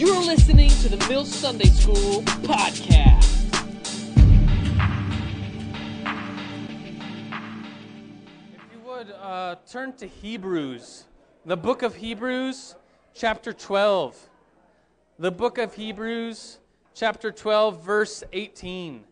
You're 0.00 0.24
listening 0.24 0.70
to 0.70 0.88
the 0.88 1.08
Mill 1.10 1.26
Sunday 1.26 1.68
School 1.68 2.22
podcast. 2.22 3.52
If 8.54 8.72
you 8.72 8.80
would 8.86 9.10
uh, 9.10 9.56
turn 9.70 9.92
to 9.98 10.06
Hebrews, 10.06 11.04
the 11.44 11.58
book 11.58 11.82
of 11.82 11.96
Hebrews, 11.96 12.76
chapter 13.12 13.52
12. 13.52 14.16
The 15.18 15.30
book 15.30 15.58
of 15.58 15.74
Hebrews, 15.74 16.60
chapter 16.94 17.30
12, 17.30 17.84
verse 17.84 18.24
18. 18.32 19.04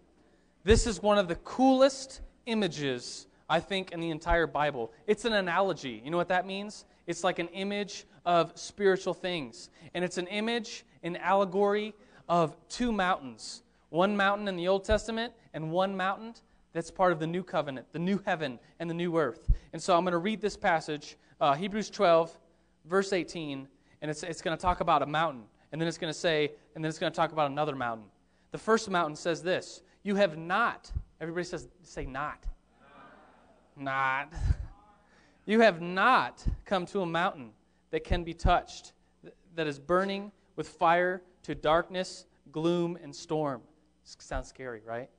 This 0.64 0.86
is 0.86 1.02
one 1.02 1.18
of 1.18 1.28
the 1.28 1.36
coolest 1.36 2.22
images, 2.46 3.26
I 3.50 3.60
think, 3.60 3.92
in 3.92 4.00
the 4.00 4.08
entire 4.08 4.46
Bible. 4.46 4.90
It's 5.06 5.26
an 5.26 5.34
analogy. 5.34 6.00
You 6.02 6.10
know 6.10 6.16
what 6.16 6.28
that 6.28 6.46
means? 6.46 6.86
It's 7.06 7.22
like 7.22 7.38
an 7.38 7.48
image 7.48 8.06
of 8.24 8.52
spiritual 8.56 9.14
things. 9.14 9.70
And 9.94 10.04
it's 10.04 10.18
an 10.18 10.26
image, 10.26 10.84
an 11.02 11.16
allegory 11.16 11.94
of 12.28 12.56
two 12.68 12.92
mountains 12.92 13.62
one 13.90 14.16
mountain 14.16 14.48
in 14.48 14.56
the 14.56 14.68
Old 14.68 14.84
Testament 14.84 15.32
and 15.54 15.70
one 15.70 15.96
mountain 15.96 16.34
that's 16.72 16.90
part 16.90 17.12
of 17.12 17.18
the 17.18 17.26
new 17.26 17.42
covenant, 17.42 17.86
the 17.92 17.98
new 17.98 18.20
heaven 18.26 18.58
and 18.78 18.88
the 18.88 18.94
new 18.94 19.16
earth. 19.16 19.48
And 19.72 19.82
so 19.82 19.96
I'm 19.96 20.04
going 20.04 20.12
to 20.12 20.18
read 20.18 20.40
this 20.40 20.56
passage, 20.56 21.16
uh, 21.40 21.54
Hebrews 21.54 21.90
12, 21.90 22.36
verse 22.84 23.12
18, 23.12 23.66
and 24.02 24.10
it's, 24.10 24.22
it's 24.22 24.42
going 24.42 24.56
to 24.56 24.60
talk 24.60 24.80
about 24.80 25.02
a 25.02 25.06
mountain. 25.06 25.44
And 25.72 25.80
then 25.80 25.88
it's 25.88 25.98
going 25.98 26.12
to 26.12 26.18
say, 26.18 26.52
and 26.74 26.84
then 26.84 26.88
it's 26.88 26.98
going 26.98 27.12
to 27.12 27.16
talk 27.16 27.32
about 27.32 27.50
another 27.50 27.74
mountain. 27.74 28.06
The 28.52 28.58
first 28.58 28.88
mountain 28.90 29.16
says 29.16 29.42
this 29.42 29.82
You 30.02 30.14
have 30.16 30.36
not, 30.36 30.90
everybody 31.20 31.44
says, 31.44 31.68
say 31.82 32.06
not. 32.06 32.44
Not. 33.76 34.32
You 35.46 35.60
have 35.60 35.80
not 35.80 36.44
come 36.66 36.84
to 36.84 37.00
a 37.00 37.06
mountain 37.06 37.52
that 37.90 38.04
can 38.04 38.24
be 38.24 38.34
touched, 38.34 38.92
that 39.54 39.66
is 39.66 39.78
burning 39.78 40.32
with 40.56 40.68
fire 40.68 41.22
to 41.42 41.54
darkness, 41.54 42.26
gloom, 42.52 42.98
and 43.02 43.14
storm. 43.14 43.62
Sounds 44.04 44.48
scary, 44.48 44.80
right? 44.86 45.10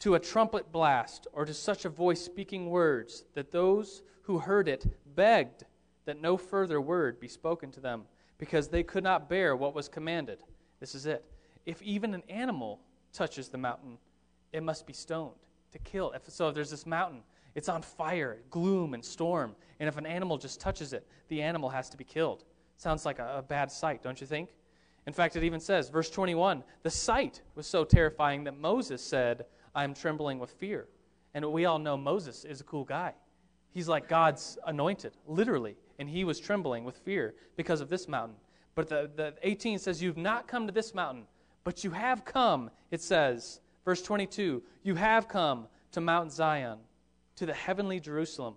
To 0.00 0.14
a 0.14 0.20
trumpet 0.20 0.70
blast, 0.70 1.26
or 1.32 1.44
to 1.44 1.54
such 1.54 1.84
a 1.84 1.88
voice 1.88 2.20
speaking 2.20 2.70
words 2.70 3.24
that 3.34 3.50
those 3.50 4.02
who 4.22 4.38
heard 4.38 4.68
it 4.68 4.86
begged 5.14 5.64
that 6.04 6.20
no 6.20 6.36
further 6.36 6.80
word 6.80 7.20
be 7.20 7.28
spoken 7.28 7.70
to 7.72 7.80
them, 7.80 8.04
because 8.38 8.68
they 8.68 8.82
could 8.82 9.04
not 9.04 9.28
bear 9.28 9.56
what 9.56 9.74
was 9.74 9.88
commanded. 9.88 10.42
This 10.80 10.94
is 10.94 11.06
it. 11.06 11.24
If 11.66 11.82
even 11.82 12.14
an 12.14 12.22
animal 12.28 12.80
touches 13.12 13.48
the 13.48 13.58
mountain, 13.58 13.98
it 14.52 14.62
must 14.62 14.86
be 14.86 14.92
stoned 14.92 15.34
to 15.72 15.78
kill. 15.80 16.12
If, 16.12 16.30
so 16.30 16.48
if 16.48 16.54
there's 16.54 16.70
this 16.70 16.86
mountain, 16.86 17.22
it's 17.58 17.68
on 17.68 17.82
fire, 17.82 18.38
gloom, 18.50 18.94
and 18.94 19.04
storm. 19.04 19.56
And 19.80 19.88
if 19.88 19.96
an 19.96 20.06
animal 20.06 20.38
just 20.38 20.60
touches 20.60 20.92
it, 20.92 21.04
the 21.26 21.42
animal 21.42 21.68
has 21.68 21.90
to 21.90 21.96
be 21.96 22.04
killed. 22.04 22.44
Sounds 22.76 23.04
like 23.04 23.18
a, 23.18 23.38
a 23.38 23.42
bad 23.42 23.72
sight, 23.72 24.00
don't 24.00 24.20
you 24.20 24.28
think? 24.28 24.50
In 25.08 25.12
fact, 25.12 25.34
it 25.34 25.42
even 25.42 25.58
says, 25.58 25.88
verse 25.88 26.08
21, 26.08 26.62
the 26.84 26.90
sight 26.90 27.42
was 27.56 27.66
so 27.66 27.84
terrifying 27.84 28.44
that 28.44 28.56
Moses 28.56 29.02
said, 29.02 29.44
I 29.74 29.82
am 29.82 29.92
trembling 29.92 30.38
with 30.38 30.52
fear. 30.52 30.86
And 31.34 31.44
we 31.52 31.64
all 31.64 31.80
know 31.80 31.96
Moses 31.96 32.44
is 32.44 32.60
a 32.60 32.64
cool 32.64 32.84
guy. 32.84 33.12
He's 33.72 33.88
like 33.88 34.08
God's 34.08 34.56
anointed, 34.64 35.14
literally. 35.26 35.74
And 35.98 36.08
he 36.08 36.22
was 36.22 36.38
trembling 36.38 36.84
with 36.84 36.96
fear 36.98 37.34
because 37.56 37.80
of 37.80 37.88
this 37.88 38.06
mountain. 38.06 38.36
But 38.76 38.88
the, 38.88 39.10
the 39.16 39.34
18 39.42 39.80
says, 39.80 40.00
You've 40.00 40.16
not 40.16 40.46
come 40.46 40.68
to 40.68 40.72
this 40.72 40.94
mountain, 40.94 41.24
but 41.64 41.82
you 41.82 41.90
have 41.90 42.24
come, 42.24 42.70
it 42.92 43.02
says, 43.02 43.60
verse 43.84 44.00
22, 44.02 44.62
you 44.84 44.94
have 44.94 45.26
come 45.26 45.66
to 45.90 46.00
Mount 46.00 46.30
Zion, 46.32 46.78
to 47.38 47.46
the 47.46 47.54
heavenly 47.54 48.00
Jerusalem, 48.00 48.54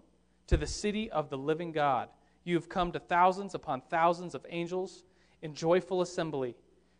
to 0.48 0.58
the 0.58 0.66
city 0.66 1.10
of 1.12 1.30
the 1.30 1.38
living 1.38 1.72
God. 1.72 2.10
You 2.44 2.56
have 2.56 2.68
come 2.68 2.92
to 2.94 3.00
thousands 3.00 3.54
upon 3.54 3.82
thousands 3.82 4.34
of 4.34 4.44
angels 4.50 5.03
in 5.44 5.53
joyful 5.53 6.02
assembly, 6.02 6.56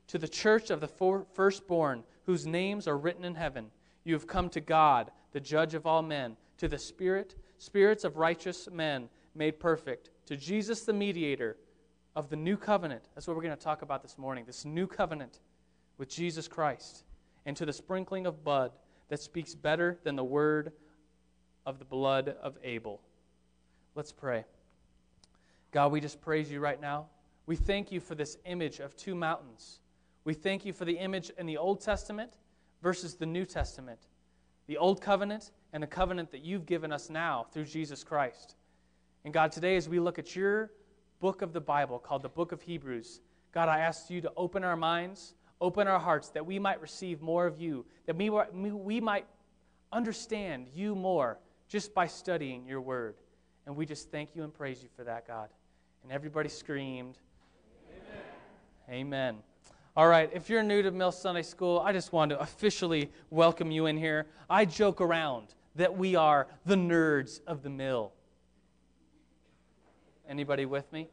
to 0.08 0.20
the 0.20 0.28
church 0.28 0.70
of 0.70 0.80
the 0.80 1.24
firstborn, 1.34 2.04
whose 2.26 2.46
names 2.46 2.88
are 2.88 3.00
written 3.00 3.26
in 3.26 3.34
heaven. 3.34 3.72
You 4.04 4.14
have 4.14 4.28
come 4.28 4.48
to 4.50 4.62
God, 4.62 5.10
the 5.32 5.40
judge 5.40 5.74
of 5.74 5.88
all 5.88 6.04
men, 6.04 6.38
to 6.58 6.68
the 6.68 6.78
Spirit, 6.78 7.36
spirits 7.58 8.04
of 8.04 8.18
righteous 8.18 8.70
men 8.72 9.10
made 9.34 9.60
perfect, 9.60 10.12
to 10.28 10.38
Jesus 10.38 10.82
the 10.82 10.94
mediator 10.94 11.58
of 12.16 12.30
the 12.30 12.36
new 12.36 12.58
covenant. 12.58 13.10
That's 13.16 13.28
what 13.28 13.36
we're 13.36 13.44
going 13.44 13.58
to 13.58 13.64
talk 13.64 13.82
about 13.82 14.04
this 14.04 14.20
morning 14.20 14.44
this 14.46 14.66
new 14.66 14.86
covenant 14.86 15.40
with 15.98 16.10
Jesus 16.10 16.48
Christ, 16.48 17.06
and 17.48 17.58
to 17.58 17.66
the 17.66 17.74
sprinkling 17.74 18.28
of 18.28 18.44
blood 18.44 18.72
that 19.10 19.20
speaks 19.20 19.56
better 19.56 19.98
than 20.04 20.16
the 20.16 20.24
word 20.24 20.74
of 21.66 21.80
the 21.80 21.86
blood 21.86 22.36
of 22.42 22.58
Abel. 22.64 23.02
Let's 23.96 24.12
pray. 24.12 24.46
God, 25.72 25.92
we 25.92 26.02
just 26.02 26.22
praise 26.22 26.52
you 26.52 26.60
right 26.60 26.80
now. 26.80 27.08
We 27.46 27.56
thank 27.56 27.92
you 27.92 28.00
for 28.00 28.16
this 28.16 28.38
image 28.46 28.80
of 28.80 28.96
two 28.96 29.16
mountains. 29.16 29.80
We 30.24 30.34
thank 30.34 30.66
you 30.66 30.74
for 30.74 30.86
the 30.86 30.98
image 30.98 31.32
in 31.38 31.46
the 31.46 31.58
Old 31.58 31.82
Testament 31.82 32.34
versus 32.82 33.16
the 33.16 33.26
New 33.26 33.46
Testament, 33.46 34.00
the 34.68 34.78
Old 34.78 35.02
Covenant 35.02 35.52
and 35.74 35.82
the 35.82 35.88
covenant 35.88 36.32
that 36.32 36.44
you've 36.44 36.66
given 36.66 36.92
us 36.92 37.10
now 37.10 37.46
through 37.52 37.66
Jesus 37.66 38.04
Christ. 38.04 38.56
And 39.24 39.34
God, 39.34 39.52
today 39.52 39.76
as 39.76 39.88
we 39.88 40.00
look 40.00 40.20
at 40.20 40.36
your 40.36 40.72
book 41.20 41.42
of 41.42 41.54
the 41.54 41.62
Bible 41.62 42.00
called 42.00 42.22
the 42.22 42.30
Book 42.30 42.52
of 42.52 42.62
Hebrews, 42.62 43.22
God, 43.52 43.70
I 43.70 43.80
ask 43.80 44.10
you 44.10 44.22
to 44.22 44.32
open 44.38 44.64
our 44.64 44.76
minds, 44.76 45.36
open 45.60 45.88
our 45.88 46.00
hearts, 46.00 46.30
that 46.30 46.46
we 46.46 46.60
might 46.60 46.82
receive 46.82 47.22
more 47.22 47.46
of 47.46 47.60
you, 47.60 47.86
that 48.06 48.16
we, 48.16 48.30
we 48.30 49.00
might 49.00 49.26
understand 49.92 50.68
you 50.74 50.96
more 50.96 51.38
just 51.72 51.94
by 51.94 52.06
studying 52.06 52.66
your 52.66 52.82
word. 52.82 53.16
And 53.66 53.78
we 53.78 53.86
just 53.86 54.12
thank 54.12 54.36
you 54.36 54.44
and 54.44 54.54
praise 54.54 54.84
you 54.84 54.90
for 54.98 55.06
that, 55.06 55.26
God. 55.26 55.48
And 56.04 56.12
everybody 56.12 56.50
screamed, 56.50 57.18
Amen. 58.90 59.08
Amen. 59.08 59.38
All 59.96 60.08
right, 60.08 60.30
if 60.34 60.50
you're 60.50 60.64
new 60.64 60.82
to 60.82 60.92
Mill 60.92 61.14
Sunday 61.14 61.44
School, 61.44 61.80
I 61.80 61.94
just 61.94 62.12
want 62.12 62.32
to 62.32 62.40
officially 62.40 63.10
welcome 63.30 63.72
you 63.72 63.86
in 63.86 63.96
here. 63.96 64.28
I 64.50 64.66
joke 64.66 65.00
around 65.00 65.48
that 65.76 65.98
we 65.98 66.16
are 66.16 66.48
the 66.66 66.76
nerds 66.76 67.40
of 67.48 67.64
the 67.64 67.70
mill. 67.70 68.12
Anybody 70.28 70.66
with 70.66 70.92
me? 70.92 71.08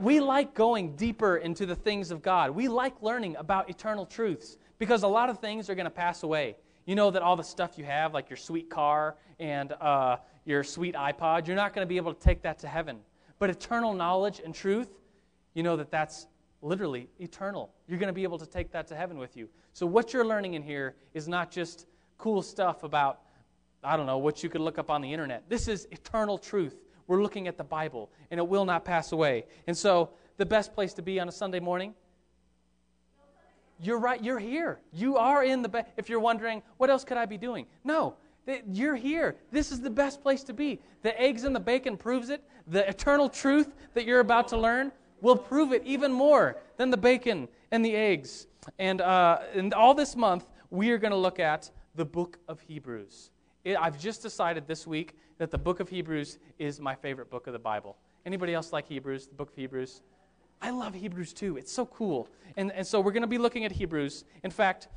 We 0.00 0.20
like 0.20 0.54
going 0.54 0.96
deeper 0.96 1.36
into 1.36 1.66
the 1.66 1.76
things 1.76 2.10
of 2.10 2.22
God. 2.22 2.52
We 2.52 2.68
like 2.68 3.02
learning 3.02 3.36
about 3.36 3.68
eternal 3.68 4.06
truths 4.06 4.56
because 4.78 5.02
a 5.02 5.08
lot 5.08 5.28
of 5.28 5.38
things 5.38 5.68
are 5.68 5.74
going 5.74 5.84
to 5.84 5.90
pass 5.90 6.22
away. 6.22 6.56
You 6.90 6.96
know 6.96 7.12
that 7.12 7.22
all 7.22 7.36
the 7.36 7.44
stuff 7.44 7.78
you 7.78 7.84
have, 7.84 8.14
like 8.14 8.28
your 8.28 8.36
sweet 8.36 8.68
car 8.68 9.14
and 9.38 9.70
uh, 9.80 10.16
your 10.44 10.64
sweet 10.64 10.96
iPod, 10.96 11.46
you're 11.46 11.54
not 11.54 11.72
going 11.72 11.86
to 11.86 11.88
be 11.88 11.96
able 11.96 12.12
to 12.12 12.18
take 12.18 12.42
that 12.42 12.58
to 12.58 12.66
heaven. 12.66 12.98
But 13.38 13.48
eternal 13.48 13.94
knowledge 13.94 14.42
and 14.44 14.52
truth, 14.52 14.90
you 15.54 15.62
know 15.62 15.76
that 15.76 15.92
that's 15.92 16.26
literally 16.62 17.08
eternal. 17.20 17.70
You're 17.86 18.00
going 18.00 18.08
to 18.08 18.12
be 18.12 18.24
able 18.24 18.38
to 18.38 18.46
take 18.46 18.72
that 18.72 18.88
to 18.88 18.96
heaven 18.96 19.18
with 19.18 19.36
you. 19.36 19.48
So, 19.72 19.86
what 19.86 20.12
you're 20.12 20.24
learning 20.24 20.54
in 20.54 20.64
here 20.64 20.96
is 21.14 21.28
not 21.28 21.52
just 21.52 21.86
cool 22.18 22.42
stuff 22.42 22.82
about, 22.82 23.20
I 23.84 23.96
don't 23.96 24.06
know, 24.06 24.18
what 24.18 24.42
you 24.42 24.48
could 24.48 24.60
look 24.60 24.76
up 24.76 24.90
on 24.90 25.00
the 25.00 25.12
internet. 25.12 25.44
This 25.48 25.68
is 25.68 25.86
eternal 25.92 26.38
truth. 26.38 26.80
We're 27.06 27.22
looking 27.22 27.46
at 27.46 27.56
the 27.56 27.62
Bible, 27.62 28.10
and 28.32 28.40
it 28.40 28.48
will 28.48 28.64
not 28.64 28.84
pass 28.84 29.12
away. 29.12 29.44
And 29.68 29.78
so, 29.78 30.10
the 30.38 30.46
best 30.46 30.74
place 30.74 30.92
to 30.94 31.02
be 31.02 31.20
on 31.20 31.28
a 31.28 31.32
Sunday 31.32 31.60
morning? 31.60 31.94
You're 33.82 33.98
right, 33.98 34.22
you're 34.22 34.38
here. 34.38 34.80
You 34.92 35.16
are 35.16 35.44
in 35.44 35.62
the 35.62 35.68
best. 35.68 35.88
If 35.96 36.08
you're 36.08 36.20
wondering, 36.20 36.62
what 36.76 36.90
else 36.90 37.04
could 37.04 37.16
I 37.16 37.26
be 37.26 37.38
doing? 37.38 37.66
No, 37.84 38.16
you're 38.70 38.96
here. 38.96 39.36
This 39.50 39.72
is 39.72 39.80
the 39.80 39.90
best 39.90 40.22
place 40.22 40.42
to 40.44 40.52
be. 40.52 40.80
The 41.02 41.18
eggs 41.20 41.44
and 41.44 41.54
the 41.54 41.60
bacon 41.60 41.96
proves 41.96 42.30
it. 42.30 42.42
The 42.66 42.88
eternal 42.88 43.28
truth 43.28 43.74
that 43.94 44.04
you're 44.04 44.20
about 44.20 44.48
to 44.48 44.56
learn 44.56 44.92
will 45.20 45.36
prove 45.36 45.72
it 45.72 45.82
even 45.84 46.12
more 46.12 46.56
than 46.76 46.90
the 46.90 46.96
bacon 46.96 47.48
and 47.70 47.84
the 47.84 47.94
eggs. 47.94 48.46
And, 48.78 49.00
uh, 49.00 49.40
and 49.54 49.72
all 49.74 49.94
this 49.94 50.16
month, 50.16 50.50
we 50.70 50.90
are 50.90 50.98
going 50.98 51.12
to 51.12 51.16
look 51.16 51.38
at 51.40 51.70
the 51.94 52.04
book 52.04 52.38
of 52.48 52.60
Hebrews. 52.60 53.30
It, 53.64 53.76
I've 53.78 53.98
just 53.98 54.22
decided 54.22 54.66
this 54.66 54.86
week 54.86 55.16
that 55.38 55.50
the 55.50 55.58
book 55.58 55.80
of 55.80 55.88
Hebrews 55.88 56.38
is 56.58 56.80
my 56.80 56.94
favorite 56.94 57.30
book 57.30 57.46
of 57.46 57.52
the 57.52 57.58
Bible. 57.58 57.96
Anybody 58.26 58.54
else 58.54 58.72
like 58.72 58.88
Hebrews, 58.88 59.26
the 59.26 59.34
book 59.34 59.50
of 59.50 59.56
Hebrews? 59.56 60.02
I 60.62 60.70
love 60.70 60.94
Hebrews 60.94 61.32
too. 61.32 61.56
It's 61.56 61.72
so 61.72 61.86
cool. 61.86 62.28
And, 62.56 62.70
and 62.72 62.86
so 62.86 63.00
we're 63.00 63.12
going 63.12 63.22
to 63.22 63.28
be 63.28 63.38
looking 63.38 63.64
at 63.64 63.72
Hebrews. 63.72 64.24
In 64.44 64.50
fact, 64.50 64.88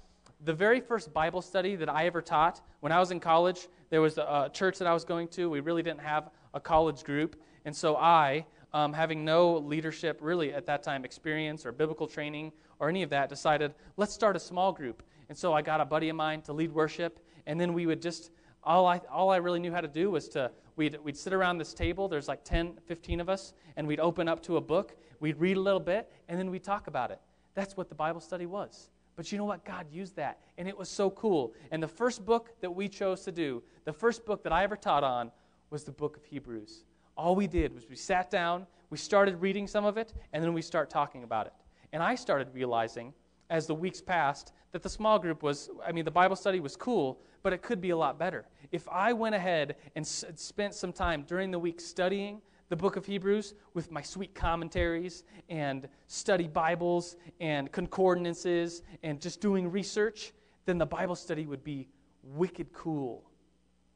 the 0.44 0.54
very 0.54 0.82
first 0.82 1.14
Bible 1.14 1.42
study 1.42 1.76
that 1.78 1.88
I 1.88 2.06
ever 2.06 2.22
taught, 2.22 2.62
when 2.82 2.92
I 2.92 3.00
was 3.00 3.12
in 3.12 3.20
college, 3.20 3.70
there 3.90 4.02
was 4.02 4.18
a 4.18 4.50
church 4.52 4.78
that 4.80 4.88
I 4.88 4.94
was 4.94 5.06
going 5.06 5.30
to. 5.30 5.50
We 5.50 5.62
really 5.62 5.82
didn't 5.82 6.02
have 6.02 6.32
a 6.54 6.60
college 6.60 7.04
group. 7.04 7.42
And 7.64 7.74
so 7.74 7.96
I, 7.96 8.46
um, 8.74 8.92
having 8.92 9.24
no 9.24 9.58
leadership, 9.58 10.20
really 10.22 10.54
at 10.54 10.66
that 10.66 10.84
time, 10.84 11.06
experience 11.06 11.66
or 11.66 11.72
biblical 11.72 12.08
training 12.08 12.52
or 12.80 12.90
any 12.90 13.04
of 13.04 13.10
that, 13.12 13.30
decided, 13.30 13.74
let's 13.96 14.14
start 14.14 14.36
a 14.36 14.40
small 14.40 14.74
group. 14.74 15.02
And 15.30 15.38
so 15.38 15.54
I 15.54 15.62
got 15.62 15.80
a 15.80 15.86
buddy 15.86 16.10
of 16.10 16.18
mine 16.18 16.42
to 16.42 16.54
lead 16.54 16.74
worship. 16.74 17.20
And 17.46 17.60
then 17.60 17.74
we 17.74 17.86
would 17.86 18.02
just, 18.02 18.32
all 18.64 18.86
I, 18.86 19.00
all 19.10 19.30
I 19.30 19.38
really 19.38 19.60
knew 19.60 19.72
how 19.72 19.82
to 19.82 19.88
do 19.88 20.12
was 20.12 20.28
to, 20.30 20.52
we'd, 20.76 20.98
we'd 21.04 21.18
sit 21.18 21.34
around 21.34 21.58
this 21.58 21.74
table. 21.74 22.08
There's 22.08 22.28
like 22.28 22.44
10, 22.44 22.80
15 22.86 23.20
of 23.20 23.30
us. 23.30 23.54
And 23.78 23.88
we'd 23.88 24.00
open 24.00 24.28
up 24.28 24.42
to 24.44 24.58
a 24.58 24.62
book. 24.62 24.96
We'd 25.20 25.38
read 25.38 25.58
a 25.58 25.62
little 25.62 25.80
bit. 25.80 26.12
And 26.28 26.40
then 26.40 26.50
we'd 26.50 26.64
talk 26.64 26.88
about 26.88 27.12
it. 27.12 27.20
That's 27.56 27.78
what 27.78 27.90
the 27.90 27.96
Bible 27.96 28.20
study 28.20 28.46
was. 28.46 28.90
But 29.16 29.32
you 29.32 29.38
know 29.38 29.46
what? 29.46 29.64
God 29.64 29.86
used 29.92 30.16
that, 30.16 30.40
and 30.58 30.68
it 30.68 30.78
was 30.78 30.90
so 30.90 31.10
cool. 31.12 31.54
And 31.72 31.82
the 31.82 31.88
first 31.88 32.26
book 32.26 32.60
that 32.62 32.72
we 32.72 32.90
chose 32.90 33.22
to 33.26 33.32
do, 33.32 33.62
the 33.86 33.94
first 33.94 34.26
book 34.26 34.44
that 34.44 34.52
I 34.52 34.64
ever 34.64 34.76
taught 34.76 35.04
on, 35.04 35.32
was 35.70 35.84
the 35.84 35.92
book 35.92 36.18
of 36.18 36.24
Hebrews. 36.26 36.86
All 37.16 37.36
we 37.36 37.48
did 37.48 37.74
was 37.74 37.88
we 37.88 37.96
sat 37.96 38.32
down, 38.32 38.66
we 38.90 38.98
started 38.98 39.40
reading 39.40 39.68
some 39.68 39.86
of 39.86 39.98
it, 39.98 40.14
and 40.34 40.44
then 40.44 40.54
we 40.54 40.62
start 40.62 40.90
talking 40.90 41.24
about 41.24 41.46
it. 41.48 41.54
And 41.92 42.02
I 42.02 42.16
started 42.16 42.48
realizing 42.54 43.14
as 43.54 43.68
the 43.68 43.76
weeks 43.76 44.02
passed 44.02 44.52
that 44.72 44.82
the 44.82 44.90
small 44.90 45.20
group 45.20 45.44
was, 45.44 45.70
I 45.86 45.92
mean, 45.92 46.06
the 46.06 46.12
Bible 46.12 46.36
study 46.36 46.60
was 46.60 46.76
cool, 46.76 47.20
but 47.44 47.54
it 47.54 47.62
could 47.62 47.80
be 47.80 47.92
a 47.92 47.96
lot 47.96 48.18
better. 48.18 48.48
If 48.72 48.90
I 48.90 49.14
went 49.14 49.36
ahead 49.36 49.76
and 49.96 50.04
s- 50.04 50.26
spent 50.38 50.74
some 50.74 50.92
time 50.92 51.24
during 51.28 51.52
the 51.52 51.60
week 51.60 51.80
studying 51.80 52.42
the 52.70 52.76
book 52.76 52.96
of 52.96 53.06
Hebrews 53.06 53.54
with 53.76 53.92
my 53.92 54.02
sweet 54.02 54.34
commentaries 54.34 55.24
and 55.50 55.88
study 56.08 56.48
Bibles 56.48 57.16
and 57.40 57.72
concordances 57.72 58.82
and 59.04 59.22
just 59.22 59.40
doing 59.40 59.70
research, 59.70 60.34
then 60.66 60.80
the 60.80 60.88
Bible 60.88 61.16
study 61.16 61.46
would 61.46 61.64
be 61.64 61.88
wicked 62.24 62.74
cool. 62.74 63.24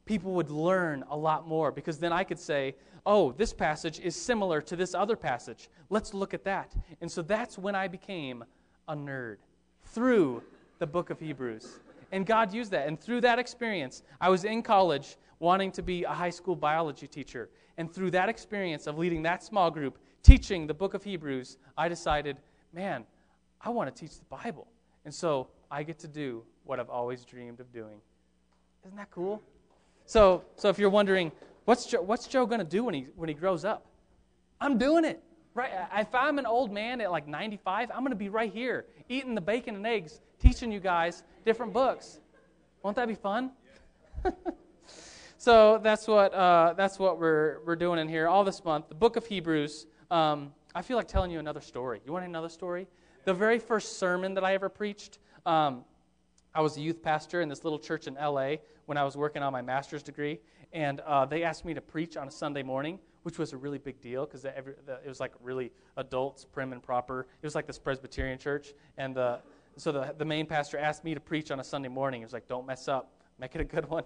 People 0.04 0.34
would 0.34 0.50
learn 0.50 1.02
a 1.10 1.16
lot 1.16 1.48
more 1.48 1.72
because 1.72 1.98
then 1.98 2.12
I 2.12 2.22
could 2.22 2.38
say, 2.38 2.76
oh, 3.04 3.32
this 3.32 3.52
passage 3.52 3.98
is 3.98 4.14
similar 4.14 4.60
to 4.60 4.76
this 4.76 4.94
other 4.94 5.16
passage. 5.16 5.68
Let's 5.90 6.14
look 6.14 6.32
at 6.32 6.44
that. 6.44 6.76
And 7.00 7.10
so 7.10 7.22
that's 7.22 7.58
when 7.58 7.74
I 7.74 7.88
became 7.88 8.44
a 8.86 8.94
nerd 8.94 9.38
through 9.92 10.42
the 10.78 10.86
book 10.86 11.10
of 11.10 11.18
Hebrews. 11.20 11.80
And 12.12 12.24
God 12.24 12.52
used 12.52 12.70
that. 12.70 12.86
And 12.86 12.98
through 12.98 13.20
that 13.22 13.38
experience, 13.38 14.02
I 14.20 14.28
was 14.28 14.44
in 14.44 14.62
college 14.62 15.16
wanting 15.40 15.70
to 15.72 15.82
be 15.82 16.04
a 16.04 16.10
high 16.10 16.30
school 16.30 16.56
biology 16.56 17.06
teacher. 17.06 17.50
And 17.76 17.92
through 17.92 18.10
that 18.12 18.28
experience 18.28 18.86
of 18.86 18.98
leading 18.98 19.22
that 19.22 19.42
small 19.42 19.70
group, 19.70 19.98
teaching 20.22 20.66
the 20.66 20.74
book 20.74 20.94
of 20.94 21.04
Hebrews, 21.04 21.58
I 21.76 21.88
decided, 21.88 22.38
man, 22.72 23.04
I 23.60 23.70
want 23.70 23.94
to 23.94 24.00
teach 24.00 24.18
the 24.18 24.24
Bible. 24.24 24.66
And 25.04 25.14
so 25.14 25.48
I 25.70 25.82
get 25.82 25.98
to 26.00 26.08
do 26.08 26.42
what 26.64 26.80
I've 26.80 26.90
always 26.90 27.24
dreamed 27.24 27.60
of 27.60 27.72
doing. 27.72 28.00
Isn't 28.84 28.96
that 28.96 29.10
cool? 29.10 29.42
So, 30.06 30.42
so 30.56 30.68
if 30.68 30.78
you're 30.78 30.90
wondering, 30.90 31.30
what's 31.66 31.86
Joe, 31.86 32.00
what's 32.00 32.26
Joe 32.26 32.46
going 32.46 32.60
to 32.60 32.64
do 32.64 32.84
when 32.84 32.94
he, 32.94 33.06
when 33.16 33.28
he 33.28 33.34
grows 33.34 33.64
up? 33.64 33.86
I'm 34.60 34.78
doing 34.78 35.04
it. 35.04 35.22
Right? 35.58 35.72
If 35.96 36.14
I'm 36.14 36.38
an 36.38 36.46
old 36.46 36.70
man 36.70 37.00
at 37.00 37.10
like 37.10 37.26
95, 37.26 37.90
I'm 37.90 38.02
going 38.02 38.10
to 38.10 38.14
be 38.14 38.28
right 38.28 38.52
here 38.52 38.86
eating 39.08 39.34
the 39.34 39.40
bacon 39.40 39.74
and 39.74 39.84
eggs, 39.84 40.20
teaching 40.38 40.70
you 40.70 40.78
guys 40.78 41.24
different 41.44 41.72
books. 41.72 42.20
Won't 42.84 42.94
that 42.94 43.08
be 43.08 43.16
fun? 43.16 43.50
so 45.36 45.80
that's 45.82 46.06
what, 46.06 46.32
uh, 46.32 46.74
that's 46.76 47.00
what 47.00 47.18
we're, 47.18 47.58
we're 47.66 47.74
doing 47.74 47.98
in 47.98 48.08
here 48.08 48.28
all 48.28 48.44
this 48.44 48.64
month. 48.64 48.88
The 48.88 48.94
book 48.94 49.16
of 49.16 49.26
Hebrews. 49.26 49.88
Um, 50.12 50.52
I 50.76 50.82
feel 50.82 50.96
like 50.96 51.08
telling 51.08 51.32
you 51.32 51.40
another 51.40 51.60
story. 51.60 52.02
You 52.06 52.12
want 52.12 52.24
another 52.24 52.48
story? 52.48 52.86
The 53.24 53.34
very 53.34 53.58
first 53.58 53.98
sermon 53.98 54.34
that 54.34 54.44
I 54.44 54.54
ever 54.54 54.68
preached, 54.68 55.18
um, 55.44 55.84
I 56.54 56.60
was 56.60 56.76
a 56.76 56.80
youth 56.80 57.02
pastor 57.02 57.40
in 57.40 57.48
this 57.48 57.64
little 57.64 57.80
church 57.80 58.06
in 58.06 58.14
LA 58.14 58.58
when 58.88 58.96
I 58.96 59.04
was 59.04 59.18
working 59.18 59.42
on 59.42 59.52
my 59.52 59.60
master's 59.60 60.02
degree, 60.02 60.40
and 60.72 61.00
uh, 61.00 61.26
they 61.26 61.42
asked 61.42 61.66
me 61.66 61.74
to 61.74 61.80
preach 61.82 62.16
on 62.16 62.26
a 62.26 62.30
Sunday 62.30 62.62
morning, 62.62 62.98
which 63.22 63.36
was 63.36 63.52
a 63.52 63.56
really 63.58 63.76
big 63.76 64.00
deal 64.00 64.24
because 64.24 64.46
it 64.46 64.64
was 65.06 65.20
like 65.20 65.32
really 65.42 65.70
adults, 65.98 66.46
prim 66.46 66.72
and 66.72 66.82
proper. 66.82 67.20
It 67.20 67.46
was 67.46 67.54
like 67.54 67.66
this 67.66 67.78
Presbyterian 67.78 68.38
church, 68.38 68.72
and 68.96 69.18
uh, 69.18 69.38
so 69.76 69.92
the, 69.92 70.14
the 70.16 70.24
main 70.24 70.46
pastor 70.46 70.78
asked 70.78 71.04
me 71.04 71.12
to 71.12 71.20
preach 71.20 71.50
on 71.50 71.60
a 71.60 71.64
Sunday 71.64 71.90
morning. 71.90 72.22
He 72.22 72.24
was 72.24 72.32
like, 72.32 72.48
"Don't 72.48 72.66
mess 72.66 72.88
up, 72.88 73.12
make 73.38 73.54
it 73.54 73.60
a 73.60 73.64
good 73.64 73.90
one." 73.90 74.04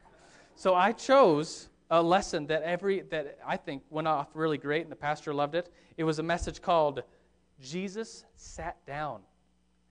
so 0.56 0.74
I 0.74 0.92
chose 0.92 1.70
a 1.90 2.02
lesson 2.02 2.46
that 2.48 2.62
every 2.64 3.00
that 3.08 3.38
I 3.46 3.56
think 3.56 3.82
went 3.88 4.08
off 4.08 4.28
really 4.34 4.58
great, 4.58 4.82
and 4.82 4.92
the 4.92 4.96
pastor 4.96 5.32
loved 5.32 5.54
it. 5.54 5.72
It 5.96 6.04
was 6.04 6.18
a 6.18 6.22
message 6.22 6.60
called 6.60 7.02
"Jesus 7.62 8.26
Sat 8.36 8.76
Down," 8.84 9.22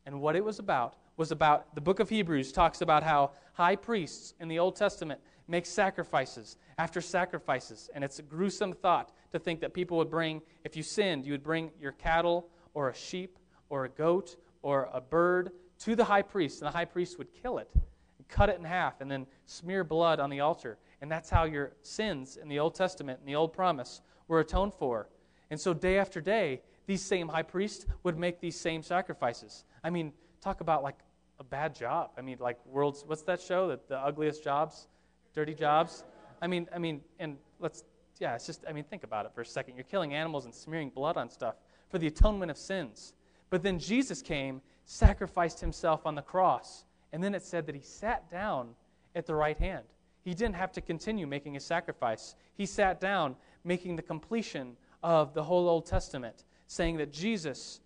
and 0.06 0.22
what 0.22 0.36
it 0.36 0.46
was 0.46 0.60
about 0.60 0.96
was 1.18 1.32
about 1.32 1.74
the 1.74 1.82
book 1.82 2.00
of 2.00 2.10
Hebrews 2.10 2.52
talks 2.52 2.82
about 2.82 3.02
how 3.02 3.32
high 3.58 3.76
priests 3.76 4.36
in 4.40 4.48
the 4.48 4.60
Old 4.60 4.76
Testament 4.76 5.20
make 5.48 5.66
sacrifices 5.66 6.58
after 6.78 7.02
sacrifices. 7.02 7.90
And 7.96 8.04
it's 8.04 8.20
a 8.20 8.22
gruesome 8.22 8.72
thought 8.72 9.12
to 9.32 9.40
think 9.40 9.62
that 9.62 9.74
people 9.74 9.98
would 9.98 10.12
bring, 10.12 10.44
if 10.64 10.78
you 10.78 10.84
sinned, 10.84 11.26
you 11.26 11.32
would 11.32 11.44
bring 11.44 11.72
your 11.82 11.94
cattle 11.94 12.50
or 12.76 12.90
a 12.90 12.94
sheep 12.94 13.40
or 13.70 13.86
a 13.86 13.90
goat 13.90 14.36
or 14.62 14.90
a 14.94 15.02
bird 15.02 15.50
to 15.80 15.96
the 15.96 16.04
high 16.04 16.22
priest, 16.22 16.62
and 16.62 16.68
the 16.68 16.76
high 16.76 16.86
priest 16.86 17.18
would 17.18 17.34
kill 17.34 17.58
it, 17.58 17.70
and 17.74 18.28
cut 18.28 18.50
it 18.50 18.60
in 18.60 18.64
half, 18.64 19.02
and 19.02 19.10
then 19.10 19.26
smear 19.46 19.84
blood 19.84 20.20
on 20.20 20.30
the 20.30 20.40
altar. 20.40 20.78
And 21.02 21.12
that's 21.12 21.30
how 21.30 21.46
your 21.46 21.74
sins 21.82 22.38
in 22.38 22.48
the 22.48 22.60
Old 22.60 22.76
Testament, 22.76 23.20
in 23.20 23.26
the 23.26 23.36
Old 23.36 23.54
Promise, 23.54 24.02
were 24.28 24.40
atoned 24.40 24.74
for. 24.74 25.10
And 25.50 25.60
so, 25.60 25.74
day 25.74 25.98
after 25.98 26.20
day, 26.20 26.62
these 26.88 27.04
same 27.04 27.28
high 27.28 27.44
priests 27.44 27.86
would 28.04 28.18
make 28.18 28.40
these 28.40 28.60
same 28.60 28.82
sacrifices. 28.82 29.66
I 29.84 29.90
mean, 29.90 30.14
talk 30.42 30.62
about 30.62 30.84
like 30.84 30.98
a 31.40 31.44
bad 31.44 31.76
job. 31.76 32.12
I 32.18 32.22
mean, 32.22 32.38
like 32.40 32.58
world's 32.66 33.04
what's 33.06 33.24
that 33.24 33.42
show? 33.42 33.68
that 33.70 33.88
the 33.88 33.98
ugliest 33.98 34.44
jobs, 34.44 34.88
dirty 35.34 35.54
jobs. 35.54 36.04
I 36.42 36.48
mean, 36.48 36.68
I 36.74 36.80
mean, 36.80 37.02
and 37.20 37.38
let's 37.60 37.84
yeah, 38.20 38.36
it's 38.36 38.46
just 38.46 38.66
I 38.68 38.74
mean, 38.74 38.84
think 38.84 39.04
about 39.04 39.26
it 39.26 39.34
for 39.34 39.42
a 39.42 39.46
second. 39.46 39.76
You're 39.76 39.84
killing 39.84 40.14
animals 40.14 40.46
and 40.46 40.54
smearing 40.54 40.90
blood 40.90 41.18
on 41.18 41.30
stuff 41.30 41.56
for 41.90 42.00
the 42.00 42.08
atonement 42.08 42.52
of 42.52 42.58
sins. 42.58 43.14
But 43.50 43.64
then 43.64 43.80
Jesus 43.80 44.22
came, 44.22 44.62
sacrificed 44.86 45.60
himself 45.60 46.06
on 46.06 46.16
the 46.16 46.22
cross, 46.22 46.86
and 47.14 47.24
then 47.24 47.34
it 47.34 47.44
said 47.44 47.66
that 47.68 47.76
he 47.76 47.82
sat 47.82 48.30
down 48.30 48.70
at 49.16 49.26
the 49.26 49.36
right 49.36 49.58
hand. 49.58 49.86
He 50.24 50.34
didn't 50.34 50.56
have 50.56 50.74
to 50.74 50.82
continue 50.82 51.26
making 51.26 51.56
a 51.56 51.60
sacrifice. 51.60 52.36
He 52.56 52.66
sat 52.66 53.00
down 53.00 53.36
making 53.64 53.96
the 53.96 54.02
completion 54.02 54.76
of 55.02 55.34
the 55.34 55.44
whole 55.44 55.70
Old 55.70 55.86
Testament, 55.86 56.44
saying 56.68 56.98
that 56.98 57.14
Jesus 57.14 57.80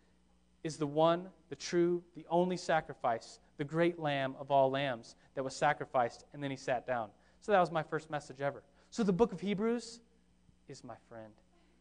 is 0.64 0.78
the 0.78 0.88
one, 0.88 1.28
the 1.50 1.56
true, 1.56 2.04
the 2.16 2.26
only 2.30 2.58
sacrifice, 2.58 3.40
the 3.58 3.64
great 3.64 4.00
lamb 4.00 4.36
of 4.40 4.52
all 4.52 4.70
lambs 4.70 5.16
that 5.36 5.44
was 5.44 5.56
sacrificed, 5.56 6.26
and 6.34 6.44
then 6.44 6.52
he 6.52 6.58
sat 6.58 6.86
down. 6.86 7.10
So 7.42 7.52
that 7.52 7.60
was 7.60 7.72
my 7.72 7.84
first 7.84 8.10
message 8.10 8.42
ever. 8.42 8.64
So 8.90 9.04
the 9.04 9.14
book 9.14 9.34
of 9.34 9.42
Hebrews 9.42 10.02
is 10.68 10.84
my 10.84 10.96
friend. 11.10 11.34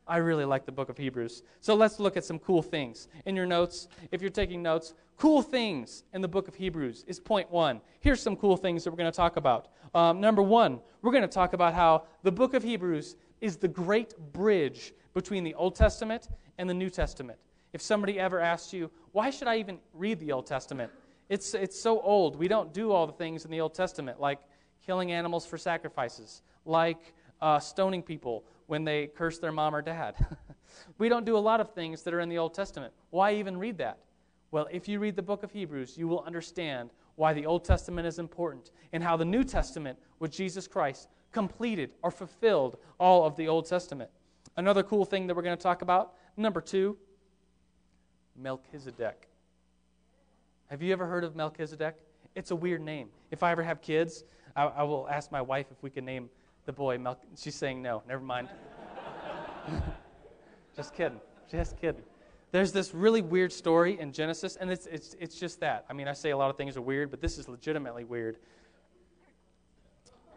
I 0.06 0.17
really 0.17 0.44
like 0.44 0.67
the 0.67 0.73
book 0.73 0.88
of 0.88 0.97
Hebrews. 0.97 1.43
So 1.61 1.75
let's 1.75 2.00
look 2.00 2.17
at 2.17 2.25
some 2.25 2.38
cool 2.41 2.62
things. 2.62 3.09
In 3.27 3.37
your 3.37 3.47
notes, 3.47 3.87
if 4.11 4.21
you're 4.21 4.31
taking 4.31 4.62
notes, 4.62 4.94
cool 5.17 5.41
things 5.41 6.03
in 6.12 6.21
the 6.21 6.29
book 6.29 6.49
of 6.49 6.55
Hebrews 6.55 7.05
is 7.06 7.21
point 7.21 7.50
one. 7.50 7.81
Here's 8.00 8.21
some 8.21 8.35
cool 8.35 8.56
things 8.56 8.83
that 8.83 8.91
we're 8.91 8.97
going 8.97 9.12
to 9.12 9.17
talk 9.17 9.37
about. 9.37 9.69
Um, 9.94 10.21
number 10.21 10.43
one, 10.43 10.81
we're 11.03 11.12
going 11.12 11.23
to 11.23 11.29
talk 11.29 11.53
about 11.53 11.75
how 11.75 12.05
the 12.23 12.33
book 12.33 12.55
of 12.55 12.62
Hebrews 12.62 13.17
is 13.41 13.56
the 13.56 13.69
great 13.69 14.15
bridge 14.33 14.94
between 15.15 15.44
the 15.44 15.55
Old 15.55 15.76
Testament 15.76 16.29
and 16.59 16.69
the 16.69 16.75
New 16.75 16.91
Testament. 16.91 17.38
If 17.73 17.83
somebody 17.83 18.19
ever 18.19 18.41
asks 18.41 18.73
you, 18.73 18.91
why 19.13 19.31
should 19.31 19.49
I 19.49 19.57
even 19.57 19.79
read 19.95 20.21
the 20.21 20.33
Old 20.33 20.47
Testament? 20.47 20.91
It's, 21.29 21.55
it's 21.55 21.79
so 21.79 22.01
old. 22.01 22.37
We 22.37 22.49
don't 22.49 22.73
do 22.73 22.91
all 22.91 23.07
the 23.07 23.13
things 23.13 23.45
in 23.45 23.51
the 23.51 23.61
Old 23.61 23.75
Testament, 23.75 24.21
like 24.21 24.41
killing 24.85 25.13
animals 25.13 25.47
for 25.47 25.57
sacrifices, 25.57 26.43
like 26.65 27.15
uh, 27.41 27.59
stoning 27.61 28.03
people 28.03 28.45
when 28.67 28.85
they 28.85 29.07
curse 29.07 29.39
their 29.39 29.53
mom 29.53 29.75
or 29.75 29.83
dad. 29.83 30.15
we 30.99 31.09
don't 31.09 31.25
do 31.25 31.37
a 31.37 31.39
lot 31.39 31.61
of 31.61 31.73
things 31.73 32.03
that 32.03 32.15
are 32.15 32.21
in 32.21 32.29
the 32.29 32.39
Old 32.39 32.55
Testament. 32.55 32.93
Why 33.11 33.35
even 33.35 33.57
read 33.57 33.79
that? 33.79 33.99
Well, 34.50 34.67
if 34.71 34.89
you 34.89 34.99
read 34.99 35.15
the 35.15 35.23
book 35.23 35.45
of 35.45 35.53
Hebrews, 35.53 35.97
you 35.97 36.09
will 36.09 36.25
understand 36.25 36.91
why 37.15 37.33
the 37.33 37.47
Old 37.47 37.65
Testament 37.65 38.07
is 38.07 38.19
important 38.19 38.73
and 38.93 39.03
how 39.03 39.17
the 39.17 39.25
New 39.25 39.45
Testament 39.45 39.99
with 40.19 40.33
Jesus 40.33 40.67
Christ 40.67 41.09
completed 41.33 41.91
or 42.03 42.11
fulfilled 42.11 42.79
all 42.99 43.25
of 43.25 43.37
the 43.37 43.47
Old 43.47 43.67
Testament. 43.67 44.11
Another 44.57 44.83
cool 44.83 45.05
thing 45.05 45.27
that 45.27 45.37
we're 45.37 45.43
going 45.43 45.57
to 45.57 45.62
talk 45.62 45.83
about, 45.83 46.15
number 46.37 46.61
two, 46.61 46.97
Melchizedek. 48.40 49.28
Have 50.68 50.82
you 50.82 50.92
ever 50.92 51.06
heard 51.06 51.25
of 51.25 51.35
Melchizedek? 51.35 51.97
It's 52.35 52.50
a 52.50 52.56
weird 52.56 52.80
name. 52.80 53.09
If 53.30 53.42
I 53.42 53.50
ever 53.50 53.62
have 53.62 53.82
kids, 53.82 54.25
I, 54.54 54.64
I 54.64 54.82
will 54.85 55.09
ask 55.09 55.32
my 55.32 55.42
wife 55.42 55.66
if 55.70 55.82
we 55.82 55.90
can 55.90 56.04
name 56.04 56.30
the 56.64 56.73
boy 56.73 56.99
Mel. 56.99 57.18
She's 57.37 57.56
saying 57.56 57.82
no. 57.82 58.02
Never 58.06 58.23
mind. 58.23 58.49
just 60.76 60.94
kidding. 60.94 61.20
Just 61.50 61.76
kidding. 61.80 62.02
There's 62.52 62.73
this 62.73 62.94
really 62.94 63.23
weird 63.23 63.52
story 63.52 63.99
in 64.00 64.12
Genesis, 64.12 64.56
and 64.56 64.70
it's, 64.70 64.87
it's, 64.87 65.14
it's 65.20 65.38
just 65.38 65.61
that. 65.61 65.85
I 65.88 65.92
mean, 65.92 66.09
I 66.09 66.12
say 66.12 66.30
a 66.30 66.37
lot 66.37 66.50
of 66.50 66.56
things 66.56 66.76
are 66.76 66.82
weird, 66.82 67.11
but 67.11 67.20
this 67.20 67.38
is 67.38 67.49
legitimately 67.49 68.04
weird. 68.04 68.38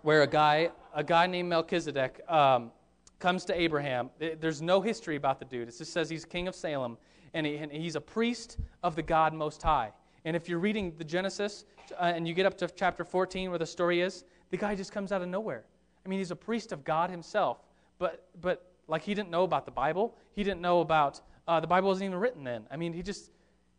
Where 0.03 0.21
a 0.21 0.27
guy, 0.27 0.69
a 0.93 1.03
guy 1.03 1.27
named 1.27 1.49
Melchizedek 1.49 2.21
um, 2.29 2.71
comes 3.19 3.45
to 3.45 3.59
Abraham. 3.59 4.11
There's 4.19 4.61
no 4.61 4.81
history 4.81 5.15
about 5.15 5.39
the 5.39 5.45
dude. 5.45 5.67
It 5.69 5.77
just 5.77 5.93
says 5.93 6.09
he's 6.09 6.25
king 6.25 6.47
of 6.47 6.55
Salem, 6.55 6.97
and, 7.33 7.45
he, 7.45 7.57
and 7.57 7.71
he's 7.71 7.95
a 7.95 8.01
priest 8.01 8.57
of 8.83 8.95
the 8.95 9.01
God 9.01 9.33
Most 9.33 9.61
High. 9.61 9.91
And 10.25 10.35
if 10.35 10.47
you're 10.47 10.59
reading 10.59 10.93
the 10.97 11.03
Genesis 11.03 11.65
uh, 11.99 12.03
and 12.03 12.27
you 12.27 12.33
get 12.33 12.45
up 12.45 12.57
to 12.59 12.67
chapter 12.67 13.03
14 13.03 13.49
where 13.49 13.59
the 13.59 13.65
story 13.65 14.01
is, 14.01 14.23
the 14.51 14.57
guy 14.57 14.75
just 14.75 14.91
comes 14.91 15.11
out 15.11 15.21
of 15.21 15.27
nowhere. 15.27 15.65
I 16.05 16.09
mean, 16.09 16.19
he's 16.19 16.31
a 16.31 16.35
priest 16.35 16.71
of 16.71 16.83
God 16.83 17.09
himself, 17.09 17.57
but, 17.97 18.27
but 18.41 18.71
like 18.87 19.01
he 19.01 19.13
didn't 19.13 19.29
know 19.29 19.43
about 19.43 19.65
the 19.65 19.71
Bible. 19.71 20.15
He 20.33 20.43
didn't 20.43 20.61
know 20.61 20.81
about, 20.81 21.21
uh, 21.47 21.59
the 21.59 21.67
Bible 21.67 21.87
wasn't 21.87 22.09
even 22.09 22.19
written 22.19 22.43
then. 22.43 22.65
I 22.69 22.77
mean, 22.77 22.93
he 22.93 23.01
just, 23.01 23.31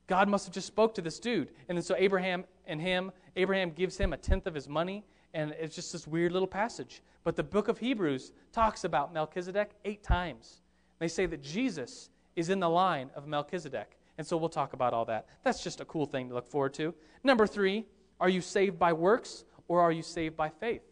God 0.06 0.28
must 0.28 0.46
have 0.46 0.54
just 0.54 0.66
spoke 0.66 0.94
to 0.94 1.02
this 1.02 1.18
dude. 1.18 1.50
And 1.68 1.76
then 1.78 1.82
so 1.82 1.94
Abraham 1.96 2.44
and 2.66 2.80
him, 2.80 3.12
Abraham 3.37 3.70
gives 3.70 3.96
him 3.96 4.12
a 4.12 4.16
tenth 4.16 4.46
of 4.46 4.54
his 4.54 4.68
money, 4.68 5.04
and 5.32 5.54
it's 5.58 5.75
just 5.75 5.92
this 5.92 6.06
weird 6.06 6.32
little 6.32 6.49
passage. 6.49 7.02
But 7.25 7.37
the 7.37 7.42
book 7.42 7.68
of 7.68 7.78
Hebrews 7.78 8.32
talks 8.52 8.84
about 8.84 9.12
Melchizedek 9.12 9.70
eight 9.84 10.02
times. 10.02 10.61
They 10.99 11.08
say 11.08 11.26
that 11.26 11.42
Jesus 11.42 12.11
is 12.36 12.50
in 12.50 12.60
the 12.60 12.68
line 12.68 13.10
of 13.14 13.26
Melchizedek. 13.26 13.98
And 14.18 14.26
so 14.26 14.36
we'll 14.36 14.48
talk 14.48 14.72
about 14.72 14.92
all 14.92 15.04
that. 15.06 15.26
That's 15.42 15.62
just 15.62 15.80
a 15.80 15.84
cool 15.84 16.06
thing 16.06 16.28
to 16.28 16.34
look 16.34 16.46
forward 16.46 16.74
to. 16.74 16.94
Number 17.22 17.46
three, 17.46 17.86
are 18.20 18.28
you 18.28 18.40
saved 18.40 18.78
by 18.78 18.92
works 18.92 19.44
or 19.68 19.80
are 19.80 19.92
you 19.92 20.02
saved 20.02 20.36
by 20.36 20.48
faith? 20.48 20.82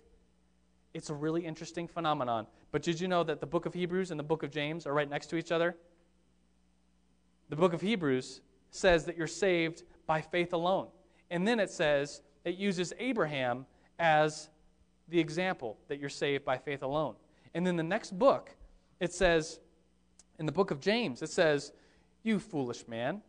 It's 0.94 1.10
a 1.10 1.14
really 1.14 1.44
interesting 1.44 1.88
phenomenon. 1.88 2.46
But 2.70 2.82
did 2.82 3.00
you 3.00 3.08
know 3.08 3.22
that 3.24 3.40
the 3.40 3.46
book 3.46 3.66
of 3.66 3.74
Hebrews 3.74 4.10
and 4.10 4.18
the 4.18 4.24
book 4.24 4.42
of 4.42 4.50
James 4.50 4.86
are 4.86 4.92
right 4.92 5.08
next 5.08 5.26
to 5.28 5.36
each 5.36 5.52
other? 5.52 5.76
The 7.48 7.56
book 7.56 7.72
of 7.72 7.80
Hebrews 7.80 8.40
says 8.70 9.04
that 9.04 9.16
you're 9.16 9.26
saved 9.26 9.84
by 10.06 10.20
faith 10.20 10.52
alone. 10.52 10.88
And 11.30 11.46
then 11.46 11.60
it 11.60 11.70
says 11.70 12.22
it 12.44 12.56
uses 12.56 12.92
Abraham 12.98 13.66
as 13.98 14.48
the 15.08 15.20
example 15.20 15.78
that 15.88 15.98
you're 15.98 16.08
saved 16.08 16.44
by 16.44 16.58
faith 16.58 16.82
alone. 16.82 17.14
And 17.54 17.66
then 17.66 17.76
the 17.76 17.82
next 17.82 18.18
book, 18.18 18.54
it 19.00 19.12
says, 19.12 19.60
in 20.42 20.46
the 20.46 20.50
book 20.50 20.72
of 20.72 20.80
James, 20.80 21.22
it 21.22 21.30
says, 21.30 21.70
You 22.24 22.40
foolish 22.40 22.88
man. 22.88 23.22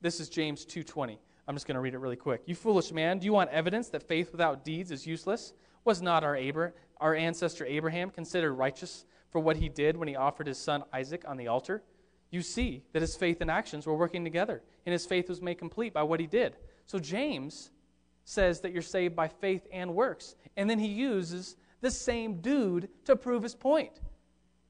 This 0.00 0.18
is 0.18 0.28
James 0.28 0.66
2:20. 0.66 1.16
I'm 1.46 1.54
just 1.54 1.64
going 1.64 1.76
to 1.76 1.80
read 1.80 1.94
it 1.94 1.98
really 1.98 2.16
quick. 2.16 2.42
You 2.44 2.56
foolish 2.56 2.90
man, 2.90 3.20
do 3.20 3.24
you 3.24 3.32
want 3.32 3.50
evidence 3.50 3.88
that 3.90 4.02
faith 4.02 4.32
without 4.32 4.64
deeds 4.64 4.90
is 4.90 5.06
useless? 5.06 5.52
Was 5.84 6.02
not 6.02 6.24
our, 6.24 6.36
Abra- 6.36 6.72
our 7.00 7.14
ancestor 7.14 7.64
Abraham 7.66 8.10
considered 8.10 8.52
righteous 8.54 9.04
for 9.30 9.38
what 9.38 9.56
he 9.56 9.68
did 9.68 9.96
when 9.96 10.08
he 10.08 10.16
offered 10.16 10.48
his 10.48 10.58
son 10.58 10.82
Isaac 10.92 11.22
on 11.28 11.36
the 11.36 11.46
altar? 11.46 11.84
You 12.30 12.42
see 12.42 12.82
that 12.92 13.00
his 13.00 13.14
faith 13.14 13.40
and 13.40 13.48
actions 13.48 13.86
were 13.86 13.94
working 13.94 14.24
together, 14.24 14.60
and 14.86 14.92
his 14.92 15.06
faith 15.06 15.28
was 15.28 15.40
made 15.40 15.58
complete 15.58 15.94
by 15.94 16.02
what 16.02 16.18
he 16.18 16.26
did. 16.26 16.56
So 16.86 16.98
James 16.98 17.70
says 18.24 18.60
that 18.62 18.72
you're 18.72 18.82
saved 18.82 19.14
by 19.14 19.28
faith 19.28 19.68
and 19.70 19.94
works. 19.94 20.34
And 20.56 20.68
then 20.68 20.80
he 20.80 20.88
uses 20.88 21.54
the 21.80 21.92
same 21.92 22.40
dude 22.40 22.88
to 23.04 23.14
prove 23.14 23.44
his 23.44 23.54
point. 23.54 24.00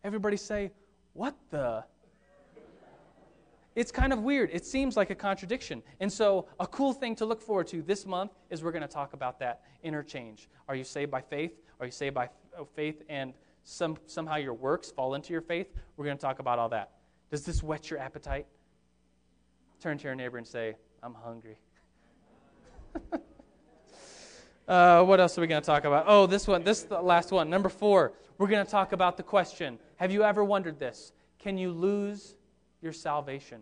Everybody 0.04 0.36
say, 0.36 0.72
What 1.16 1.35
the? 1.50 1.82
It's 3.75 3.90
kind 3.90 4.12
of 4.12 4.20
weird. 4.20 4.50
It 4.52 4.66
seems 4.66 4.99
like 4.99 5.08
a 5.08 5.14
contradiction. 5.14 5.82
And 5.99 6.12
so, 6.12 6.46
a 6.61 6.66
cool 6.66 6.92
thing 6.92 7.16
to 7.16 7.25
look 7.25 7.40
forward 7.40 7.66
to 7.68 7.80
this 7.80 8.04
month 8.04 8.32
is 8.50 8.62
we're 8.62 8.73
going 8.73 8.82
to 8.82 8.88
talk 8.88 9.14
about 9.14 9.38
that 9.40 9.62
interchange. 9.82 10.49
Are 10.68 10.75
you 10.75 10.85
saved 10.85 11.11
by 11.11 11.23
faith? 11.23 11.52
Are 11.80 11.87
you 11.87 11.92
saved 11.92 12.14
by 12.14 12.28
uh, 12.58 12.64
faith 12.75 13.02
and 13.08 13.32
some, 13.64 13.96
somehow 14.06 14.37
your 14.37 14.52
works 14.52 14.90
fall 14.90 15.14
into 15.14 15.32
your 15.32 15.40
faith? 15.40 15.68
We're 15.96 16.04
going 16.04 16.18
to 16.18 16.20
talk 16.20 16.38
about 16.38 16.58
all 16.58 16.68
that. 16.70 16.92
Does 17.30 17.44
this 17.44 17.62
whet 17.62 17.90
your 17.90 17.99
appetite? 17.99 18.46
Turn 19.80 19.96
to 19.96 20.04
your 20.04 20.14
neighbor 20.14 20.37
and 20.37 20.46
say, 20.46 20.76
I'm 21.02 21.14
hungry. 21.14 21.58
uh, 24.68 25.02
what 25.02 25.18
else 25.20 25.37
are 25.37 25.40
we 25.40 25.46
going 25.46 25.62
to 25.62 25.66
talk 25.66 25.85
about? 25.85 26.04
Oh, 26.06 26.26
this 26.26 26.46
one. 26.46 26.62
This 26.62 26.87
last 26.90 27.30
one. 27.30 27.49
Number 27.49 27.70
four. 27.70 28.12
We're 28.38 28.49
going 28.49 28.64
to 28.64 28.70
talk 28.70 28.92
about 28.92 29.16
the 29.16 29.23
question 29.23 29.78
Have 29.96 30.12
you 30.12 30.22
ever 30.22 30.44
wondered 30.44 30.78
this? 30.78 31.12
Can 31.38 31.58
you 31.58 31.70
lose 31.72 32.34
your 32.82 32.92
salvation? 32.92 33.60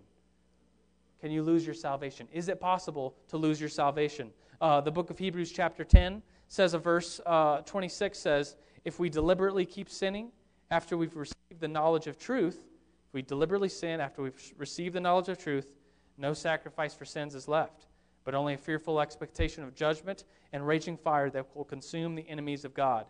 Can 1.21 1.31
you 1.31 1.43
lose 1.43 1.65
your 1.65 1.75
salvation? 1.75 2.29
Is 2.33 2.49
it 2.49 2.61
possible 2.61 3.15
to 3.29 3.37
lose 3.37 3.61
your 3.61 3.69
salvation? 3.69 4.31
Uh, 4.61 4.81
the 4.81 4.91
book 4.91 5.11
of 5.11 5.19
Hebrews, 5.19 5.53
chapter 5.53 5.85
10, 5.85 6.23
says 6.49 6.75
a 6.75 6.79
verse 6.79 7.21
uh, 7.25 7.63
26 7.63 8.19
says, 8.19 8.57
If 8.85 8.99
we 8.99 9.09
deliberately 9.09 9.65
keep 9.65 9.89
sinning 9.89 10.31
after 10.71 10.97
we've 10.97 11.17
received 11.17 11.61
the 11.61 11.69
knowledge 11.69 12.07
of 12.07 12.19
truth, 12.19 12.67
if 13.09 13.15
we 13.15 13.23
deliberately 13.23 13.69
sin 13.69 14.01
after 14.01 14.23
we've 14.23 14.53
received 14.59 14.95
the 14.95 15.01
knowledge 15.01 15.29
of 15.29 15.39
truth, 15.39 15.73
no 16.19 16.33
sacrifice 16.33 16.95
for 16.95 17.05
sins 17.05 17.35
is 17.35 17.49
left, 17.49 17.87
but 18.25 18.35
only 18.35 18.55
a 18.55 18.59
fearful 18.59 19.01
expectation 19.01 19.65
of 19.65 19.75
judgment 19.75 20.25
and 20.53 20.67
raging 20.67 20.97
fire 20.97 21.31
that 21.31 21.47
will 21.55 21.65
consume 21.65 22.15
the 22.15 22.29
enemies 22.29 22.65
of 22.65 22.75
God. 22.75 23.07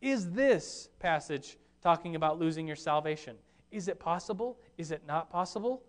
Is 0.00 0.32
this 0.32 0.88
passage 0.98 1.56
talking 1.86 2.16
about 2.16 2.40
losing 2.40 2.66
your 2.66 2.74
salvation? 2.74 3.36
Is 3.70 3.86
it 3.86 4.00
possible? 4.00 4.58
Is 4.76 4.90
it 4.90 5.02
not 5.06 5.30
possible? 5.30 5.84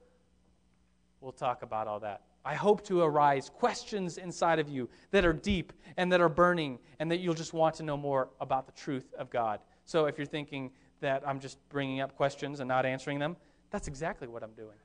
We'll 1.22 1.32
talk 1.32 1.64
about 1.64 1.88
all 1.88 2.00
that. 2.02 2.22
I 2.46 2.54
hope 2.54 2.86
to 2.86 3.02
arise 3.02 3.50
questions 3.50 4.20
inside 4.20 4.60
of 4.60 4.70
you 4.70 4.90
that 5.10 5.26
are 5.26 5.34
deep 5.34 5.74
and 5.98 6.12
that 6.12 6.22
are 6.22 6.30
burning, 6.30 6.78
and 7.00 7.10
that 7.10 7.18
you'll 7.18 7.34
just 7.34 7.52
want 7.52 7.74
to 7.78 7.84
know 7.84 7.98
more 7.98 8.30
about 8.40 8.68
the 8.68 8.74
truth 8.74 9.12
of 9.18 9.32
God. 9.32 9.60
So 9.86 10.06
if 10.06 10.20
you're 10.20 10.28
thinking 10.28 10.70
that 11.00 11.28
I'm 11.28 11.40
just 11.40 11.58
bringing 11.70 12.00
up 12.00 12.16
questions 12.16 12.60
and 12.60 12.68
not 12.68 12.86
answering 12.86 13.18
them, 13.18 13.36
that's 13.72 13.88
exactly 13.88 14.28
what 14.28 14.44
I'm 14.44 14.54
doing. 14.54 14.78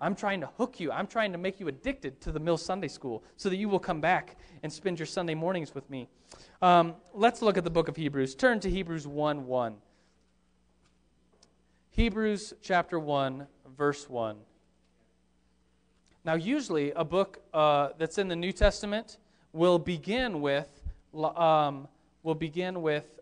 I'm 0.00 0.14
trying 0.14 0.40
to 0.40 0.46
hook 0.56 0.80
you. 0.80 0.90
I'm 0.90 1.06
trying 1.06 1.32
to 1.32 1.38
make 1.38 1.60
you 1.60 1.68
addicted 1.68 2.20
to 2.22 2.32
the 2.32 2.40
Mill 2.40 2.56
Sunday 2.56 2.88
School 2.88 3.22
so 3.36 3.50
that 3.50 3.56
you 3.56 3.68
will 3.68 3.78
come 3.78 4.00
back 4.00 4.36
and 4.62 4.72
spend 4.72 4.98
your 4.98 5.06
Sunday 5.06 5.34
mornings 5.34 5.74
with 5.74 5.88
me. 5.90 6.08
Um, 6.62 6.94
let's 7.12 7.42
look 7.42 7.58
at 7.58 7.64
the 7.64 7.70
book 7.70 7.88
of 7.88 7.96
Hebrews. 7.96 8.34
Turn 8.34 8.60
to 8.60 8.70
Hebrews 8.70 9.06
1 9.06 9.46
1. 9.46 9.76
Hebrews 11.90 12.54
chapter 12.62 12.98
1, 12.98 13.46
verse 13.76 14.08
1. 14.08 14.36
Now, 16.24 16.34
usually, 16.34 16.92
a 16.92 17.04
book 17.04 17.42
uh, 17.52 17.90
that's 17.98 18.16
in 18.18 18.28
the 18.28 18.36
New 18.36 18.52
Testament 18.52 19.18
will 19.52 19.78
begin 19.78 20.40
with, 20.40 20.68
um, 21.14 21.88
will 22.22 22.34
begin 22.34 22.82
with, 22.82 23.20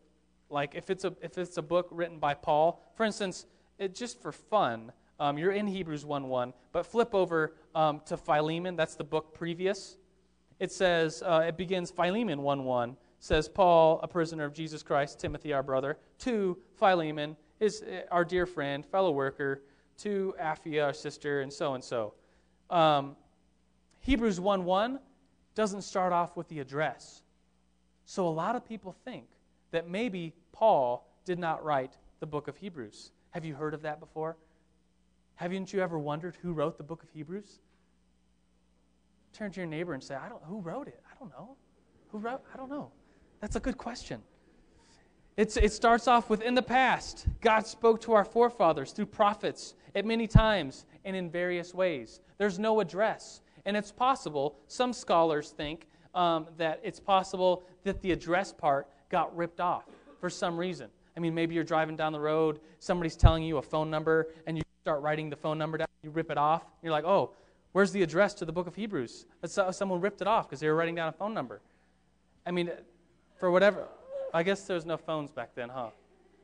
like, 0.50 0.74
if 0.74 0.90
it's 0.90 1.04
a 1.04 1.14
if 1.22 1.38
it's 1.38 1.56
a 1.56 1.62
book 1.62 1.88
written 1.90 2.18
by 2.18 2.34
Paul, 2.34 2.82
for 2.94 3.04
instance, 3.04 3.46
it 3.78 3.94
just 3.94 4.20
for 4.20 4.32
fun. 4.32 4.92
Um, 5.20 5.36
you're 5.36 5.52
in 5.52 5.66
Hebrews 5.66 6.04
1 6.04 6.28
1, 6.28 6.52
but 6.72 6.86
flip 6.86 7.14
over 7.14 7.54
um, 7.74 8.00
to 8.06 8.16
Philemon. 8.16 8.76
That's 8.76 8.94
the 8.94 9.04
book 9.04 9.34
previous. 9.34 9.96
It 10.60 10.72
says, 10.72 11.22
uh, 11.24 11.44
it 11.46 11.56
begins 11.56 11.90
Philemon 11.90 12.42
1 12.42 12.64
1, 12.64 12.96
says, 13.20 13.48
Paul, 13.48 14.00
a 14.02 14.08
prisoner 14.08 14.44
of 14.44 14.52
Jesus 14.52 14.82
Christ, 14.82 15.18
Timothy, 15.18 15.52
our 15.52 15.62
brother, 15.62 15.98
to 16.20 16.58
Philemon, 16.76 17.36
is 17.60 17.82
uh, 17.82 18.02
our 18.10 18.24
dear 18.24 18.46
friend, 18.46 18.84
fellow 18.86 19.10
worker, 19.10 19.62
to 19.98 20.34
Apphia, 20.40 20.84
our 20.84 20.92
sister, 20.92 21.40
and 21.40 21.52
so 21.52 21.74
and 21.74 21.82
so. 21.82 22.14
Um, 22.70 23.16
Hebrews 24.00 24.38
1 24.40 24.64
1 24.64 25.00
doesn't 25.54 25.82
start 25.82 26.12
off 26.12 26.36
with 26.36 26.48
the 26.48 26.60
address. 26.60 27.22
So 28.04 28.26
a 28.26 28.30
lot 28.30 28.54
of 28.56 28.64
people 28.64 28.94
think 29.04 29.26
that 29.72 29.88
maybe 29.88 30.32
Paul 30.52 31.06
did 31.24 31.38
not 31.38 31.64
write 31.64 31.96
the 32.20 32.26
book 32.26 32.48
of 32.48 32.56
Hebrews. 32.56 33.10
Have 33.30 33.44
you 33.44 33.54
heard 33.54 33.74
of 33.74 33.82
that 33.82 34.00
before? 34.00 34.36
Haven't 35.38 35.72
you 35.72 35.80
ever 35.80 36.00
wondered 36.00 36.36
who 36.42 36.52
wrote 36.52 36.76
the 36.78 36.82
book 36.82 37.04
of 37.04 37.10
Hebrews? 37.10 37.60
Turn 39.32 39.52
to 39.52 39.60
your 39.60 39.68
neighbor 39.68 39.94
and 39.94 40.02
say, 40.02 40.16
I 40.16 40.28
don't 40.28 40.42
who 40.42 40.60
wrote 40.60 40.88
it? 40.88 41.00
I 41.08 41.14
don't 41.20 41.30
know. 41.30 41.56
Who 42.10 42.18
wrote? 42.18 42.40
I 42.52 42.56
don't 42.56 42.68
know. 42.68 42.90
That's 43.40 43.54
a 43.54 43.60
good 43.60 43.78
question. 43.78 44.20
It's, 45.36 45.56
it 45.56 45.72
starts 45.72 46.08
off 46.08 46.28
with 46.28 46.42
in 46.42 46.56
the 46.56 46.62
past, 46.62 47.28
God 47.40 47.68
spoke 47.68 48.00
to 48.00 48.14
our 48.14 48.24
forefathers 48.24 48.90
through 48.90 49.06
prophets 49.06 49.74
at 49.94 50.04
many 50.04 50.26
times 50.26 50.86
and 51.04 51.14
in 51.14 51.30
various 51.30 51.72
ways. 51.72 52.18
There's 52.38 52.58
no 52.58 52.80
address. 52.80 53.40
And 53.64 53.76
it's 53.76 53.92
possible, 53.92 54.58
some 54.66 54.92
scholars 54.92 55.50
think 55.50 55.86
um, 56.16 56.48
that 56.56 56.80
it's 56.82 56.98
possible 56.98 57.62
that 57.84 58.02
the 58.02 58.10
address 58.10 58.52
part 58.52 58.88
got 59.08 59.36
ripped 59.36 59.60
off 59.60 59.84
for 60.20 60.28
some 60.28 60.56
reason. 60.56 60.88
I 61.16 61.20
mean, 61.20 61.32
maybe 61.32 61.54
you're 61.54 61.62
driving 61.62 61.94
down 61.94 62.12
the 62.12 62.18
road, 62.18 62.58
somebody's 62.80 63.14
telling 63.14 63.44
you 63.44 63.58
a 63.58 63.62
phone 63.62 63.88
number, 63.88 64.26
and 64.48 64.56
you 64.56 64.64
start 64.88 65.02
writing 65.02 65.28
the 65.28 65.36
phone 65.36 65.58
number 65.58 65.76
down, 65.76 65.86
you 66.02 66.08
rip 66.08 66.30
it 66.30 66.38
off. 66.38 66.64
You're 66.82 66.92
like, 66.92 67.04
oh, 67.04 67.32
where's 67.72 67.92
the 67.92 68.02
address 68.02 68.32
to 68.32 68.46
the 68.46 68.52
book 68.52 68.66
of 68.66 68.74
Hebrews? 68.74 69.26
Uh, 69.42 69.70
someone 69.70 70.00
ripped 70.00 70.22
it 70.22 70.26
off 70.26 70.48
because 70.48 70.60
they 70.60 70.66
were 70.66 70.74
writing 70.74 70.94
down 70.94 71.08
a 71.08 71.12
phone 71.12 71.34
number. 71.34 71.60
I 72.46 72.52
mean, 72.52 72.70
for 73.38 73.50
whatever, 73.50 73.86
I 74.32 74.42
guess 74.42 74.62
there 74.62 74.76
was 74.76 74.86
no 74.86 74.96
phones 74.96 75.30
back 75.30 75.50
then, 75.54 75.68
huh? 75.68 75.90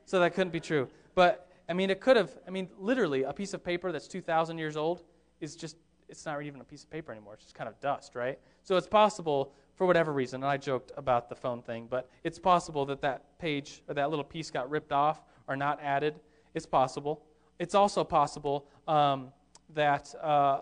So 0.05 0.19
that 0.19 0.35
couldn't 0.35 0.53
be 0.53 0.59
true. 0.59 0.87
But 1.15 1.49
I 1.67 1.73
mean, 1.73 1.89
it 1.89 1.99
could 1.99 2.17
have. 2.17 2.37
I 2.47 2.51
mean, 2.51 2.69
literally, 2.77 3.23
a 3.23 3.33
piece 3.33 3.55
of 3.55 3.63
paper 3.63 3.91
that's 3.91 4.07
2,000 4.07 4.59
years 4.59 4.77
old 4.77 5.01
is 5.41 5.55
just. 5.55 5.75
It's 6.07 6.23
not 6.23 6.39
even 6.43 6.61
a 6.61 6.63
piece 6.63 6.83
of 6.83 6.91
paper 6.91 7.11
anymore. 7.11 7.33
It's 7.33 7.45
just 7.45 7.55
kind 7.55 7.67
of 7.67 7.79
dust, 7.81 8.13
right? 8.13 8.37
So 8.61 8.77
it's 8.77 8.85
possible, 8.85 9.53
for 9.73 9.87
whatever 9.87 10.13
reason, 10.13 10.43
and 10.43 10.51
I 10.51 10.57
joked 10.57 10.91
about 10.97 11.29
the 11.29 11.35
phone 11.35 11.63
thing, 11.63 11.87
but 11.89 12.11
it's 12.23 12.37
possible 12.37 12.85
that 12.85 13.01
that 13.01 13.39
page 13.39 13.81
or 13.87 13.95
that 13.95 14.11
little 14.11 14.23
piece 14.23 14.51
got 14.51 14.69
ripped 14.69 14.91
off 14.91 15.19
or 15.47 15.55
not 15.55 15.79
added. 15.81 16.19
It's 16.53 16.67
possible. 16.67 17.24
It's 17.59 17.75
also 17.75 18.03
possible 18.03 18.67
um, 18.87 19.31
that. 19.73 20.13
Uh, 20.21 20.61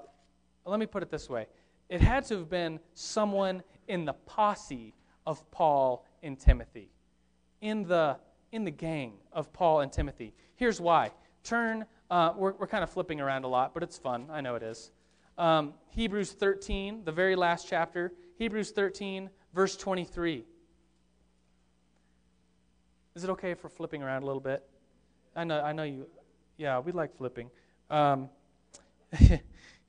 let 0.66 0.80
me 0.80 0.86
put 0.86 1.04
it 1.04 1.10
this 1.10 1.30
way: 1.30 1.48
it 1.90 2.02
had 2.02 2.26
to 2.26 2.38
have 2.40 2.50
been 2.50 2.80
someone 2.94 3.64
in 3.88 4.06
the 4.06 4.14
posse 4.14 4.94
of 5.26 5.50
Paul 5.52 6.06
and 6.22 6.40
Timothy 6.40 6.90
in 7.62 7.84
the, 7.84 8.18
in 8.52 8.66
the 8.66 8.72
gang 8.72 9.14
of 9.32 9.52
Paul 9.54 9.80
and 9.80 9.92
Timothy. 9.92 10.34
Here's 10.56 10.80
why. 10.82 11.12
Turn, 11.44 11.86
uh, 12.12 12.34
we're, 12.36 12.54
we're 12.54 12.68
kind 12.68 12.84
of 12.84 12.90
flipping 12.90 13.22
around 13.22 13.46
a 13.46 13.48
lot, 13.48 13.74
but 13.74 13.84
it's 13.84 13.98
fun. 13.98 14.28
I 14.32 14.42
know 14.42 14.56
it 14.56 14.64
is. 14.64 14.92
Um, 15.38 15.74
Hebrews 15.90 16.34
13, 16.34 17.04
the 17.06 17.12
very 17.12 17.36
last 17.36 17.68
chapter, 17.68 18.14
Hebrews 18.38 18.72
13, 18.72 19.30
verse 19.54 19.78
23. 19.78 20.44
Is 23.16 23.24
it 23.24 23.30
okay 23.30 23.56
we're 23.62 23.70
flipping 23.70 24.04
around 24.04 24.24
a 24.24 24.26
little 24.26 24.42
bit? 24.42 24.64
I 25.36 25.44
know, 25.44 25.62
I 25.62 25.72
know 25.72 25.84
you, 25.84 26.08
yeah, 26.58 26.80
we 26.80 26.92
like 26.92 27.16
flipping. 27.16 27.50
Um, 27.90 28.30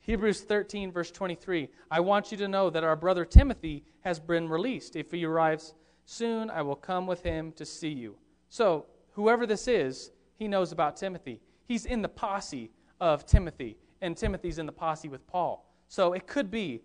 Hebrews 0.00 0.42
13, 0.42 0.92
verse 0.92 1.10
23. 1.10 1.68
I 1.90 2.00
want 2.00 2.30
you 2.30 2.38
to 2.38 2.48
know 2.48 2.68
that 2.70 2.84
our 2.84 2.96
brother 2.96 3.24
Timothy 3.24 3.84
has 4.00 4.20
been 4.20 4.48
released. 4.48 4.96
If 4.96 5.10
he 5.10 5.24
arrives 5.24 5.74
Soon 6.06 6.50
I 6.50 6.62
will 6.62 6.76
come 6.76 7.06
with 7.06 7.22
him 7.22 7.52
to 7.52 7.64
see 7.64 7.88
you. 7.88 8.16
So, 8.48 8.86
whoever 9.12 9.46
this 9.46 9.68
is, 9.68 10.10
he 10.36 10.48
knows 10.48 10.72
about 10.72 10.96
Timothy. 10.96 11.40
He's 11.66 11.86
in 11.86 12.02
the 12.02 12.08
posse 12.08 12.70
of 13.00 13.24
Timothy, 13.26 13.78
and 14.02 14.16
Timothy's 14.16 14.58
in 14.58 14.66
the 14.66 14.72
posse 14.72 15.08
with 15.08 15.26
Paul. 15.26 15.66
So, 15.88 16.12
it 16.12 16.26
could 16.26 16.50
be 16.50 16.82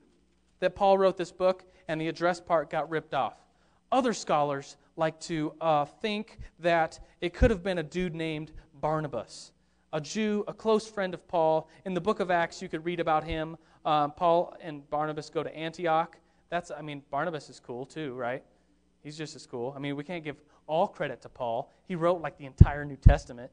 that 0.60 0.76
Paul 0.76 0.98
wrote 0.98 1.18
this 1.18 1.32
book 1.32 1.66
and 1.88 2.00
the 2.00 2.08
address 2.08 2.40
part 2.40 2.70
got 2.70 2.90
ripped 2.90 3.14
off. 3.14 3.38
Other 3.92 4.14
scholars 4.14 4.78
like 4.96 5.20
to 5.22 5.54
uh, 5.60 5.86
think 5.86 6.38
that 6.60 7.00
it 7.22 7.34
could 7.34 7.50
have 7.50 7.64
been 7.64 7.80
a 7.80 7.84
dude 7.84 8.16
named 8.16 8.52
Barnabas, 8.80 9.52
a 9.94 10.02
Jew, 10.02 10.44
a 10.48 10.54
close 10.54 10.88
friend 10.88 11.14
of 11.14 11.28
Paul. 11.28 11.70
In 11.86 11.94
the 11.94 12.02
book 12.02 12.20
of 12.20 12.30
Acts, 12.32 12.62
you 12.62 12.70
could 12.70 12.86
read 12.86 13.00
about 13.00 13.24
him. 13.24 13.58
Um, 13.86 14.12
Paul 14.12 14.56
and 14.62 14.88
Barnabas 14.90 15.30
go 15.30 15.44
to 15.44 15.56
Antioch. 15.56 16.18
That's, 16.50 16.72
I 16.72 16.82
mean, 16.82 17.04
Barnabas 17.12 17.50
is 17.50 17.60
cool 17.60 17.86
too, 17.86 18.14
right? 18.14 18.44
He's 19.04 19.18
just 19.18 19.36
as 19.36 19.46
cool. 19.46 19.74
I 19.76 19.80
mean, 19.80 19.96
we 19.96 20.04
can't 20.04 20.24
give 20.24 20.38
all 20.68 20.88
credit 20.88 21.22
to 21.22 21.30
Paul. 21.30 21.72
He 21.88 21.96
wrote 21.96 22.22
like 22.22 22.38
the 22.38 22.46
entire 22.46 22.86
New 22.86 22.98
Testament. 22.98 23.52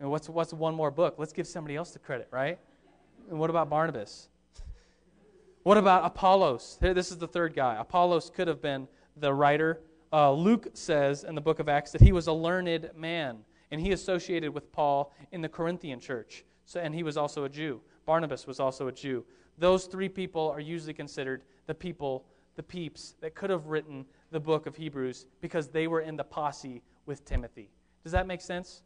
And 0.00 0.10
what's, 0.10 0.28
what's 0.28 0.52
one 0.52 0.74
more 0.74 0.90
book? 0.90 1.14
Let's 1.18 1.32
give 1.32 1.46
somebody 1.46 1.76
else 1.76 1.90
the 1.90 1.98
credit, 1.98 2.28
right? 2.30 2.58
And 3.30 3.38
what 3.38 3.50
about 3.50 3.68
Barnabas? 3.68 4.28
What 5.62 5.76
about 5.76 6.04
Apollos? 6.04 6.78
This 6.80 7.10
is 7.10 7.18
the 7.18 7.26
third 7.26 7.54
guy. 7.54 7.76
Apollos 7.78 8.30
could 8.30 8.48
have 8.48 8.62
been 8.62 8.88
the 9.16 9.32
writer. 9.32 9.80
Uh, 10.12 10.32
Luke 10.32 10.68
says 10.72 11.24
in 11.24 11.34
the 11.34 11.40
book 11.40 11.58
of 11.58 11.68
Acts 11.68 11.90
that 11.92 12.00
he 12.00 12.12
was 12.12 12.26
a 12.26 12.32
learned 12.32 12.90
man, 12.96 13.38
and 13.70 13.80
he 13.80 13.92
associated 13.92 14.52
with 14.52 14.72
Paul 14.72 15.12
in 15.32 15.40
the 15.40 15.48
Corinthian 15.48 16.00
church. 16.00 16.44
So, 16.64 16.80
and 16.80 16.94
he 16.94 17.02
was 17.02 17.16
also 17.16 17.44
a 17.44 17.48
Jew. 17.48 17.80
Barnabas 18.06 18.46
was 18.46 18.60
also 18.60 18.88
a 18.88 18.92
Jew. 18.92 19.24
Those 19.58 19.86
three 19.86 20.08
people 20.08 20.50
are 20.50 20.60
usually 20.60 20.94
considered 20.94 21.42
the 21.66 21.74
people, 21.74 22.24
the 22.56 22.62
peeps, 22.62 23.14
that 23.20 23.34
could 23.34 23.50
have 23.50 23.66
written 23.66 24.04
the 24.30 24.40
book 24.40 24.66
of 24.66 24.76
Hebrews 24.76 25.26
because 25.40 25.68
they 25.68 25.86
were 25.86 26.00
in 26.00 26.16
the 26.16 26.24
posse 26.24 26.82
with 27.06 27.24
Timothy. 27.24 27.70
Does 28.04 28.12
that 28.12 28.26
make 28.26 28.40
sense? 28.40 28.82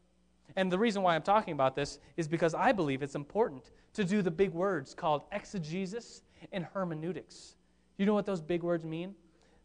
And 0.57 0.71
the 0.71 0.79
reason 0.79 1.03
why 1.03 1.15
I'm 1.15 1.23
talking 1.23 1.55
about 1.55 1.75
this 1.75 1.99
is 2.17 2.29
because 2.29 2.55
I 2.55 2.73
believe 2.73 3.03
it's 3.03 3.15
important 3.15 3.71
to 3.95 4.05
do 4.05 4.23
the 4.23 4.31
big 4.31 4.53
words 4.53 4.95
called 4.95 5.23
exegesis 5.33 6.23
and 6.53 6.65
hermeneutics. 6.73 7.57
You 7.99 8.07
know 8.07 8.15
what 8.15 8.27
those 8.27 8.41
big 8.41 8.63
words 8.63 8.85
mean? 8.85 9.15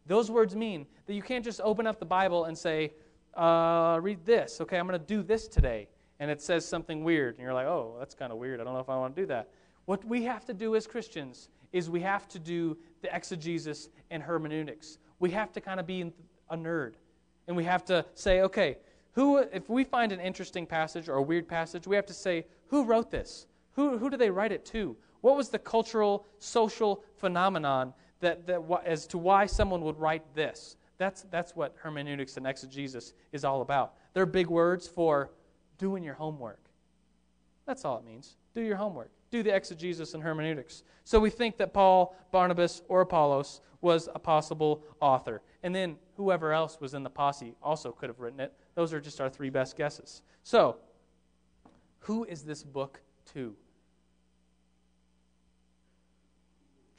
Those 0.06 0.30
words 0.30 0.56
mean 0.56 0.86
that 1.06 1.14
you 1.14 1.22
can't 1.22 1.44
just 1.44 1.60
open 1.62 1.86
up 1.86 1.98
the 1.98 2.06
Bible 2.06 2.44
and 2.44 2.56
say, 2.56 2.92
uh, 3.34 3.98
read 4.00 4.24
this. 4.24 4.60
Okay, 4.60 4.78
I'm 4.78 4.86
going 4.86 4.98
to 4.98 5.06
do 5.06 5.22
this 5.22 5.48
today. 5.48 5.88
And 6.20 6.30
it 6.30 6.40
says 6.40 6.66
something 6.66 7.04
weird. 7.04 7.36
And 7.36 7.42
you're 7.42 7.54
like, 7.54 7.66
oh, 7.66 7.96
that's 7.98 8.14
kind 8.14 8.32
of 8.32 8.38
weird. 8.38 8.60
I 8.60 8.64
don't 8.64 8.74
know 8.74 8.80
if 8.80 8.88
I 8.88 8.96
want 8.96 9.14
to 9.14 9.22
do 9.22 9.26
that. 9.26 9.50
What 9.84 10.04
we 10.04 10.24
have 10.24 10.44
to 10.46 10.54
do 10.54 10.74
as 10.76 10.86
Christians 10.86 11.48
is 11.72 11.88
we 11.88 12.00
have 12.00 12.28
to 12.28 12.38
do 12.38 12.76
the 13.02 13.14
exegesis 13.14 13.88
and 14.10 14.22
hermeneutics. 14.22 14.98
We 15.20 15.30
have 15.30 15.52
to 15.52 15.60
kind 15.60 15.78
of 15.78 15.86
be 15.86 16.12
a 16.50 16.56
nerd. 16.56 16.94
And 17.46 17.56
we 17.56 17.64
have 17.64 17.84
to 17.86 18.04
say, 18.14 18.40
okay, 18.42 18.78
who, 19.12 19.38
if 19.38 19.68
we 19.68 19.84
find 19.84 20.12
an 20.12 20.20
interesting 20.20 20.66
passage 20.66 21.08
or 21.08 21.14
a 21.14 21.22
weird 21.22 21.48
passage, 21.48 21.86
we 21.86 21.96
have 21.96 22.06
to 22.06 22.14
say, 22.14 22.46
who 22.68 22.84
wrote 22.84 23.10
this? 23.10 23.46
Who, 23.72 23.98
who 23.98 24.10
did 24.10 24.20
they 24.20 24.30
write 24.30 24.52
it 24.52 24.64
to? 24.66 24.96
What 25.20 25.36
was 25.36 25.48
the 25.48 25.58
cultural, 25.58 26.26
social 26.38 27.02
phenomenon 27.16 27.94
that, 28.20 28.46
that, 28.46 28.62
as 28.84 29.06
to 29.08 29.18
why 29.18 29.46
someone 29.46 29.82
would 29.82 29.98
write 29.98 30.22
this? 30.34 30.76
That's, 30.98 31.22
that's 31.30 31.54
what 31.54 31.74
hermeneutics 31.78 32.36
and 32.36 32.46
exegesis 32.46 33.14
is 33.32 33.44
all 33.44 33.62
about. 33.62 33.94
They're 34.14 34.26
big 34.26 34.48
words 34.48 34.88
for 34.88 35.30
doing 35.78 36.02
your 36.02 36.14
homework. 36.14 36.60
That's 37.66 37.84
all 37.84 37.98
it 37.98 38.04
means. 38.04 38.36
Do 38.52 38.60
your 38.60 38.76
homework. 38.76 39.10
Do 39.30 39.42
the 39.42 39.54
exegesis 39.54 40.14
and 40.14 40.22
hermeneutics. 40.22 40.82
So 41.04 41.20
we 41.20 41.30
think 41.30 41.56
that 41.58 41.72
Paul, 41.72 42.16
Barnabas, 42.32 42.82
or 42.88 43.02
Apollos 43.02 43.60
was 43.80 44.08
a 44.14 44.18
possible 44.18 44.82
author. 45.00 45.42
And 45.62 45.74
then 45.74 45.96
whoever 46.16 46.52
else 46.52 46.80
was 46.80 46.94
in 46.94 47.04
the 47.04 47.10
posse 47.10 47.54
also 47.62 47.92
could 47.92 48.08
have 48.08 48.18
written 48.18 48.40
it. 48.40 48.52
Those 48.74 48.92
are 48.92 49.00
just 49.00 49.20
our 49.20 49.28
three 49.28 49.50
best 49.50 49.76
guesses. 49.76 50.22
So, 50.42 50.78
who 52.00 52.24
is 52.24 52.42
this 52.42 52.64
book 52.64 53.00
to? 53.34 53.54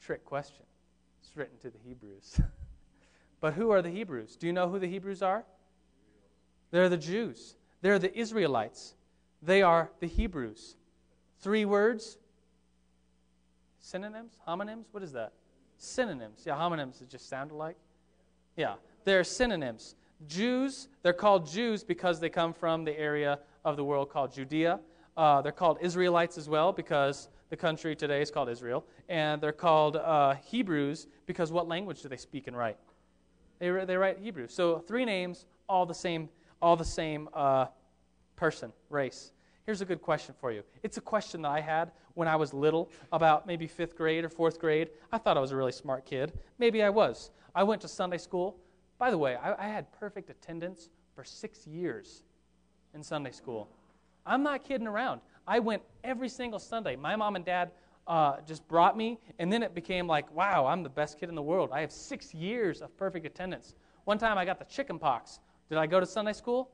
Trick 0.00 0.24
question. 0.24 0.64
It's 1.20 1.36
written 1.36 1.58
to 1.58 1.70
the 1.70 1.78
Hebrews. 1.84 2.40
but 3.40 3.54
who 3.54 3.70
are 3.70 3.82
the 3.82 3.90
Hebrews? 3.90 4.36
Do 4.36 4.46
you 4.46 4.52
know 4.52 4.68
who 4.68 4.78
the 4.78 4.88
Hebrews 4.88 5.22
are? 5.22 5.44
They're 6.70 6.88
the 6.88 6.96
Jews. 6.96 7.56
They're 7.80 7.98
the 7.98 8.16
Israelites. 8.16 8.94
They 9.42 9.62
are 9.62 9.90
the 10.00 10.06
Hebrews. 10.06 10.76
Three 11.40 11.64
words 11.64 12.18
synonyms? 13.80 14.36
Homonyms? 14.46 14.84
What 14.92 15.02
is 15.02 15.12
that? 15.12 15.32
Synonyms. 15.78 16.42
Yeah, 16.46 16.54
homonyms, 16.54 17.06
just 17.08 17.28
sound 17.28 17.50
alike. 17.50 17.76
Yeah, 18.56 18.74
they're 19.04 19.24
synonyms. 19.24 19.96
Jews, 20.28 20.88
they're 21.02 21.12
called 21.12 21.50
Jews 21.50 21.82
because 21.82 22.20
they 22.20 22.28
come 22.28 22.52
from 22.52 22.84
the 22.84 22.98
area 22.98 23.38
of 23.64 23.76
the 23.76 23.84
world 23.84 24.10
called 24.10 24.32
Judea. 24.32 24.80
Uh, 25.16 25.40
they're 25.40 25.52
called 25.52 25.78
Israelites 25.80 26.36
as 26.36 26.48
well 26.48 26.72
because 26.72 27.28
the 27.48 27.56
country 27.56 27.96
today 27.96 28.20
is 28.20 28.30
called 28.30 28.48
Israel. 28.48 28.84
And 29.08 29.40
they're 29.40 29.52
called 29.52 29.96
uh, 29.96 30.34
Hebrews 30.34 31.08
because 31.26 31.50
what 31.50 31.66
language 31.66 32.02
do 32.02 32.08
they 32.08 32.16
speak 32.16 32.46
and 32.46 32.56
write? 32.56 32.76
They, 33.60 33.70
they 33.84 33.96
write 33.96 34.18
Hebrew. 34.18 34.48
So 34.48 34.78
three 34.78 35.04
names, 35.04 35.46
all 35.68 35.86
the 35.86 35.94
same, 35.94 36.28
all 36.60 36.76
the 36.76 36.84
same 36.84 37.28
uh, 37.32 37.66
person, 38.34 38.72
race. 38.88 39.30
Here's 39.66 39.82
a 39.82 39.84
good 39.84 40.02
question 40.02 40.34
for 40.40 40.50
you. 40.50 40.64
It's 40.82 40.96
a 40.96 41.00
question 41.00 41.42
that 41.42 41.50
I 41.50 41.60
had 41.60 41.92
when 42.14 42.26
I 42.26 42.34
was 42.34 42.52
little, 42.52 42.90
about 43.12 43.46
maybe 43.46 43.68
fifth 43.68 43.96
grade 43.96 44.24
or 44.24 44.28
fourth 44.28 44.58
grade. 44.58 44.90
I 45.12 45.18
thought 45.18 45.36
I 45.36 45.40
was 45.40 45.52
a 45.52 45.56
really 45.56 45.72
smart 45.72 46.04
kid. 46.04 46.32
Maybe 46.58 46.82
I 46.82 46.90
was. 46.90 47.30
I 47.54 47.62
went 47.62 47.80
to 47.82 47.88
Sunday 47.88 48.18
school. 48.18 48.56
By 48.98 49.10
the 49.10 49.18
way, 49.18 49.36
I, 49.36 49.54
I 49.54 49.68
had 49.68 49.92
perfect 49.92 50.28
attendance 50.28 50.88
for 51.14 51.22
six 51.22 51.66
years 51.66 52.24
in 52.94 53.02
Sunday 53.02 53.30
school. 53.30 53.68
I'm 54.26 54.42
not 54.42 54.64
kidding 54.64 54.86
around. 54.86 55.20
I 55.46 55.58
went 55.60 55.82
every 56.02 56.28
single 56.28 56.58
Sunday. 56.58 56.96
My 56.96 57.14
mom 57.16 57.36
and 57.36 57.44
dad 57.44 57.70
uh, 58.06 58.36
just 58.46 58.66
brought 58.68 58.96
me, 58.96 59.18
and 59.38 59.52
then 59.52 59.62
it 59.62 59.74
became 59.74 60.06
like, 60.06 60.32
wow, 60.34 60.66
I'm 60.66 60.82
the 60.82 60.88
best 60.88 61.18
kid 61.18 61.28
in 61.28 61.34
the 61.34 61.42
world. 61.42 61.70
I 61.72 61.80
have 61.80 61.92
six 61.92 62.34
years 62.34 62.82
of 62.82 62.96
perfect 62.96 63.26
attendance. 63.26 63.74
One 64.04 64.18
time 64.18 64.38
I 64.38 64.44
got 64.44 64.58
the 64.58 64.64
chicken 64.64 64.98
pox. 64.98 65.40
Did 65.68 65.78
I 65.78 65.86
go 65.86 66.00
to 66.00 66.06
Sunday 66.06 66.32
school? 66.32 66.70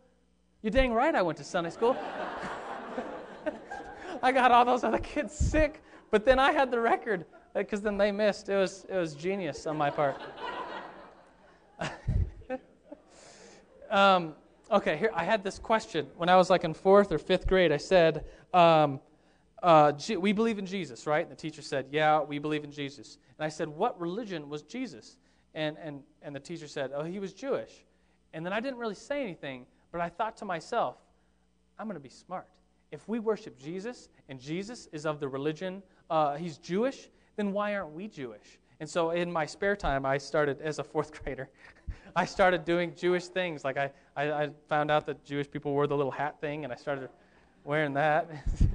You're 0.62 0.70
dang 0.70 0.92
right 0.92 1.14
I 1.14 1.22
went 1.22 1.38
to 1.38 1.44
Sunday 1.44 1.70
school. 1.70 1.96
I 4.22 4.32
got 4.32 4.50
all 4.50 4.64
those 4.64 4.84
other 4.84 4.98
kids 4.98 5.34
sick, 5.34 5.82
but 6.10 6.24
then 6.24 6.38
I 6.38 6.52
had 6.52 6.70
the 6.70 6.80
record 6.80 7.26
because 7.54 7.82
then 7.82 7.98
they 7.98 8.12
missed. 8.12 8.48
It 8.48 8.56
was, 8.56 8.86
it 8.88 8.96
was 8.96 9.14
genius 9.14 9.66
on 9.66 9.76
my 9.76 9.90
part. 9.90 10.20
um, 13.90 14.34
okay, 14.70 14.96
here 14.96 15.10
I 15.14 15.24
had 15.24 15.44
this 15.44 15.58
question 15.58 16.06
when 16.16 16.28
I 16.28 16.36
was 16.36 16.50
like 16.50 16.64
in 16.64 16.74
fourth 16.74 17.12
or 17.12 17.18
fifth 17.18 17.46
grade. 17.46 17.72
I 17.72 17.76
said, 17.76 18.24
um, 18.54 19.00
uh, 19.62 19.92
"We 20.18 20.32
believe 20.32 20.58
in 20.58 20.66
Jesus, 20.66 21.06
right?" 21.06 21.22
And 21.22 21.30
the 21.30 21.40
teacher 21.40 21.62
said, 21.62 21.86
"Yeah, 21.90 22.22
we 22.22 22.38
believe 22.38 22.64
in 22.64 22.70
Jesus." 22.70 23.18
And 23.38 23.44
I 23.44 23.48
said, 23.48 23.68
"What 23.68 23.98
religion 24.00 24.48
was 24.48 24.62
Jesus?" 24.62 25.18
And 25.54 25.76
and 25.78 26.02
and 26.22 26.34
the 26.34 26.40
teacher 26.40 26.68
said, 26.68 26.92
"Oh, 26.94 27.04
he 27.04 27.18
was 27.18 27.32
Jewish." 27.32 27.84
And 28.32 28.44
then 28.44 28.52
I 28.52 28.60
didn't 28.60 28.78
really 28.78 28.94
say 28.94 29.22
anything, 29.22 29.66
but 29.92 30.00
I 30.00 30.08
thought 30.08 30.36
to 30.38 30.44
myself, 30.44 30.96
"I'm 31.78 31.86
going 31.86 31.94
to 31.94 32.00
be 32.00 32.08
smart." 32.08 32.48
if 32.92 33.08
we 33.08 33.18
worship 33.18 33.58
Jesus 33.58 34.08
and 34.28 34.40
Jesus 34.40 34.88
is 34.92 35.06
of 35.06 35.20
the 35.20 35.28
religion, 35.28 35.82
uh, 36.10 36.36
he's 36.36 36.58
Jewish, 36.58 37.08
then 37.36 37.52
why 37.52 37.74
aren't 37.74 37.92
we 37.92 38.08
Jewish? 38.08 38.58
And 38.80 38.88
so 38.88 39.10
in 39.10 39.32
my 39.32 39.46
spare 39.46 39.76
time, 39.76 40.04
I 40.04 40.18
started, 40.18 40.60
as 40.60 40.78
a 40.78 40.84
fourth 40.84 41.12
grader, 41.24 41.48
I 42.14 42.24
started 42.24 42.64
doing 42.64 42.94
Jewish 42.94 43.26
things. 43.26 43.64
Like 43.64 43.76
I, 43.76 43.90
I, 44.16 44.30
I, 44.30 44.50
found 44.68 44.90
out 44.90 45.06
that 45.06 45.24
Jewish 45.24 45.50
people 45.50 45.72
wore 45.72 45.86
the 45.86 45.96
little 45.96 46.12
hat 46.12 46.40
thing, 46.40 46.64
and 46.64 46.72
I 46.72 46.76
started 46.76 47.08
wearing 47.64 47.94
that. 47.94 48.30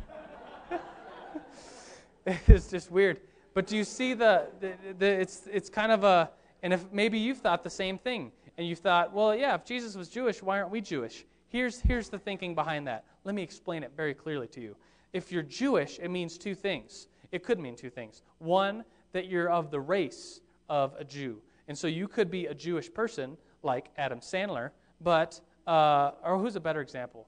it's 2.47 2.67
just 2.67 2.91
weird. 2.91 3.21
But 3.53 3.67
do 3.67 3.75
you 3.75 3.83
see 3.83 4.13
the, 4.13 4.47
the, 4.59 4.73
the, 4.97 5.05
it's, 5.07 5.47
it's 5.51 5.69
kind 5.69 5.91
of 5.91 6.03
a, 6.03 6.29
and 6.63 6.73
if 6.73 6.85
maybe 6.91 7.17
you've 7.17 7.39
thought 7.39 7.63
the 7.63 7.69
same 7.69 7.97
thing, 7.97 8.31
and 8.57 8.67
you 8.67 8.75
thought, 8.75 9.13
well, 9.13 9.35
yeah, 9.35 9.55
if 9.55 9.65
Jesus 9.65 9.95
was 9.95 10.09
Jewish, 10.09 10.43
why 10.43 10.59
aren't 10.59 10.71
we 10.71 10.81
Jewish? 10.81 11.25
Here's, 11.47 11.79
here's 11.79 12.09
the 12.09 12.19
thinking 12.19 12.53
behind 12.55 12.87
that. 12.87 13.05
Let 13.23 13.35
me 13.35 13.41
explain 13.41 13.83
it 13.83 13.91
very 13.95 14.13
clearly 14.13 14.47
to 14.49 14.61
you. 14.61 14.75
If 15.13 15.31
you're 15.31 15.43
Jewish, 15.43 15.99
it 15.99 16.09
means 16.09 16.37
two 16.37 16.55
things. 16.55 17.07
It 17.31 17.43
could 17.43 17.59
mean 17.59 17.75
two 17.75 17.89
things. 17.89 18.21
One, 18.39 18.83
that 19.13 19.27
you're 19.27 19.49
of 19.49 19.71
the 19.71 19.79
race 19.79 20.41
of 20.69 20.93
a 20.97 21.03
Jew. 21.03 21.41
And 21.67 21.77
so 21.77 21.87
you 21.87 22.07
could 22.07 22.31
be 22.31 22.45
a 22.45 22.53
Jewish 22.53 22.93
person 22.93 23.37
like 23.63 23.89
Adam 23.97 24.19
Sandler, 24.19 24.71
but, 25.01 25.39
uh, 25.67 26.11
or 26.23 26.37
who's 26.37 26.55
a 26.55 26.59
better 26.59 26.81
example? 26.81 27.27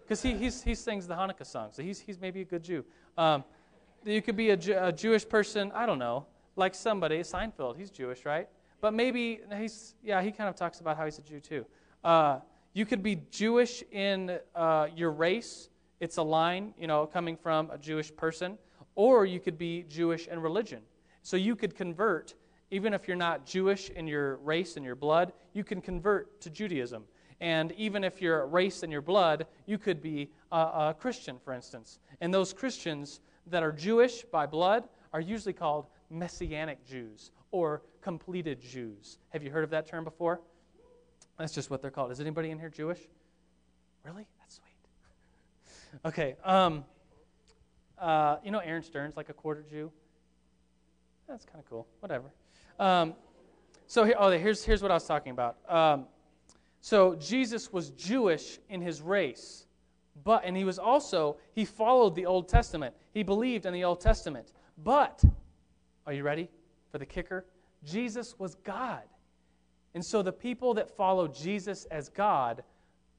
Because 0.00 0.22
he, 0.22 0.34
he 0.34 0.74
sings 0.74 1.06
the 1.06 1.14
Hanukkah 1.14 1.46
song, 1.46 1.68
so 1.72 1.82
he's, 1.82 2.00
he's 2.00 2.20
maybe 2.20 2.40
a 2.40 2.44
good 2.44 2.64
Jew. 2.64 2.84
Um, 3.16 3.44
you 4.04 4.22
could 4.22 4.36
be 4.36 4.50
a, 4.50 4.88
a 4.88 4.92
Jewish 4.92 5.28
person, 5.28 5.70
I 5.74 5.86
don't 5.86 5.98
know, 5.98 6.26
like 6.56 6.74
somebody, 6.74 7.20
Seinfeld, 7.20 7.76
he's 7.76 7.90
Jewish, 7.90 8.24
right? 8.24 8.48
But 8.80 8.94
maybe 8.94 9.40
he's, 9.56 9.94
yeah, 10.02 10.22
he 10.22 10.32
kind 10.32 10.48
of 10.48 10.56
talks 10.56 10.80
about 10.80 10.96
how 10.96 11.04
he's 11.04 11.18
a 11.18 11.22
Jew 11.22 11.40
too. 11.40 11.66
Uh, 12.02 12.40
you 12.72 12.86
could 12.86 13.02
be 13.02 13.22
Jewish 13.30 13.82
in 13.90 14.38
uh, 14.54 14.88
your 14.94 15.10
race, 15.10 15.68
it's 16.00 16.16
a 16.16 16.22
line, 16.22 16.72
you 16.78 16.86
know, 16.86 17.06
coming 17.06 17.36
from 17.36 17.70
a 17.70 17.78
Jewish 17.78 18.14
person, 18.14 18.56
or 18.94 19.26
you 19.26 19.40
could 19.40 19.58
be 19.58 19.84
Jewish 19.88 20.28
in 20.28 20.40
religion. 20.40 20.80
So 21.22 21.36
you 21.36 21.54
could 21.56 21.76
convert, 21.76 22.34
even 22.70 22.94
if 22.94 23.06
you're 23.06 23.16
not 23.16 23.44
Jewish 23.44 23.90
in 23.90 24.06
your 24.06 24.36
race 24.36 24.76
and 24.76 24.84
your 24.84 24.94
blood, 24.94 25.32
you 25.52 25.64
can 25.64 25.80
convert 25.80 26.40
to 26.40 26.50
Judaism. 26.50 27.04
And 27.40 27.72
even 27.72 28.04
if 28.04 28.20
you're 28.20 28.46
race 28.46 28.82
and 28.82 28.92
your 28.92 29.02
blood, 29.02 29.46
you 29.66 29.78
could 29.78 30.00
be 30.00 30.30
a, 30.52 30.56
a 30.56 30.96
Christian, 30.98 31.38
for 31.42 31.52
instance. 31.52 31.98
And 32.20 32.32
those 32.32 32.52
Christians 32.52 33.20
that 33.46 33.62
are 33.62 33.72
Jewish 33.72 34.22
by 34.24 34.46
blood 34.46 34.84
are 35.12 35.20
usually 35.20 35.52
called 35.52 35.86
Messianic 36.10 36.86
Jews 36.86 37.32
or 37.50 37.82
completed 38.00 38.60
Jews. 38.60 39.18
Have 39.30 39.42
you 39.42 39.50
heard 39.50 39.64
of 39.64 39.70
that 39.70 39.86
term 39.86 40.04
before? 40.04 40.40
That's 41.38 41.54
just 41.54 41.70
what 41.70 41.82
they're 41.82 41.90
called. 41.90 42.12
Is 42.12 42.20
anybody 42.20 42.50
in 42.50 42.58
here 42.58 42.68
Jewish? 42.68 43.00
Really? 44.04 44.26
That's 44.38 44.56
sweet. 44.56 46.00
okay. 46.04 46.36
Um, 46.44 46.84
uh, 47.98 48.36
you 48.44 48.50
know, 48.50 48.58
Aaron 48.58 48.82
Stern's 48.82 49.16
like 49.16 49.28
a 49.28 49.32
quarter 49.32 49.64
Jew. 49.68 49.90
That's 51.28 51.44
kind 51.44 51.58
of 51.58 51.68
cool. 51.68 51.86
Whatever. 52.00 52.30
Um, 52.78 53.14
so 53.86 54.04
here, 54.04 54.14
oh, 54.18 54.30
here's 54.30 54.64
here's 54.64 54.82
what 54.82 54.90
I 54.90 54.94
was 54.94 55.06
talking 55.06 55.32
about. 55.32 55.56
Um, 55.68 56.06
so 56.80 57.14
Jesus 57.16 57.72
was 57.72 57.90
Jewish 57.90 58.58
in 58.68 58.80
his 58.80 59.02
race, 59.02 59.66
but 60.24 60.42
and 60.44 60.56
he 60.56 60.64
was 60.64 60.78
also 60.78 61.36
he 61.52 61.64
followed 61.64 62.14
the 62.14 62.26
Old 62.26 62.48
Testament. 62.48 62.94
He 63.12 63.22
believed 63.22 63.66
in 63.66 63.72
the 63.72 63.84
Old 63.84 64.00
Testament. 64.00 64.52
But 64.82 65.22
are 66.06 66.12
you 66.12 66.22
ready 66.22 66.48
for 66.90 66.98
the 66.98 67.06
kicker? 67.06 67.46
Jesus 67.84 68.38
was 68.38 68.54
God. 68.56 69.02
And 69.94 70.04
so 70.04 70.22
the 70.22 70.32
people 70.32 70.74
that 70.74 70.96
follow 70.96 71.26
Jesus 71.28 71.84
as 71.86 72.08
God 72.08 72.62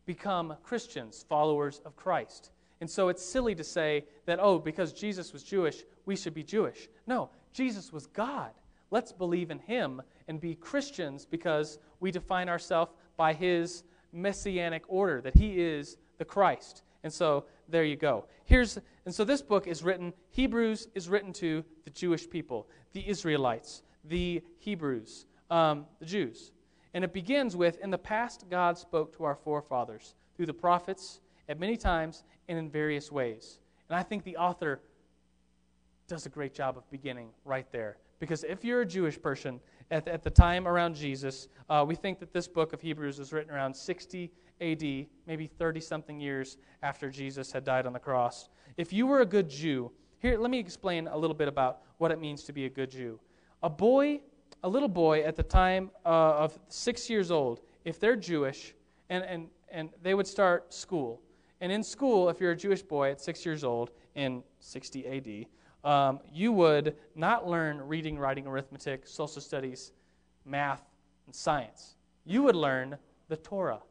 become 0.06 0.56
Christians, 0.64 1.26
followers 1.28 1.82
of 1.86 1.96
Christ. 1.96 2.52
And 2.80 2.90
so 2.90 3.10
it's 3.10 3.24
silly 3.24 3.54
to 3.56 3.64
say 3.64 4.06
that, 4.26 4.40
oh, 4.42 4.58
because 4.58 4.94
Jesus 4.94 5.34
was 5.34 5.44
Jewish, 5.44 5.84
we 6.06 6.16
should 6.16 6.34
be 6.34 6.44
Jewish. 6.44 6.90
No, 7.06 7.30
Jesus 7.54 7.94
was 7.94 8.08
God. 8.08 8.52
Let's 8.90 9.12
believe 9.12 9.52
in 9.52 9.60
him 9.60 10.02
and 10.28 10.42
be 10.42 10.56
Christians 10.56 11.26
because 11.26 11.80
we 12.00 12.12
define 12.12 12.50
ourselves 12.50 12.92
by 13.18 13.34
his 13.34 13.84
messianic 14.12 14.84
order, 14.88 15.22
that 15.22 15.36
he 15.36 15.62
is 15.62 15.98
the 16.18 16.26
Christ. 16.26 16.84
And 17.04 17.12
so 17.12 17.46
there 17.68 17.84
you 17.84 17.96
go. 17.96 18.26
Here's 18.46 18.78
and 19.06 19.14
so 19.14 19.24
this 19.24 19.42
book 19.42 19.68
is 19.68 19.84
written 19.84 20.14
Hebrews 20.30 20.88
is 20.94 21.10
written 21.10 21.34
to 21.34 21.64
the 21.84 21.90
Jewish 21.90 22.30
people, 22.30 22.68
the 22.94 23.08
Israelites, 23.08 23.84
the 24.04 24.42
Hebrews, 24.60 25.26
um, 25.50 25.86
the 26.00 26.06
Jews. 26.06 26.52
And 26.94 27.04
it 27.04 27.14
begins 27.14 27.56
with 27.56 27.80
In 27.80 27.90
the 27.90 27.98
past, 27.98 28.46
God 28.50 28.78
spoke 28.78 29.16
to 29.18 29.24
our 29.24 29.36
forefathers 29.36 30.16
through 30.36 30.46
the 30.46 30.54
prophets 30.54 31.22
at 31.50 31.60
many 31.60 31.78
times 31.78 32.24
and 32.48 32.58
in 32.58 32.70
various 32.70 33.12
ways. 33.12 33.60
And 33.90 33.98
I 33.98 34.04
think 34.04 34.24
the 34.24 34.38
author 34.38 34.82
does 36.08 36.26
a 36.26 36.30
great 36.30 36.54
job 36.54 36.78
of 36.78 36.90
beginning 36.92 37.30
right 37.46 37.70
there. 37.72 37.98
Because 38.20 38.44
if 38.44 38.64
you're 38.64 38.82
a 38.82 38.86
Jewish 38.86 39.20
person 39.20 39.60
at, 39.90 40.08
at 40.08 40.24
the 40.24 40.30
time 40.30 40.68
around 40.68 40.96
Jesus, 40.96 41.48
uh, 41.70 41.84
we 41.88 41.96
think 41.96 42.20
that 42.20 42.34
this 42.34 42.48
book 42.48 42.72
of 42.74 42.82
Hebrews 42.82 43.18
was 43.18 43.34
written 43.34 43.52
around 43.52 43.74
60 43.74 44.32
AD, 44.62 45.08
maybe 45.28 45.48
30 45.48 45.82
something 45.82 46.20
years 46.20 46.58
after 46.84 47.10
Jesus 47.10 47.52
had 47.52 47.64
died 47.64 47.86
on 47.86 47.94
the 47.94 48.00
cross. 48.00 48.50
If 48.78 48.94
you 48.94 49.08
were 49.08 49.22
a 49.22 49.26
good 49.26 49.50
Jew, 49.50 49.92
here, 50.20 50.38
let 50.38 50.52
me 50.52 50.60
explain 50.60 51.08
a 51.08 51.18
little 51.18 51.36
bit 51.36 51.48
about 51.48 51.82
what 51.98 52.12
it 52.12 52.20
means 52.20 52.44
to 52.44 52.54
be 52.54 52.66
a 52.66 52.70
good 52.70 52.92
Jew. 52.92 53.20
A 53.64 53.70
boy 53.70 54.22
a 54.64 54.70
little 54.70 54.90
boy 54.90 55.22
at 55.24 55.36
the 55.36 55.44
time 55.44 55.92
uh, 56.06 56.10
of 56.10 56.58
six 56.68 57.10
years 57.10 57.32
old, 57.32 57.62
if 57.86 58.00
they're 58.00 58.16
Jewish, 58.16 58.74
and, 59.10 59.24
and, 59.24 59.48
and 59.72 59.90
they 60.02 60.14
would 60.14 60.28
start 60.28 60.74
school. 60.74 61.22
And 61.62 61.72
in 61.72 61.84
school, 61.84 62.30
if 62.30 62.40
you're 62.40 62.52
a 62.52 62.56
Jewish 62.56 62.82
boy 62.82 63.12
at 63.12 63.22
six 63.22 63.46
years 63.46 63.64
old 63.64 63.92
in 64.16 64.44
60 64.60 65.08
AD, 65.08 65.90
um, 65.90 66.20
you 66.32 66.52
would 66.52 66.96
not 67.16 67.48
learn 67.48 67.82
reading, 67.82 68.18
writing, 68.18 68.46
arithmetic, 68.46 69.08
social 69.08 69.42
studies, 69.42 69.94
math, 70.46 70.84
and 71.26 71.36
science. 71.36 71.96
You 72.24 72.44
would 72.44 72.56
learn 72.56 72.98
the 73.30 73.38
Torah, 73.38 73.82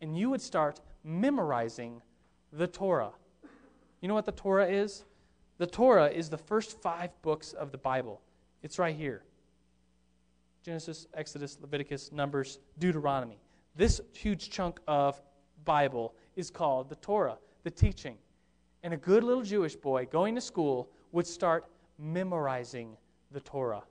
and 0.00 0.16
you 0.16 0.30
would 0.30 0.40
start 0.40 0.80
memorizing 1.04 2.02
the 2.52 2.66
Torah. 2.66 3.12
You 4.00 4.08
know 4.08 4.14
what 4.14 4.26
the 4.26 4.32
Torah 4.32 4.66
is? 4.66 5.04
The 5.58 5.66
Torah 5.66 6.08
is 6.08 6.30
the 6.30 6.38
first 6.38 6.80
five 6.80 7.10
books 7.22 7.52
of 7.52 7.72
the 7.72 7.78
Bible. 7.78 8.20
It's 8.62 8.78
right 8.78 8.94
here. 8.94 9.22
Genesis, 10.62 11.06
Exodus, 11.14 11.58
Leviticus, 11.60 12.12
Numbers, 12.12 12.58
Deuteronomy. 12.78 13.38
This 13.74 14.00
huge 14.12 14.50
chunk 14.50 14.80
of 14.86 15.20
Bible 15.64 16.14
is 16.36 16.50
called 16.50 16.88
the 16.88 16.96
Torah, 16.96 17.38
the 17.64 17.70
teaching. 17.70 18.16
And 18.82 18.94
a 18.94 18.96
good 18.96 19.24
little 19.24 19.42
Jewish 19.42 19.74
boy 19.74 20.06
going 20.06 20.34
to 20.34 20.40
school 20.40 20.90
would 21.12 21.26
start 21.26 21.66
memorizing 21.98 22.96
the 23.32 23.40
Torah. 23.40 23.82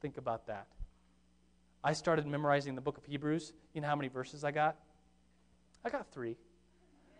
Think 0.00 0.18
about 0.18 0.46
that. 0.46 0.66
I 1.84 1.92
started 1.92 2.26
memorizing 2.26 2.74
the 2.74 2.80
book 2.80 2.96
of 2.96 3.04
Hebrews. 3.04 3.52
You 3.74 3.80
know 3.80 3.88
how 3.88 3.96
many 3.96 4.08
verses 4.08 4.44
I 4.44 4.52
got? 4.52 4.76
I 5.84 5.90
got 5.90 6.10
three. 6.12 6.36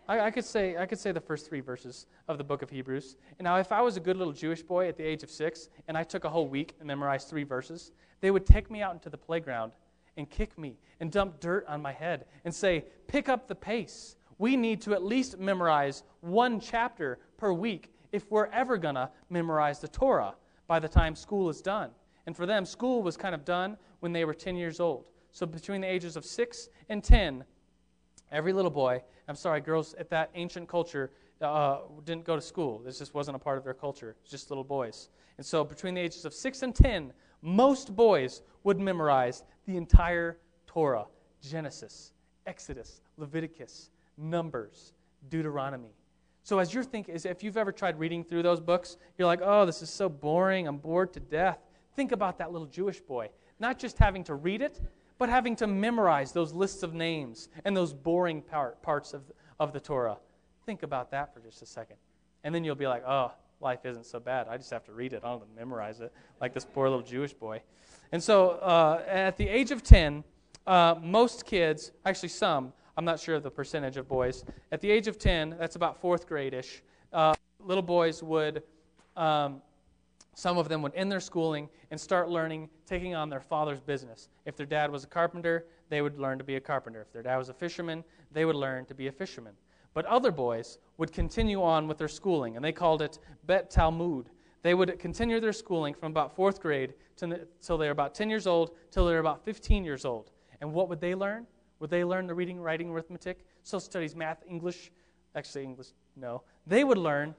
I, 0.07 0.19
I, 0.21 0.31
could 0.31 0.45
say, 0.45 0.77
I 0.77 0.85
could 0.85 0.99
say 0.99 1.11
the 1.11 1.21
first 1.21 1.47
three 1.47 1.61
verses 1.61 2.07
of 2.27 2.37
the 2.37 2.43
book 2.43 2.61
of 2.61 2.69
Hebrews. 2.69 3.17
Now, 3.39 3.57
if 3.57 3.71
I 3.71 3.81
was 3.81 3.97
a 3.97 3.99
good 3.99 4.17
little 4.17 4.33
Jewish 4.33 4.61
boy 4.61 4.87
at 4.87 4.97
the 4.97 5.03
age 5.03 5.23
of 5.23 5.29
six 5.29 5.69
and 5.87 5.97
I 5.97 6.03
took 6.03 6.23
a 6.23 6.29
whole 6.29 6.47
week 6.47 6.75
and 6.79 6.87
memorized 6.87 7.29
three 7.29 7.43
verses, 7.43 7.91
they 8.21 8.31
would 8.31 8.45
take 8.45 8.69
me 8.69 8.81
out 8.81 8.93
into 8.93 9.09
the 9.09 9.17
playground 9.17 9.73
and 10.17 10.29
kick 10.29 10.57
me 10.57 10.77
and 10.99 11.11
dump 11.11 11.39
dirt 11.39 11.65
on 11.67 11.81
my 11.81 11.91
head 11.91 12.25
and 12.45 12.53
say, 12.53 12.85
Pick 13.07 13.29
up 13.29 13.47
the 13.47 13.55
pace. 13.55 14.15
We 14.37 14.57
need 14.57 14.81
to 14.81 14.93
at 14.93 15.03
least 15.03 15.39
memorize 15.39 16.03
one 16.21 16.59
chapter 16.59 17.19
per 17.37 17.53
week 17.53 17.93
if 18.11 18.29
we're 18.31 18.47
ever 18.47 18.77
going 18.77 18.95
to 18.95 19.09
memorize 19.29 19.79
the 19.79 19.87
Torah 19.87 20.35
by 20.67 20.79
the 20.79 20.89
time 20.89 21.15
school 21.15 21.49
is 21.49 21.61
done. 21.61 21.91
And 22.25 22.35
for 22.35 22.45
them, 22.45 22.65
school 22.65 23.03
was 23.03 23.17
kind 23.17 23.35
of 23.35 23.45
done 23.45 23.77
when 24.03 24.13
they 24.13 24.25
were 24.25 24.33
10 24.33 24.55
years 24.55 24.79
old. 24.79 25.05
So 25.31 25.45
between 25.45 25.81
the 25.81 25.87
ages 25.87 26.15
of 26.15 26.25
6 26.25 26.69
and 26.89 27.03
10, 27.03 27.43
every 28.31 28.53
little 28.53 28.71
boy 28.71 29.01
I'm 29.27 29.35
sorry, 29.35 29.61
girls 29.61 29.93
at 29.95 30.09
that 30.09 30.31
ancient 30.35 30.67
culture 30.67 31.11
uh, 31.41 31.79
didn't 32.03 32.25
go 32.25 32.35
to 32.35 32.41
school. 32.41 32.79
This 32.79 32.99
just 32.99 33.13
wasn't 33.13 33.35
a 33.35 33.39
part 33.39 33.57
of 33.57 33.63
their 33.63 33.73
culture. 33.73 34.15
Just 34.29 34.51
little 34.51 34.63
boys. 34.63 35.09
And 35.37 35.45
so 35.45 35.63
between 35.63 35.93
the 35.93 36.01
ages 36.01 36.25
of 36.25 36.33
6 36.33 36.63
and 36.63 36.75
10, 36.75 37.13
most 37.41 37.95
boys 37.95 38.41
would 38.63 38.79
memorize 38.79 39.43
the 39.65 39.77
entire 39.77 40.39
Torah 40.65 41.05
Genesis, 41.41 42.13
Exodus, 42.45 43.01
Leviticus, 43.17 43.91
Numbers, 44.17 44.93
Deuteronomy. 45.29 45.93
So 46.43 46.59
as 46.59 46.73
you're 46.73 46.83
thinking, 46.83 47.15
if 47.23 47.43
you've 47.43 47.57
ever 47.57 47.71
tried 47.71 47.97
reading 47.97 48.23
through 48.23 48.43
those 48.43 48.59
books, 48.59 48.97
you're 49.17 49.27
like, 49.27 49.39
oh, 49.41 49.65
this 49.65 49.81
is 49.81 49.89
so 49.89 50.09
boring. 50.09 50.67
I'm 50.67 50.77
bored 50.77 51.13
to 51.13 51.19
death. 51.19 51.59
Think 51.95 52.11
about 52.11 52.37
that 52.39 52.51
little 52.51 52.67
Jewish 52.67 52.99
boy. 52.99 53.29
Not 53.59 53.79
just 53.79 53.97
having 53.97 54.23
to 54.25 54.35
read 54.35 54.61
it, 54.61 54.79
but 55.17 55.29
having 55.29 55.55
to 55.57 55.67
memorize 55.67 56.31
those 56.31 56.53
lists 56.53 56.83
of 56.83 56.93
names 56.93 57.49
and 57.65 57.75
those 57.75 57.93
boring 57.93 58.41
part, 58.41 58.81
parts 58.81 59.13
of, 59.13 59.23
of 59.59 59.73
the 59.73 59.79
Torah. 59.79 60.17
Think 60.65 60.83
about 60.83 61.11
that 61.11 61.33
for 61.33 61.39
just 61.39 61.61
a 61.61 61.65
second. 61.65 61.97
And 62.43 62.53
then 62.53 62.63
you'll 62.63 62.75
be 62.75 62.87
like, 62.87 63.03
oh, 63.07 63.31
life 63.61 63.85
isn't 63.85 64.05
so 64.05 64.19
bad. 64.19 64.47
I 64.49 64.57
just 64.57 64.71
have 64.71 64.83
to 64.85 64.91
read 64.91 65.13
it. 65.13 65.21
I 65.23 65.29
don't 65.29 65.39
have 65.39 65.47
to 65.47 65.55
memorize 65.55 66.01
it, 66.01 66.11
like 66.41 66.53
this 66.53 66.65
poor 66.65 66.89
little 66.89 67.03
Jewish 67.03 67.33
boy. 67.33 67.61
And 68.11 68.21
so 68.21 68.51
uh, 68.51 69.01
at 69.07 69.37
the 69.37 69.47
age 69.47 69.71
of 69.71 69.83
10, 69.83 70.23
uh, 70.67 70.95
most 71.01 71.45
kids, 71.45 71.91
actually 72.05 72.29
some, 72.29 72.73
I'm 72.95 73.05
not 73.05 73.19
sure 73.19 73.35
of 73.35 73.43
the 73.43 73.51
percentage 73.51 73.97
of 73.97 74.07
boys, 74.07 74.45
at 74.71 74.81
the 74.81 74.91
age 74.91 75.07
of 75.07 75.17
10, 75.17 75.55
that's 75.57 75.75
about 75.75 75.99
fourth 75.99 76.27
grade 76.27 76.53
ish, 76.53 76.83
uh, 77.11 77.33
little 77.59 77.83
boys 77.83 78.21
would 78.21 78.63
um, 79.15 79.61
some 80.35 80.57
of 80.57 80.67
them 80.67 80.81
would 80.81 80.93
end 80.95 81.11
their 81.11 81.19
schooling 81.19 81.69
and 81.91 81.99
start 81.99 82.29
learning, 82.29 82.69
taking 82.85 83.15
on 83.15 83.29
their 83.29 83.41
father's 83.41 83.79
business. 83.79 84.29
If 84.45 84.55
their 84.55 84.65
dad 84.65 84.91
was 84.91 85.03
a 85.03 85.07
carpenter, 85.07 85.67
they 85.89 86.01
would 86.01 86.17
learn 86.19 86.37
to 86.39 86.43
be 86.43 86.55
a 86.55 86.61
carpenter. 86.61 87.01
If 87.01 87.11
their 87.11 87.23
dad 87.23 87.37
was 87.37 87.49
a 87.49 87.53
fisherman, 87.53 88.03
they 88.31 88.45
would 88.45 88.55
learn 88.55 88.85
to 88.85 88.95
be 88.95 89.07
a 89.07 89.11
fisherman. 89.11 89.53
But 89.93 90.05
other 90.05 90.31
boys 90.31 90.79
would 90.97 91.11
continue 91.11 91.61
on 91.61 91.87
with 91.87 91.99
their 91.99 92.07
schooling, 92.07 92.55
and 92.55 92.65
they 92.65 92.71
called 92.71 93.01
it 93.03 93.19
Bet 93.45 93.69
Talmud. 93.69 94.29
They 94.63 94.73
would 94.73 94.97
continue 94.97 95.39
their 95.39 95.53
schooling 95.53 95.93
from 95.93 96.11
about 96.11 96.35
fourth 96.35 96.61
grade 96.61 96.93
until 97.21 97.77
they 97.77 97.85
were 97.85 97.91
about 97.91 98.15
10 98.15 98.29
years 98.29 98.47
old, 98.47 98.71
till 98.89 99.05
they 99.05 99.13
were 99.13 99.19
about 99.19 99.45
15 99.45 99.83
years 99.83 100.03
old. 100.03 100.31
And 100.61 100.73
what 100.73 100.89
would 100.89 100.99
they 100.99 101.13
learn? 101.13 101.45
Would 101.79 101.89
they 101.89 102.03
learn 102.03 102.25
the 102.27 102.33
reading, 102.33 102.59
writing, 102.59 102.89
arithmetic, 102.89 103.45
social 103.61 103.81
studies, 103.81 104.15
math, 104.15 104.41
English? 104.47 104.91
Actually, 105.35 105.65
English, 105.65 105.89
no. 106.15 106.43
They 106.65 106.83
would 106.83 106.97
learn 106.97 107.35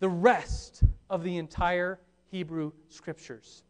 the 0.00 0.08
rest 0.08 0.84
of 1.10 1.22
the 1.22 1.36
entire 1.36 2.00
Hebrew 2.30 2.72
scriptures 2.88 3.62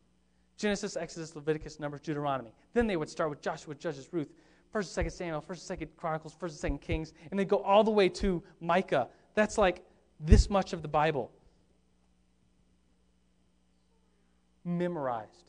Genesis, 0.56 0.96
Exodus, 0.96 1.36
Leviticus, 1.36 1.78
Numbers, 1.78 2.00
Deuteronomy. 2.00 2.52
Then 2.74 2.88
they 2.88 2.96
would 2.96 3.08
start 3.08 3.30
with 3.30 3.40
Joshua, 3.40 3.76
Judges, 3.76 4.08
Ruth, 4.12 4.32
1st 4.74 4.98
and 4.98 5.06
2nd 5.06 5.12
Samuel, 5.12 5.40
1st 5.40 5.70
and 5.70 5.80
2nd 5.80 5.88
Chronicles, 5.96 6.34
1st 6.34 6.64
and 6.64 6.80
2nd 6.80 6.82
Kings, 6.82 7.12
and 7.30 7.38
they 7.38 7.44
go 7.44 7.58
all 7.58 7.84
the 7.84 7.92
way 7.92 8.08
to 8.08 8.42
Micah. 8.60 9.08
That's 9.34 9.56
like 9.56 9.84
this 10.18 10.50
much 10.50 10.72
of 10.72 10.82
the 10.82 10.88
Bible. 10.88 11.30
Memorized. 14.64 15.47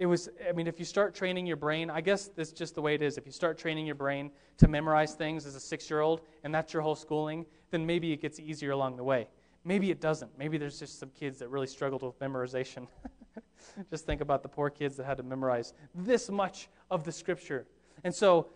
It 0.00 0.06
was, 0.06 0.30
I 0.48 0.52
mean, 0.52 0.66
if 0.66 0.78
you 0.78 0.86
start 0.86 1.14
training 1.14 1.44
your 1.44 1.58
brain, 1.58 1.90
I 1.90 2.00
guess 2.00 2.30
that's 2.34 2.52
just 2.52 2.74
the 2.74 2.80
way 2.80 2.94
it 2.94 3.02
is. 3.02 3.18
If 3.18 3.26
you 3.26 3.32
start 3.32 3.58
training 3.58 3.84
your 3.84 3.94
brain 3.94 4.30
to 4.56 4.66
memorize 4.66 5.12
things 5.12 5.44
as 5.44 5.54
a 5.54 5.60
six 5.60 5.90
year 5.90 6.00
old, 6.00 6.22
and 6.42 6.54
that's 6.54 6.72
your 6.72 6.80
whole 6.80 6.94
schooling, 6.94 7.44
then 7.70 7.84
maybe 7.84 8.10
it 8.10 8.22
gets 8.22 8.40
easier 8.40 8.70
along 8.70 8.96
the 8.96 9.04
way. 9.04 9.28
Maybe 9.62 9.90
it 9.90 10.00
doesn't. 10.00 10.30
Maybe 10.38 10.56
there's 10.56 10.78
just 10.78 10.98
some 10.98 11.10
kids 11.10 11.38
that 11.40 11.50
really 11.50 11.66
struggled 11.66 12.02
with 12.02 12.18
memorization. 12.18 12.86
just 13.90 14.06
think 14.06 14.22
about 14.22 14.42
the 14.42 14.48
poor 14.48 14.70
kids 14.70 14.96
that 14.96 15.04
had 15.04 15.18
to 15.18 15.22
memorize 15.22 15.74
this 15.94 16.30
much 16.30 16.70
of 16.90 17.04
the 17.04 17.12
scripture. 17.12 17.66
And 18.02 18.14
so, 18.14 18.48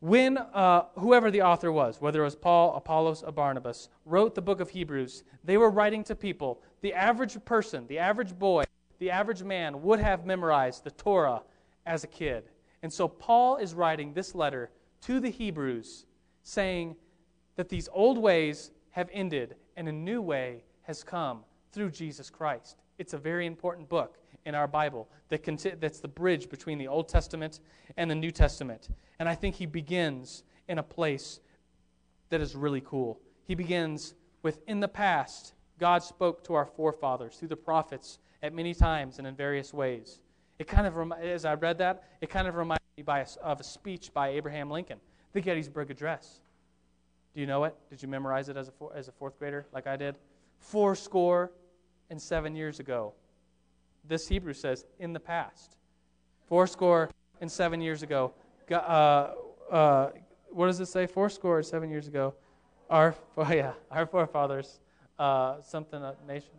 when 0.00 0.38
uh, 0.38 0.86
whoever 0.98 1.30
the 1.30 1.42
author 1.42 1.70
was, 1.70 2.00
whether 2.00 2.22
it 2.22 2.24
was 2.24 2.34
Paul, 2.34 2.74
Apollos, 2.74 3.22
or 3.22 3.30
Barnabas, 3.30 3.90
wrote 4.04 4.34
the 4.34 4.42
book 4.42 4.58
of 4.58 4.70
Hebrews, 4.70 5.22
they 5.44 5.56
were 5.56 5.70
writing 5.70 6.02
to 6.02 6.16
people. 6.16 6.60
The 6.80 6.92
average 6.94 7.36
person, 7.44 7.86
the 7.86 8.00
average 8.00 8.36
boy, 8.36 8.64
the 9.02 9.10
average 9.10 9.42
man 9.42 9.82
would 9.82 9.98
have 9.98 10.24
memorized 10.24 10.84
the 10.84 10.90
Torah 10.92 11.42
as 11.84 12.04
a 12.04 12.06
kid. 12.06 12.44
And 12.84 12.92
so, 12.92 13.08
Paul 13.08 13.56
is 13.56 13.74
writing 13.74 14.12
this 14.12 14.32
letter 14.32 14.70
to 15.00 15.18
the 15.18 15.28
Hebrews 15.28 16.06
saying 16.44 16.94
that 17.56 17.68
these 17.68 17.88
old 17.92 18.16
ways 18.16 18.70
have 18.90 19.10
ended 19.12 19.56
and 19.76 19.88
a 19.88 19.92
new 19.92 20.22
way 20.22 20.62
has 20.82 21.02
come 21.02 21.40
through 21.72 21.90
Jesus 21.90 22.30
Christ. 22.30 22.76
It's 22.96 23.12
a 23.12 23.18
very 23.18 23.44
important 23.44 23.88
book 23.88 24.18
in 24.46 24.54
our 24.54 24.68
Bible 24.68 25.08
that 25.30 25.44
that's 25.80 25.98
the 25.98 26.06
bridge 26.06 26.48
between 26.48 26.78
the 26.78 26.86
Old 26.86 27.08
Testament 27.08 27.58
and 27.96 28.08
the 28.08 28.14
New 28.14 28.30
Testament. 28.30 28.88
And 29.18 29.28
I 29.28 29.34
think 29.34 29.56
he 29.56 29.66
begins 29.66 30.44
in 30.68 30.78
a 30.78 30.82
place 30.84 31.40
that 32.28 32.40
is 32.40 32.54
really 32.54 32.82
cool. 32.82 33.20
He 33.48 33.56
begins 33.56 34.14
with 34.44 34.60
In 34.68 34.78
the 34.78 34.86
past, 34.86 35.54
God 35.80 36.04
spoke 36.04 36.44
to 36.44 36.54
our 36.54 36.66
forefathers 36.66 37.34
through 37.34 37.48
the 37.48 37.56
prophets 37.56 38.20
at 38.42 38.52
many 38.52 38.74
times 38.74 39.18
and 39.18 39.26
in 39.26 39.34
various 39.34 39.72
ways. 39.72 40.20
It 40.58 40.66
kind 40.66 40.86
of, 40.86 41.12
as 41.20 41.44
I 41.44 41.54
read 41.54 41.78
that, 41.78 42.04
it 42.20 42.30
kind 42.30 42.46
of 42.46 42.54
reminded 42.54 42.82
me 42.96 43.02
by 43.02 43.20
a, 43.20 43.26
of 43.42 43.60
a 43.60 43.64
speech 43.64 44.12
by 44.12 44.28
Abraham 44.28 44.70
Lincoln, 44.70 44.98
the 45.32 45.40
Gettysburg 45.40 45.90
Address. 45.90 46.40
Do 47.34 47.40
you 47.40 47.46
know 47.46 47.64
it? 47.64 47.74
Did 47.88 48.02
you 48.02 48.08
memorize 48.08 48.48
it 48.48 48.56
as 48.56 48.68
a, 48.68 48.72
as 48.94 49.08
a 49.08 49.12
fourth 49.12 49.38
grader, 49.38 49.66
like 49.72 49.86
I 49.86 49.96
did? 49.96 50.16
Four 50.58 50.94
score 50.94 51.50
and 52.10 52.20
seven 52.20 52.54
years 52.54 52.78
ago. 52.78 53.14
This 54.06 54.28
Hebrew 54.28 54.52
says, 54.52 54.84
in 54.98 55.12
the 55.12 55.20
past. 55.20 55.76
Four 56.46 56.66
score 56.66 57.10
and 57.40 57.50
seven 57.50 57.80
years 57.80 58.02
ago. 58.02 58.32
Uh, 58.70 59.30
uh, 59.70 60.10
what 60.50 60.66
does 60.66 60.80
it 60.80 60.86
say? 60.86 61.06
Four 61.06 61.30
score 61.30 61.58
and 61.58 61.66
seven 61.66 61.88
years 61.88 62.06
ago. 62.06 62.34
Our, 62.90 63.14
oh 63.36 63.52
yeah, 63.52 63.72
our 63.90 64.06
forefathers, 64.06 64.80
uh, 65.18 65.60
something, 65.62 66.02
nation, 66.28 66.50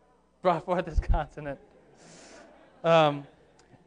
brought 0.42 0.66
forth 0.66 0.86
this 0.86 1.00
continent. 1.00 1.60
Um, 2.84 3.26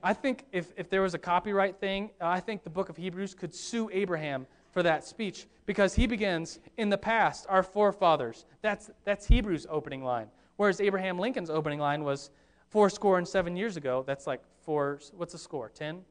I 0.02 0.12
think 0.12 0.44
if, 0.52 0.72
if 0.76 0.88
there 0.88 1.02
was 1.02 1.14
a 1.14 1.18
copyright 1.18 1.78
thing, 1.78 2.10
I 2.20 2.40
think 2.40 2.64
the 2.64 2.70
book 2.70 2.88
of 2.88 2.96
Hebrews 2.96 3.34
could 3.34 3.54
sue 3.54 3.90
Abraham 3.92 4.46
for 4.70 4.82
that 4.82 5.04
speech 5.04 5.46
because 5.66 5.94
he 5.94 6.06
begins, 6.06 6.60
in 6.76 6.90
the 6.90 6.98
past, 6.98 7.46
our 7.48 7.62
forefathers. 7.62 8.46
That's, 8.62 8.90
that's 9.04 9.26
Hebrews' 9.26 9.66
opening 9.68 10.04
line. 10.04 10.28
Whereas 10.56 10.80
Abraham 10.80 11.18
Lincoln's 11.18 11.50
opening 11.50 11.78
line 11.78 12.04
was 12.04 12.30
four 12.68 12.88
score 12.88 13.18
and 13.18 13.26
seven 13.26 13.56
years 13.56 13.76
ago. 13.76 14.04
That's 14.06 14.26
like 14.26 14.40
four, 14.62 15.00
what's 15.16 15.32
the 15.32 15.38
score? 15.38 15.70
10? 15.74 16.02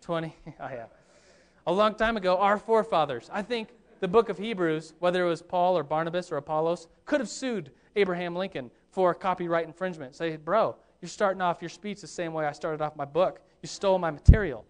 20? 0.00 0.36
oh, 0.60 0.68
yeah. 0.70 0.86
A 1.66 1.72
long 1.72 1.94
time 1.94 2.16
ago, 2.16 2.38
our 2.38 2.58
forefathers. 2.58 3.28
I 3.32 3.42
think 3.42 3.68
the 4.00 4.08
book 4.08 4.28
of 4.28 4.38
Hebrews, 4.38 4.94
whether 5.00 5.24
it 5.24 5.28
was 5.28 5.42
Paul 5.42 5.76
or 5.76 5.82
Barnabas 5.82 6.32
or 6.32 6.36
Apollos, 6.36 6.88
could 7.04 7.20
have 7.20 7.28
sued 7.28 7.70
Abraham 7.96 8.34
Lincoln 8.36 8.70
for 8.90 9.12
copyright 9.12 9.66
infringement. 9.66 10.14
Say, 10.14 10.36
bro, 10.36 10.76
you're 11.00 11.08
starting 11.08 11.40
off 11.40 11.62
your 11.62 11.68
speech 11.68 12.00
the 12.00 12.06
same 12.06 12.32
way 12.32 12.46
I 12.46 12.52
started 12.52 12.82
off 12.82 12.96
my 12.96 13.04
book. 13.04 13.40
You 13.62 13.68
stole 13.68 13.98
my 13.98 14.10
material. 14.10 14.64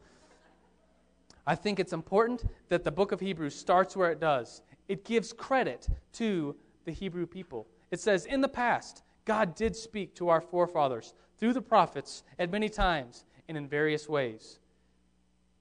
I 1.47 1.55
think 1.55 1.81
it's 1.81 1.93
important 1.95 2.45
that 2.69 2.85
the 2.85 2.91
book 2.91 3.13
of 3.13 3.21
Hebrews 3.21 3.55
starts 3.55 3.97
where 3.97 4.11
it 4.11 4.21
does. 4.21 4.63
It 4.89 5.05
gives 5.05 5.33
credit 5.33 5.89
to 6.15 6.55
the 6.85 6.93
Hebrew 6.93 7.27
people. 7.27 7.67
It 7.91 8.01
says, 8.01 8.27
In 8.27 8.41
the 8.41 8.49
past, 8.49 9.03
God 9.25 9.55
did 9.55 9.75
speak 9.75 10.15
to 10.17 10.29
our 10.29 10.41
forefathers 10.41 11.15
through 11.39 11.55
the 11.55 11.63
prophets 11.63 12.23
at 12.39 12.51
many 12.51 12.69
times 12.69 13.25
and 13.49 13.57
in 13.57 13.67
various 13.67 14.09
ways. 14.09 14.59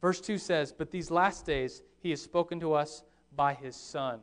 Verse 0.01 0.19
2 0.19 0.37
says, 0.37 0.71
But 0.71 0.91
these 0.91 1.09
last 1.09 1.45
days 1.45 1.83
he 1.99 2.09
has 2.09 2.21
spoken 2.21 2.59
to 2.59 2.73
us 2.73 3.03
by 3.35 3.53
his 3.53 3.75
Son. 3.75 4.19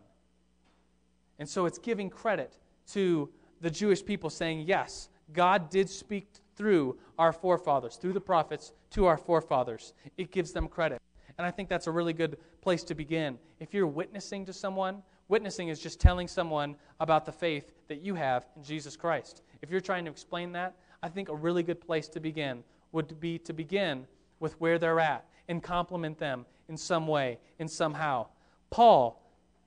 And 1.39 1.49
so 1.49 1.67
it's 1.67 1.79
giving 1.79 2.11
credit 2.11 2.59
to 2.93 3.31
the 3.61 3.71
Jewish 3.71 4.05
people, 4.05 4.31
saying, 4.31 4.65
Yes, 4.67 5.09
God 5.33 5.71
did 5.71 5.89
speak 5.89 6.29
through 6.57 6.99
our 7.19 7.33
forefathers, 7.33 7.97
through 7.97 8.13
the 8.13 8.21
prophets 8.21 8.73
to 8.91 9.07
our 9.07 9.17
forefathers. 9.17 9.93
It 10.17 10.31
gives 10.31 10.53
them 10.53 10.69
credit. 10.69 11.01
And 11.37 11.47
I 11.47 11.51
think 11.51 11.69
that's 11.69 11.87
a 11.87 11.91
really 11.91 12.13
good 12.13 12.37
place 12.61 12.85
to 12.85 12.95
begin. 12.95 13.39
If 13.59 13.75
you're 13.75 13.87
witnessing 13.87 14.47
to 14.47 14.53
someone, 14.53 15.03
witnessing 15.29 15.69
is 15.69 15.81
just 15.81 16.01
telling 16.01 16.29
someone 16.29 16.77
about 17.01 17.27
the 17.27 17.33
faith 17.33 17.73
that 17.89 18.03
you 18.03 18.15
have 18.15 18.47
in 18.57 18.63
Jesus 18.63 18.97
Christ. 18.97 19.43
If 19.63 19.71
you're 19.71 19.81
trying 19.81 20.05
to 20.05 20.11
explain 20.11 20.53
that, 20.53 20.77
I 21.03 21.09
think 21.09 21.29
a 21.29 21.35
really 21.35 21.63
good 21.63 21.81
place 21.81 22.09
to 22.09 22.21
begin 22.21 22.63
would 22.93 23.19
be 23.21 23.39
to 23.41 23.53
begin 23.53 24.07
with 24.39 24.59
where 24.61 24.79
they're 24.79 25.01
at 25.01 25.27
and 25.49 25.63
compliment 25.63 26.19
them 26.19 26.47
in 26.69 26.77
some 26.77 27.07
way, 27.07 27.39
in 27.59 27.69
somehow. 27.69 28.27
Paul, 28.71 29.21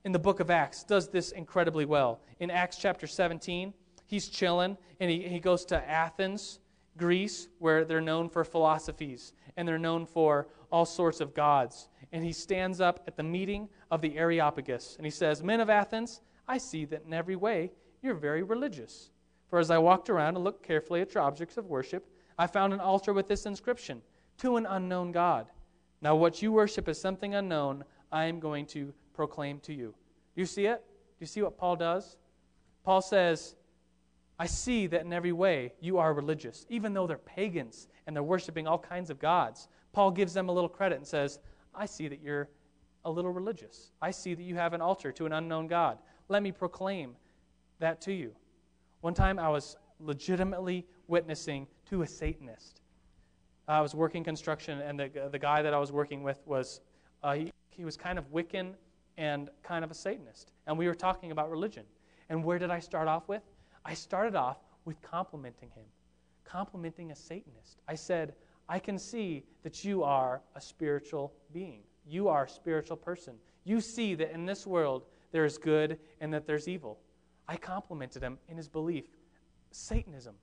in 0.04 0.12
the 0.12 0.18
book 0.18 0.40
of 0.40 0.50
Acts, 0.50 0.82
does 0.84 1.08
this 1.08 1.32
incredibly 1.32 1.84
well. 1.84 2.20
In 2.40 2.50
Acts 2.50 2.78
chapter 2.78 3.06
17, 3.06 3.72
he's 4.08 4.28
chilling 4.28 4.76
and 4.98 5.10
he, 5.10 5.20
he 5.28 5.38
goes 5.38 5.64
to 5.66 5.88
Athens, 5.88 6.58
Greece, 6.96 7.46
where 7.60 7.84
they're 7.84 8.00
known 8.00 8.28
for 8.28 8.42
philosophies 8.42 9.32
and 9.56 9.68
they're 9.68 9.78
known 9.78 10.04
for 10.04 10.48
all 10.72 10.84
sorts 10.84 11.20
of 11.20 11.34
gods. 11.34 11.88
And 12.10 12.24
he 12.24 12.32
stands 12.32 12.80
up 12.80 13.04
at 13.06 13.16
the 13.16 13.22
meeting 13.22 13.68
of 13.90 14.00
the 14.00 14.18
Areopagus 14.18 14.96
and 14.96 15.06
he 15.06 15.10
says, 15.10 15.42
Men 15.42 15.60
of 15.60 15.70
Athens, 15.70 16.22
I 16.48 16.58
see 16.58 16.84
that 16.86 17.04
in 17.06 17.14
every 17.14 17.36
way 17.36 17.70
you're 18.02 18.14
very 18.14 18.42
religious. 18.42 19.10
For 19.48 19.58
as 19.58 19.70
I 19.70 19.78
walked 19.78 20.10
around 20.10 20.34
and 20.34 20.44
looked 20.44 20.66
carefully 20.66 21.00
at 21.00 21.14
your 21.14 21.22
objects 21.22 21.56
of 21.56 21.66
worship, 21.66 22.06
I 22.38 22.46
found 22.46 22.72
an 22.72 22.80
altar 22.80 23.12
with 23.12 23.28
this 23.28 23.46
inscription 23.46 24.02
To 24.38 24.56
an 24.56 24.66
unknown 24.66 25.12
God. 25.12 25.46
Now, 26.00 26.14
what 26.14 26.42
you 26.42 26.52
worship 26.52 26.88
is 26.88 27.00
something 27.00 27.34
unknown, 27.34 27.84
I 28.12 28.24
am 28.24 28.38
going 28.40 28.66
to 28.66 28.94
proclaim 29.12 29.58
to 29.60 29.74
you. 29.74 29.94
Do 30.34 30.40
you 30.40 30.46
see 30.46 30.66
it? 30.66 30.84
Do 30.86 31.20
you 31.20 31.26
see 31.26 31.42
what 31.42 31.58
Paul 31.58 31.76
does? 31.76 32.16
Paul 32.84 33.02
says, 33.02 33.56
I 34.38 34.46
see 34.46 34.86
that 34.86 35.04
in 35.04 35.12
every 35.12 35.32
way 35.32 35.72
you 35.80 35.98
are 35.98 36.14
religious, 36.14 36.64
even 36.68 36.92
though 36.92 37.06
they're 37.06 37.18
pagans 37.18 37.88
and 38.06 38.14
they're 38.14 38.22
worshiping 38.22 38.66
all 38.66 38.78
kinds 38.78 39.10
of 39.10 39.18
gods. 39.18 39.68
Paul 39.92 40.10
gives 40.10 40.32
them 40.32 40.48
a 40.48 40.52
little 40.52 40.68
credit 40.68 40.96
and 40.96 41.06
says, 41.06 41.40
I 41.74 41.86
see 41.86 42.08
that 42.08 42.22
you're 42.22 42.48
a 43.04 43.10
little 43.10 43.32
religious. 43.32 43.90
I 44.00 44.10
see 44.10 44.34
that 44.34 44.42
you 44.42 44.54
have 44.54 44.74
an 44.74 44.80
altar 44.80 45.10
to 45.12 45.26
an 45.26 45.32
unknown 45.32 45.66
God. 45.66 45.98
Let 46.28 46.42
me 46.42 46.52
proclaim 46.52 47.16
that 47.80 48.00
to 48.02 48.12
you. 48.12 48.32
One 49.00 49.14
time 49.14 49.38
I 49.38 49.48
was 49.48 49.76
legitimately 50.00 50.86
witnessing 51.08 51.66
to 51.88 52.02
a 52.02 52.06
Satanist. 52.06 52.80
I 53.66 53.80
was 53.80 53.94
working 53.94 54.24
construction, 54.24 54.80
and 54.80 54.98
the, 54.98 55.28
the 55.30 55.38
guy 55.38 55.62
that 55.62 55.74
I 55.74 55.78
was 55.78 55.92
working 55.92 56.22
with 56.22 56.40
was, 56.46 56.80
uh, 57.22 57.34
he, 57.34 57.52
he 57.68 57.84
was 57.84 57.96
kind 57.96 58.18
of 58.18 58.30
Wiccan 58.32 58.74
and 59.16 59.50
kind 59.62 59.84
of 59.84 59.90
a 59.90 59.94
Satanist. 59.94 60.52
And 60.66 60.78
we 60.78 60.86
were 60.86 60.94
talking 60.94 61.32
about 61.32 61.50
religion. 61.50 61.84
And 62.28 62.44
where 62.44 62.58
did 62.58 62.70
I 62.70 62.78
start 62.78 63.08
off 63.08 63.28
with? 63.28 63.42
I 63.84 63.94
started 63.94 64.34
off 64.34 64.58
with 64.84 65.00
complimenting 65.02 65.70
him, 65.70 65.84
complimenting 66.44 67.10
a 67.10 67.16
Satanist. 67.16 67.80
I 67.86 67.94
said, 67.94 68.34
I 68.68 68.78
can 68.78 68.98
see 68.98 69.44
that 69.62 69.84
you 69.84 70.02
are 70.02 70.42
a 70.54 70.60
spiritual 70.60 71.32
being. 71.52 71.80
You 72.06 72.28
are 72.28 72.44
a 72.44 72.48
spiritual 72.48 72.96
person. 72.96 73.34
You 73.64 73.80
see 73.80 74.14
that 74.14 74.32
in 74.32 74.46
this 74.46 74.66
world 74.66 75.04
there 75.32 75.44
is 75.44 75.58
good 75.58 75.98
and 76.20 76.32
that 76.32 76.46
there's 76.46 76.68
evil. 76.68 76.98
I 77.46 77.56
complimented 77.56 78.22
him 78.22 78.38
in 78.48 78.56
his 78.56 78.68
belief, 78.68 79.04
Satanism, 79.70 80.34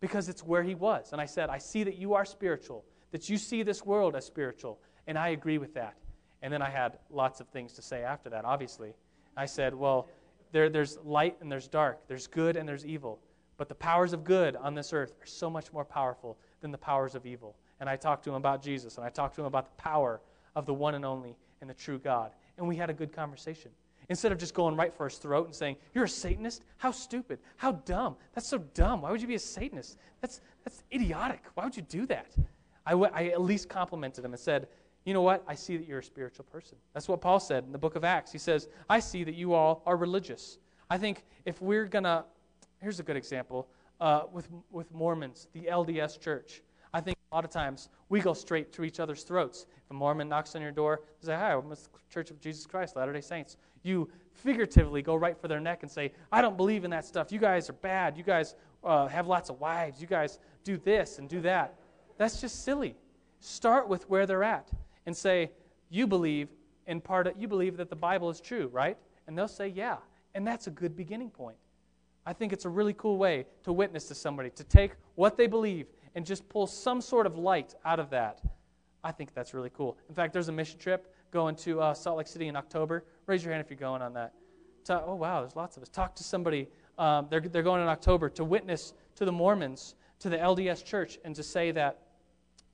because 0.00 0.28
it's 0.28 0.42
where 0.42 0.62
he 0.62 0.74
was. 0.74 1.12
And 1.12 1.20
I 1.20 1.26
said, 1.26 1.50
I 1.50 1.58
see 1.58 1.84
that 1.84 1.96
you 1.96 2.14
are 2.14 2.24
spiritual, 2.24 2.84
that 3.12 3.28
you 3.28 3.36
see 3.36 3.62
this 3.62 3.84
world 3.84 4.16
as 4.16 4.26
spiritual, 4.26 4.80
and 5.06 5.16
I 5.16 5.28
agree 5.28 5.58
with 5.58 5.74
that. 5.74 5.94
And 6.42 6.52
then 6.52 6.62
I 6.62 6.70
had 6.70 6.98
lots 7.10 7.40
of 7.40 7.48
things 7.48 7.72
to 7.74 7.82
say 7.82 8.02
after 8.02 8.30
that, 8.30 8.44
obviously. 8.44 8.94
I 9.36 9.46
said, 9.46 9.74
Well, 9.74 10.08
there, 10.52 10.68
there's 10.68 10.98
light 11.04 11.36
and 11.40 11.50
there's 11.50 11.68
dark, 11.68 12.06
there's 12.08 12.26
good 12.26 12.56
and 12.56 12.68
there's 12.68 12.86
evil. 12.86 13.20
But 13.56 13.68
the 13.68 13.74
powers 13.74 14.12
of 14.12 14.24
good 14.24 14.56
on 14.56 14.74
this 14.74 14.92
earth 14.92 15.12
are 15.20 15.26
so 15.26 15.50
much 15.50 15.72
more 15.72 15.84
powerful 15.84 16.38
than 16.60 16.70
the 16.70 16.78
powers 16.78 17.14
of 17.14 17.26
evil. 17.26 17.56
And 17.80 17.88
I 17.88 17.96
talked 17.96 18.24
to 18.24 18.30
him 18.30 18.36
about 18.36 18.62
Jesus, 18.62 18.96
and 18.96 19.04
I 19.04 19.10
talked 19.10 19.34
to 19.36 19.40
him 19.42 19.46
about 19.46 19.66
the 19.66 19.82
power 19.82 20.20
of 20.54 20.66
the 20.66 20.74
one 20.74 20.94
and 20.94 21.04
only 21.04 21.36
and 21.60 21.68
the 21.68 21.74
true 21.74 21.98
God. 21.98 22.32
And 22.56 22.66
we 22.66 22.76
had 22.76 22.90
a 22.90 22.94
good 22.94 23.12
conversation. 23.12 23.70
Instead 24.08 24.32
of 24.32 24.38
just 24.38 24.54
going 24.54 24.74
right 24.74 24.94
for 24.94 25.08
his 25.08 25.18
throat 25.18 25.46
and 25.46 25.54
saying, 25.54 25.76
You're 25.94 26.04
a 26.04 26.08
Satanist? 26.08 26.64
How 26.78 26.90
stupid. 26.92 27.38
How 27.56 27.72
dumb. 27.72 28.16
That's 28.34 28.48
so 28.48 28.58
dumb. 28.74 29.02
Why 29.02 29.10
would 29.10 29.20
you 29.20 29.28
be 29.28 29.34
a 29.34 29.40
Satanist? 29.40 29.98
That's, 30.20 30.40
that's 30.64 30.82
idiotic. 30.92 31.42
Why 31.54 31.64
would 31.64 31.76
you 31.76 31.82
do 31.82 32.06
that? 32.06 32.34
I, 32.86 32.92
w- 32.92 33.10
I 33.12 33.26
at 33.26 33.42
least 33.42 33.68
complimented 33.68 34.24
him 34.24 34.32
and 34.32 34.40
said, 34.40 34.68
You 35.08 35.14
know 35.14 35.22
what? 35.22 35.42
I 35.48 35.54
see 35.54 35.78
that 35.78 35.88
you're 35.88 36.00
a 36.00 36.04
spiritual 36.04 36.44
person. 36.44 36.76
That's 36.92 37.08
what 37.08 37.22
Paul 37.22 37.40
said 37.40 37.64
in 37.64 37.72
the 37.72 37.78
book 37.78 37.96
of 37.96 38.04
Acts. 38.04 38.30
He 38.30 38.36
says, 38.36 38.68
I 38.90 39.00
see 39.00 39.24
that 39.24 39.34
you 39.34 39.54
all 39.54 39.82
are 39.86 39.96
religious. 39.96 40.58
I 40.90 40.98
think 40.98 41.24
if 41.46 41.62
we're 41.62 41.86
going 41.86 42.04
to, 42.04 42.26
here's 42.82 43.00
a 43.00 43.02
good 43.02 43.16
example 43.16 43.70
uh, 44.02 44.24
with, 44.30 44.50
with 44.70 44.92
Mormons, 44.92 45.48
the 45.54 45.62
LDS 45.62 46.20
church. 46.20 46.60
I 46.92 47.00
think 47.00 47.16
a 47.32 47.34
lot 47.34 47.46
of 47.46 47.50
times 47.50 47.88
we 48.10 48.20
go 48.20 48.34
straight 48.34 48.70
to 48.74 48.84
each 48.84 49.00
other's 49.00 49.22
throats. 49.22 49.64
If 49.82 49.90
a 49.90 49.94
Mormon 49.94 50.28
knocks 50.28 50.54
on 50.54 50.60
your 50.60 50.72
door, 50.72 51.00
say, 51.22 51.34
Hi, 51.34 51.54
I'm 51.54 51.70
the 51.70 51.78
Church 52.12 52.30
of 52.30 52.38
Jesus 52.38 52.66
Christ, 52.66 52.94
Latter 52.94 53.14
day 53.14 53.22
Saints. 53.22 53.56
You 53.84 54.10
figuratively 54.34 55.00
go 55.00 55.14
right 55.14 55.40
for 55.40 55.48
their 55.48 55.58
neck 55.58 55.84
and 55.84 55.90
say, 55.90 56.12
I 56.30 56.42
don't 56.42 56.58
believe 56.58 56.84
in 56.84 56.90
that 56.90 57.06
stuff. 57.06 57.32
You 57.32 57.38
guys 57.38 57.70
are 57.70 57.78
bad. 57.80 58.18
You 58.18 58.24
guys 58.24 58.56
uh, 58.84 59.06
have 59.06 59.26
lots 59.26 59.48
of 59.48 59.58
wives. 59.58 60.02
You 60.02 60.06
guys 60.06 60.38
do 60.64 60.76
this 60.76 61.18
and 61.18 61.30
do 61.30 61.40
that. 61.40 61.76
That's 62.18 62.42
just 62.42 62.62
silly. 62.62 62.94
Start 63.40 63.88
with 63.88 64.06
where 64.10 64.26
they're 64.26 64.44
at 64.44 64.68
and 65.08 65.16
say, 65.16 65.50
You 65.90 66.06
believe 66.06 66.48
in 66.86 67.00
part 67.00 67.26
of, 67.26 67.34
you 67.36 67.48
believe 67.48 67.76
that 67.78 67.90
the 67.90 67.96
Bible 67.96 68.30
is 68.30 68.40
true, 68.40 68.68
right? 68.72 68.96
And 69.26 69.36
they'll 69.36 69.48
say, 69.48 69.68
Yeah. 69.68 69.96
And 70.34 70.46
that's 70.46 70.68
a 70.68 70.70
good 70.70 70.94
beginning 70.94 71.30
point. 71.30 71.56
I 72.24 72.32
think 72.32 72.52
it's 72.52 72.66
a 72.66 72.68
really 72.68 72.92
cool 72.92 73.16
way 73.16 73.46
to 73.64 73.72
witness 73.72 74.04
to 74.08 74.14
somebody, 74.14 74.50
to 74.50 74.62
take 74.62 74.92
what 75.16 75.36
they 75.36 75.46
believe 75.46 75.86
and 76.14 76.24
just 76.24 76.48
pull 76.48 76.66
some 76.66 77.00
sort 77.00 77.26
of 77.26 77.36
light 77.36 77.74
out 77.84 77.98
of 77.98 78.10
that. 78.10 78.40
I 79.02 79.10
think 79.10 79.34
that's 79.34 79.54
really 79.54 79.70
cool. 79.70 79.96
In 80.08 80.14
fact, 80.14 80.32
there's 80.32 80.48
a 80.48 80.52
mission 80.52 80.78
trip 80.78 81.12
going 81.30 81.56
to 81.56 81.80
uh, 81.80 81.94
Salt 81.94 82.18
Lake 82.18 82.26
City 82.26 82.46
in 82.46 82.56
October. 82.56 83.04
Raise 83.26 83.42
your 83.42 83.52
hand 83.52 83.64
if 83.64 83.70
you're 83.70 83.78
going 83.78 84.02
on 84.02 84.12
that. 84.14 84.34
oh, 84.90 85.14
wow, 85.14 85.40
there's 85.40 85.56
lots 85.56 85.76
of 85.76 85.82
us. 85.82 85.88
Talk 85.88 86.14
to 86.16 86.24
somebody 86.24 86.68
um, 86.98 87.28
they're, 87.30 87.40
they're 87.40 87.62
going 87.62 87.80
in 87.80 87.88
October 87.88 88.28
to 88.30 88.44
witness 88.44 88.92
to 89.14 89.24
the 89.24 89.32
Mormons, 89.32 89.94
to 90.18 90.28
the 90.28 90.36
LDS 90.36 90.84
church, 90.84 91.18
and 91.24 91.34
to 91.36 91.42
say 91.42 91.70
that 91.70 92.02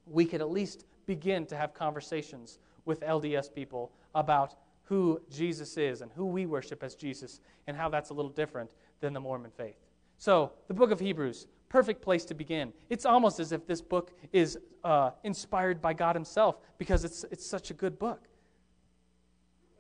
we 0.07 0.25
could 0.25 0.41
at 0.41 0.51
least 0.51 0.87
begin 1.07 1.47
to 1.47 1.57
have 1.57 1.75
conversations 1.75 2.59
with 2.85 3.01
LDS 3.01 3.53
people 3.53 3.93
about 4.15 4.55
who 4.85 5.21
Jesus 5.31 5.77
is 5.77 6.03
and 6.03 6.11
who 6.13 6.27
we 6.27 6.47
worship 6.47 6.83
as 6.83 6.95
Jesus 6.95 7.41
and 7.67 7.77
how 7.77 7.89
that's 7.89 8.11
a 8.11 8.15
little 8.15 8.31
different 8.31 8.73
than 9.01 9.13
the 9.13 9.21
Mormon 9.21 9.51
faith. 9.51 9.77
So, 10.19 10.53
the 10.69 10.75
book 10.75 10.91
of 10.91 11.01
Hebrews, 11.01 11.47
perfect 11.69 12.03
place 12.03 12.25
to 12.27 12.35
begin. 12.35 12.73
It's 12.89 13.05
almost 13.05 13.41
as 13.41 13.53
if 13.53 13.67
this 13.67 13.81
book 13.81 14.13
is 14.33 14.59
uh, 14.85 15.11
inspired 15.25 15.81
by 15.81 15.93
God 15.95 16.15
Himself 16.15 16.59
because 16.79 17.05
it's, 17.05 17.25
it's 17.31 17.45
such 17.45 17.71
a 17.71 17.75
good 17.75 17.99
book. 17.99 18.29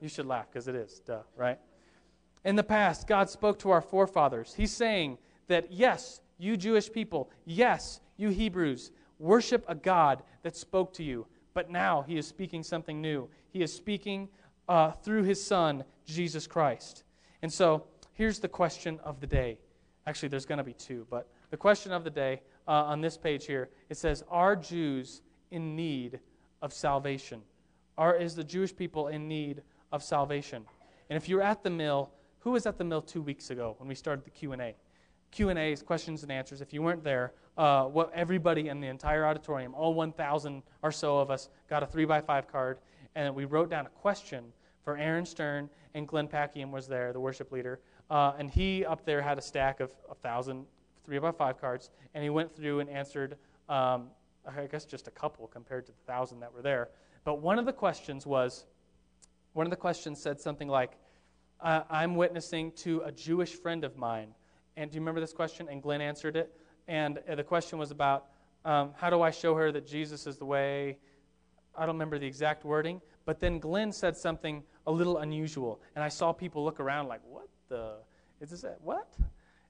You 0.01 0.09
should 0.09 0.27
laugh 0.27 0.49
because 0.51 0.69
it 0.69 0.75
is, 0.75 1.01
duh, 1.07 1.21
right? 1.37 1.59
In 2.45 2.57
the 2.57 2.63
past, 2.63 3.07
God 3.07 3.31
spoke 3.31 3.59
to 3.61 3.71
our 3.71 3.81
forefathers. 3.81 4.55
He's 4.55 4.73
saying 4.73 5.19
that, 5.47 5.73
yes, 5.73 6.21
you 6.39 6.57
Jewish 6.57 6.91
people, 6.93 7.31
yes, 7.45 8.01
you 8.17 8.31
Hebrews, 8.31 8.91
worship 9.25 9.65
a 9.67 9.75
God 9.75 10.23
that 10.43 10.55
spoke 10.55 10.93
to 10.95 11.03
you. 11.03 11.27
But 11.55 11.71
now 11.71 12.03
He 12.03 12.19
is 12.19 12.27
speaking 12.27 12.63
something 12.63 13.01
new. 13.01 13.29
He 13.51 13.63
is 13.63 13.73
speaking 13.73 14.29
uh, 14.69 14.93
through 14.93 15.23
His 15.23 15.45
Son, 15.45 15.85
Jesus 16.07 16.47
Christ. 16.47 17.05
And 17.43 17.53
so, 17.53 17.85
here's 18.13 18.39
the 18.39 18.49
question 18.49 19.01
of 19.03 19.21
the 19.21 19.27
day. 19.27 19.59
Actually, 20.07 20.29
there's 20.29 20.47
going 20.47 20.59
to 20.59 20.65
be 20.65 20.75
two, 20.75 21.07
but 21.11 21.29
the 21.51 21.57
question 21.57 21.93
of 21.93 22.05
the 22.05 22.11
day 22.11 22.43
uh, 22.69 22.85
on 22.85 23.01
this 23.01 23.17
page 23.17 23.47
here 23.47 23.71
it 23.89 23.97
says, 23.97 24.23
Are 24.31 24.55
Jews 24.55 25.23
in 25.51 25.75
need 25.75 26.21
of 26.63 26.73
salvation? 26.73 27.41
Are, 27.97 28.15
is 28.15 28.35
the 28.35 28.45
Jewish 28.45 28.75
people 28.75 29.09
in 29.09 29.29
need 29.29 29.63
of 29.93 30.03
salvation? 30.03 30.65
And 31.09 31.17
if 31.17 31.29
you're 31.29 31.43
at 31.43 31.63
the 31.63 31.71
mill, 31.71 32.11
who 32.41 32.51
was 32.51 32.67
at 32.67 32.77
the 32.77 32.85
mill 32.85 33.03
two 33.03 33.23
weeks 33.23 33.51
ago 33.51 33.77
when 33.79 33.89
we 33.89 33.95
started 33.95 34.25
the 34.25 34.31
Q&A? 34.31 34.75
Q&A 35.31 35.73
is 35.73 35.83
questions 35.83 36.23
and 36.23 36.31
answers. 36.31 36.61
If 36.61 36.73
you 36.73 36.83
weren't 36.83 37.03
there, 37.03 37.33
uh, 37.57 37.85
what 37.85 38.11
everybody 38.15 38.69
in 38.69 38.81
the 38.81 38.89
entire 38.89 39.27
auditorium, 39.27 39.75
all 39.75 39.95
1,000 39.95 40.63
or 40.83 40.91
so 40.91 41.19
of 41.19 41.31
us, 41.31 41.49
got 41.69 41.83
a 41.83 41.87
3 41.87 42.05
by 42.05 42.21
5 42.21 42.49
card, 42.49 42.79
and 43.15 43.35
we 43.35 43.45
wrote 43.45 43.71
down 43.71 43.87
a 43.87 43.91
question 43.91 44.53
for 44.83 44.97
Aaron 44.97 45.25
Stern, 45.25 45.71
and 45.95 46.07
Glenn 46.07 46.29
Packiam 46.29 46.71
was 46.71 46.87
there, 46.87 47.13
the 47.13 47.21
worship 47.21 47.53
leader. 47.53 47.81
Uh, 48.11 48.33
and 48.39 48.51
he 48.51 48.85
up 48.85 49.05
there 49.05 49.23
had 49.23 49.39
a 49.39 49.43
stack 49.43 49.81
of 49.81 49.91
a 50.07 50.15
1,000 50.15 50.67
3 51.05 51.19
by 51.19 51.33
5 51.33 51.61
cards, 51.61 51.91
and 52.15 52.25
he 52.25 52.31
went 52.31 52.55
through 52.55 52.81
and 52.81 52.89
answered, 52.89 53.37
um, 53.69 54.09
I 54.47 54.67
guess, 54.67 54.85
just 54.85 55.07
a 55.07 55.11
couple 55.11 55.47
compared 55.47 55.87
to 55.87 55.93
the 55.93 55.99
1,000 56.07 56.41
that 56.41 56.53
were 56.53 56.63
there. 56.63 56.89
But 57.25 57.41
one 57.41 57.59
of 57.59 57.67
the 57.67 57.73
questions 57.73 58.27
was, 58.27 58.65
one 59.53 59.67
of 59.67 59.71
the 59.71 59.77
questions 59.77 60.21
said 60.21 60.41
something 60.41 60.69
like, 60.69 60.93
I'm 61.61 62.15
witnessing 62.17 62.73
to 62.73 63.01
a 63.07 63.13
Jewish 63.13 63.55
friend 63.55 63.85
of 63.85 63.97
mine. 63.97 64.35
And 64.77 64.91
do 64.91 64.97
you 64.97 65.01
remember 65.01 65.21
this 65.21 65.33
question? 65.33 65.69
And 65.71 65.83
Glenn 65.83 66.03
answered 66.03 66.37
it. 66.37 66.55
And 66.89 67.19
uh, 67.29 67.35
the 67.35 67.45
question 67.45 67.79
was 67.79 67.91
about 67.91 68.27
um, 68.65 68.93
how 68.97 69.11
do 69.11 69.23
I 69.23 69.31
show 69.31 69.55
her 69.55 69.73
that 69.73 69.87
Jesus 69.87 70.27
is 70.27 70.37
the 70.37 70.45
way? 70.45 70.99
I 71.77 71.87
don't 71.87 71.97
remember 71.97 72.19
the 72.19 72.27
exact 72.27 72.65
wording. 72.65 73.01
But 73.25 73.41
then 73.41 73.59
Glenn 73.59 73.93
said 73.93 74.17
something 74.17 74.63
a 74.87 74.93
little 74.93 75.19
unusual. 75.19 75.81
And 75.95 76.05
I 76.05 76.09
saw 76.09 76.33
people 76.33 76.65
look 76.65 76.81
around 76.81 77.09
like, 77.09 77.21
what 77.29 77.49
the? 77.69 77.97
Is 78.41 78.51
this 78.51 78.65
what? 78.81 79.15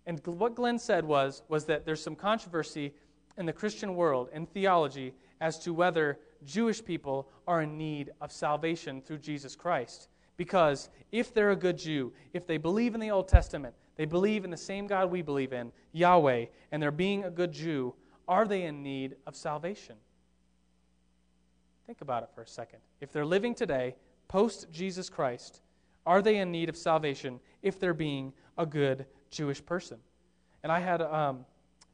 And 0.06 0.20
what 0.26 0.54
Glenn 0.54 0.78
said 0.78 1.04
was, 1.04 1.42
was 1.48 1.64
that 1.66 1.86
there's 1.86 2.02
some 2.02 2.16
controversy 2.16 2.92
in 3.38 3.46
the 3.46 3.52
Christian 3.52 3.94
world, 3.96 4.28
in 4.32 4.46
theology, 4.46 5.14
as 5.40 5.58
to 5.60 5.72
whether 5.72 6.18
Jewish 6.44 6.84
people 6.84 7.28
are 7.46 7.62
in 7.62 7.78
need 7.78 8.10
of 8.20 8.30
salvation 8.30 9.00
through 9.00 9.18
Jesus 9.18 9.56
Christ. 9.56 10.08
Because 10.36 10.90
if 11.12 11.32
they're 11.32 11.52
a 11.52 11.56
good 11.56 11.78
Jew, 11.78 12.12
if 12.32 12.46
they 12.46 12.58
believe 12.58 12.94
in 12.94 13.00
the 13.00 13.10
Old 13.10 13.28
Testament, 13.28 13.74
they 13.96 14.04
believe 14.04 14.44
in 14.44 14.50
the 14.50 14.56
same 14.56 14.86
God 14.86 15.10
we 15.10 15.22
believe 15.22 15.52
in, 15.52 15.72
Yahweh, 15.92 16.46
and 16.72 16.82
they're 16.82 16.90
being 16.90 17.24
a 17.24 17.30
good 17.30 17.52
Jew, 17.52 17.94
are 18.26 18.46
they 18.46 18.62
in 18.62 18.82
need 18.82 19.16
of 19.26 19.36
salvation? 19.36 19.96
Think 21.86 22.00
about 22.00 22.22
it 22.22 22.30
for 22.34 22.42
a 22.42 22.46
second. 22.46 22.80
If 23.00 23.12
they're 23.12 23.26
living 23.26 23.54
today, 23.54 23.94
post 24.28 24.66
Jesus 24.72 25.08
Christ, 25.08 25.60
are 26.06 26.22
they 26.22 26.38
in 26.38 26.50
need 26.50 26.68
of 26.68 26.76
salvation 26.76 27.40
if 27.62 27.78
they're 27.78 27.94
being 27.94 28.32
a 28.58 28.66
good 28.66 29.06
Jewish 29.30 29.64
person? 29.64 29.98
And 30.62 30.72
I 30.72 30.80
had, 30.80 31.02
um, 31.02 31.44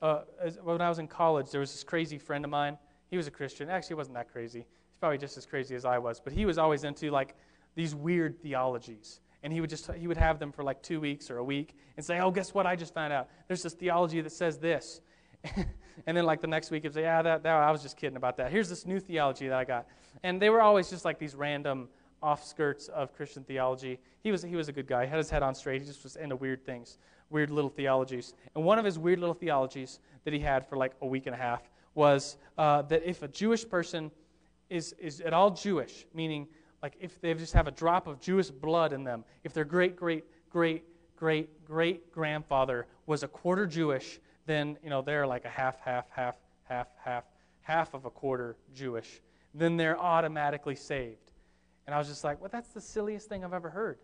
uh, 0.00 0.20
when 0.62 0.80
I 0.80 0.88
was 0.88 1.00
in 1.00 1.08
college, 1.08 1.50
there 1.50 1.60
was 1.60 1.72
this 1.72 1.84
crazy 1.84 2.18
friend 2.18 2.44
of 2.44 2.50
mine. 2.50 2.78
He 3.08 3.16
was 3.16 3.26
a 3.26 3.30
Christian. 3.30 3.68
Actually, 3.68 3.88
he 3.88 3.94
wasn't 3.94 4.14
that 4.14 4.30
crazy. 4.30 4.60
He's 4.60 4.98
probably 4.98 5.18
just 5.18 5.36
as 5.36 5.44
crazy 5.44 5.74
as 5.74 5.84
I 5.84 5.98
was. 5.98 6.20
But 6.20 6.32
he 6.32 6.46
was 6.46 6.56
always 6.56 6.84
into 6.84 7.10
like 7.10 7.34
these 7.74 7.94
weird 7.94 8.40
theologies 8.40 9.20
and 9.42 9.52
he 9.52 9.60
would 9.60 9.70
just 9.70 9.90
he 9.92 10.06
would 10.06 10.16
have 10.16 10.38
them 10.38 10.52
for 10.52 10.62
like 10.62 10.82
two 10.82 11.00
weeks 11.00 11.30
or 11.30 11.38
a 11.38 11.44
week 11.44 11.76
and 11.96 12.04
say 12.04 12.18
oh 12.20 12.30
guess 12.30 12.54
what? 12.54 12.66
I 12.66 12.76
just 12.76 12.94
found 12.94 13.12
out. 13.12 13.28
There's 13.48 13.62
this 13.62 13.74
theology 13.74 14.20
that 14.20 14.32
says 14.32 14.58
this. 14.58 15.00
And 16.06 16.16
then 16.16 16.24
like 16.24 16.40
the 16.40 16.46
next 16.46 16.70
week 16.70 16.84
he'd 16.84 16.94
say 16.94 17.02
yeah 17.02 17.20
that, 17.20 17.42
that 17.42 17.52
i 17.52 17.70
was 17.70 17.82
just 17.82 17.98
kidding 17.98 18.16
about 18.16 18.38
that. 18.38 18.50
Here's 18.50 18.70
this 18.70 18.86
new 18.86 19.00
theology 19.00 19.48
that 19.48 19.58
i 19.58 19.64
got. 19.64 19.86
And 20.22 20.40
they 20.40 20.48
were 20.48 20.62
always 20.62 20.88
just 20.88 21.04
like 21.04 21.18
these 21.18 21.34
random 21.34 21.90
offskirts 22.22 22.88
of 22.88 23.14
christian 23.14 23.44
theology. 23.44 23.98
He 24.22 24.30
was 24.30 24.42
he 24.42 24.56
was 24.56 24.68
a 24.68 24.72
good 24.72 24.86
guy. 24.86 25.04
He 25.04 25.10
had 25.10 25.18
his 25.18 25.28
head 25.28 25.42
on 25.42 25.54
straight. 25.54 25.82
He 25.82 25.86
just 25.86 26.02
was 26.02 26.16
into 26.16 26.36
weird 26.36 26.64
things 26.64 26.96
weird 27.30 27.50
little 27.50 27.70
theologies. 27.70 28.34
And 28.54 28.64
one 28.64 28.78
of 28.78 28.84
his 28.84 28.98
weird 28.98 29.20
little 29.20 29.34
theologies 29.34 30.00
that 30.24 30.32
he 30.32 30.40
had 30.40 30.66
for 30.66 30.76
like 30.76 30.92
a 31.00 31.06
week 31.06 31.26
and 31.26 31.34
a 31.34 31.38
half 31.38 31.62
was 31.94 32.36
uh, 32.58 32.82
that 32.82 33.02
if 33.04 33.22
a 33.22 33.28
jewish 33.28 33.68
person 33.68 34.10
is 34.68 34.94
is 34.98 35.20
at 35.20 35.32
all 35.32 35.50
jewish 35.50 36.06
meaning 36.14 36.46
like 36.82 36.96
if 37.00 37.20
they 37.20 37.34
just 37.34 37.52
have 37.52 37.66
a 37.66 37.70
drop 37.70 38.06
of 38.06 38.20
Jewish 38.20 38.50
blood 38.50 38.92
in 38.92 39.04
them, 39.04 39.24
if 39.44 39.52
their 39.52 39.64
great, 39.64 39.96
great, 39.96 40.24
great, 40.48 40.84
great, 41.16 41.64
great 41.64 42.12
grandfather 42.12 42.86
was 43.06 43.22
a 43.22 43.28
quarter 43.28 43.66
Jewish, 43.66 44.20
then 44.46 44.78
you 44.82 44.90
know 44.90 45.02
they're 45.02 45.26
like 45.26 45.44
a 45.44 45.50
half, 45.50 45.80
half, 45.80 46.06
half, 46.10 46.36
half, 46.64 46.88
half, 47.04 47.24
half 47.62 47.94
of 47.94 48.04
a 48.04 48.10
quarter 48.10 48.56
Jewish. 48.74 49.20
Then 49.54 49.76
they're 49.76 49.98
automatically 49.98 50.76
saved. 50.76 51.32
And 51.86 51.94
I 51.94 51.98
was 51.98 52.08
just 52.08 52.22
like, 52.24 52.40
well, 52.40 52.50
that's 52.52 52.68
the 52.68 52.80
silliest 52.80 53.28
thing 53.28 53.44
I've 53.44 53.52
ever 53.52 53.70
heard. 53.70 53.98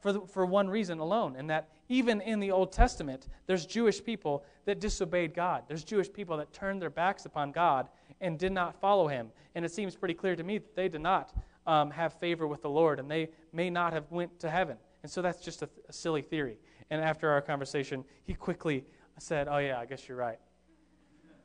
For, 0.00 0.12
the, 0.12 0.20
for 0.22 0.44
one 0.44 0.68
reason 0.68 0.98
alone, 0.98 1.36
and 1.36 1.48
that 1.50 1.68
even 1.88 2.20
in 2.20 2.40
the 2.40 2.50
Old 2.50 2.72
Testament, 2.72 3.28
there's 3.46 3.64
Jewish 3.64 4.02
people 4.02 4.44
that 4.64 4.80
disobeyed 4.80 5.32
God. 5.32 5.62
There's 5.68 5.84
Jewish 5.84 6.12
people 6.12 6.36
that 6.38 6.52
turned 6.52 6.82
their 6.82 6.90
backs 6.90 7.24
upon 7.24 7.52
God 7.52 7.88
and 8.20 8.36
did 8.36 8.50
not 8.50 8.74
follow 8.80 9.06
Him. 9.06 9.30
And 9.54 9.64
it 9.64 9.70
seems 9.70 9.94
pretty 9.94 10.14
clear 10.14 10.34
to 10.34 10.42
me 10.42 10.58
that 10.58 10.74
they 10.74 10.88
did 10.88 11.02
not 11.02 11.32
um, 11.66 11.90
have 11.90 12.14
favor 12.14 12.46
with 12.46 12.62
the 12.62 12.70
Lord, 12.70 12.98
and 12.98 13.10
they 13.10 13.30
may 13.52 13.70
not 13.70 13.92
have 13.92 14.10
went 14.10 14.38
to 14.40 14.50
heaven. 14.50 14.76
And 15.02 15.10
so 15.10 15.22
that's 15.22 15.40
just 15.40 15.62
a, 15.62 15.68
a 15.88 15.92
silly 15.92 16.22
theory. 16.22 16.58
And 16.90 17.02
after 17.02 17.30
our 17.30 17.40
conversation, 17.40 18.04
he 18.24 18.34
quickly 18.34 18.84
said, 19.18 19.48
"Oh 19.48 19.58
yeah, 19.58 19.78
I 19.78 19.86
guess 19.86 20.08
you're 20.08 20.18
right." 20.18 20.38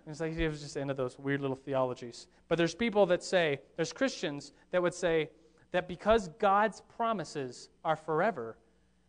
And 0.06 0.13
it's 0.13 0.21
like 0.21 0.36
he 0.36 0.47
was 0.47 0.62
just 0.62 0.77
into 0.77 0.93
those 0.93 1.19
weird 1.19 1.41
little 1.41 1.56
theologies. 1.56 2.27
But 2.47 2.58
there's 2.58 2.73
people 2.73 3.06
that 3.08 3.23
say, 3.23 3.60
there's 3.75 3.91
Christians 3.91 4.53
that 4.71 4.82
would 4.82 4.93
say 4.93 5.30
that 5.71 5.89
because 5.89 6.30
God's 6.39 6.82
promises 6.95 7.67
are 7.84 7.97
forever, 7.97 8.58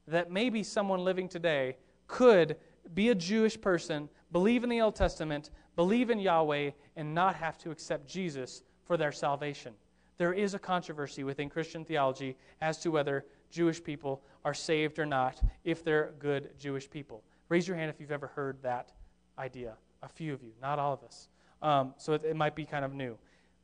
that 0.09 0.33
maybe 0.33 0.65
someone 0.65 1.05
living 1.05 1.29
today 1.29 1.77
could 2.09 2.57
be 2.95 3.11
a 3.11 3.15
Jewish 3.15 3.61
person, 3.61 4.09
believe 4.33 4.65
in 4.65 4.71
the 4.71 4.81
Old 4.81 4.97
Testament, 4.97 5.51
believe 5.77 6.11
in 6.11 6.19
Yahweh, 6.19 6.73
and 6.97 7.15
not 7.15 7.37
have 7.37 7.59
to 7.59 7.71
accept 7.71 8.09
Jesus 8.09 8.65
for 8.85 8.97
their 8.97 9.13
salvation 9.13 9.75
there 10.19 10.33
is 10.33 10.55
a 10.55 10.59
controversy 10.59 11.25
within 11.25 11.49
Christian 11.49 11.85
theology 11.85 12.37
as 12.61 12.79
to 12.81 12.91
whether 12.91 13.25
Jewish 13.51 13.83
people 13.83 14.23
are 14.45 14.53
saved 14.53 14.99
or 14.99 15.07
not 15.07 15.41
if 15.65 15.85
they're 15.85 16.13
good 16.19 16.51
Jewish 16.59 16.91
people. 16.91 17.23
Raise 17.49 17.67
your 17.67 17.77
hand 17.77 17.89
if 17.89 18.01
you've 18.01 18.13
ever 18.13 18.27
heard 18.27 18.61
that 18.63 18.93
idea. 19.39 19.75
A 20.03 20.09
few 20.09 20.35
of 20.35 20.43
you, 20.43 20.53
not 20.61 20.79
all 20.79 20.93
of 20.93 21.03
us. 21.03 21.29
Um, 21.63 21.95
so 21.97 22.13
it, 22.13 22.25
it 22.25 22.37
might 22.37 22.55
be 22.55 22.65
kind 22.65 22.85
of 22.85 22.93
new. 22.93 23.17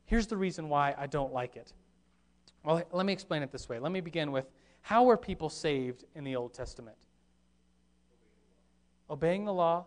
Here's 0.05 0.27
the 0.27 0.37
reason 0.37 0.69
why 0.69 0.95
I 0.97 1.07
don't 1.07 1.33
like 1.33 1.55
it. 1.55 1.73
Well, 2.63 2.81
let 2.91 3.05
me 3.05 3.13
explain 3.13 3.43
it 3.43 3.51
this 3.51 3.69
way. 3.69 3.79
Let 3.79 3.91
me 3.91 4.01
begin 4.01 4.31
with 4.31 4.49
how 4.81 5.03
were 5.03 5.17
people 5.17 5.49
saved 5.49 6.05
in 6.15 6.23
the 6.23 6.35
Old 6.35 6.53
Testament? 6.53 6.97
Obeying 9.09 9.45
the 9.45 9.53
law. 9.53 9.85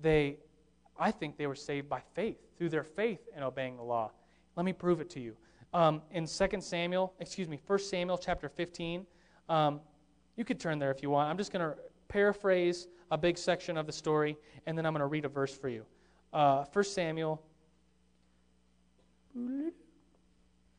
They, 0.00 0.36
I 0.98 1.10
think 1.10 1.36
they 1.36 1.46
were 1.46 1.54
saved 1.54 1.88
by 1.88 2.00
faith, 2.14 2.38
through 2.58 2.70
their 2.70 2.84
faith 2.84 3.20
in 3.36 3.42
obeying 3.42 3.76
the 3.76 3.82
law. 3.82 4.10
Let 4.56 4.64
me 4.66 4.72
prove 4.72 5.00
it 5.00 5.10
to 5.10 5.20
you 5.20 5.36
um, 5.72 6.02
in 6.10 6.26
2 6.26 6.60
Samuel, 6.60 7.14
excuse 7.18 7.48
me, 7.48 7.60
1 7.66 7.78
Samuel 7.78 8.18
chapter 8.18 8.48
15. 8.48 9.06
Um, 9.48 9.80
you 10.36 10.44
could 10.44 10.60
turn 10.60 10.78
there 10.78 10.90
if 10.90 11.02
you 11.02 11.10
want. 11.10 11.30
I'm 11.30 11.36
just 11.36 11.52
going 11.52 11.68
to 11.68 11.76
paraphrase 12.08 12.88
a 13.10 13.18
big 13.18 13.36
section 13.36 13.76
of 13.76 13.86
the 13.86 13.92
story, 13.92 14.36
and 14.66 14.76
then 14.76 14.86
I'm 14.86 14.92
going 14.92 15.00
to 15.00 15.06
read 15.06 15.24
a 15.24 15.28
verse 15.28 15.54
for 15.56 15.68
you. 15.68 15.84
Uh, 16.32 16.64
1 16.72 16.84
Samuel 16.84 17.42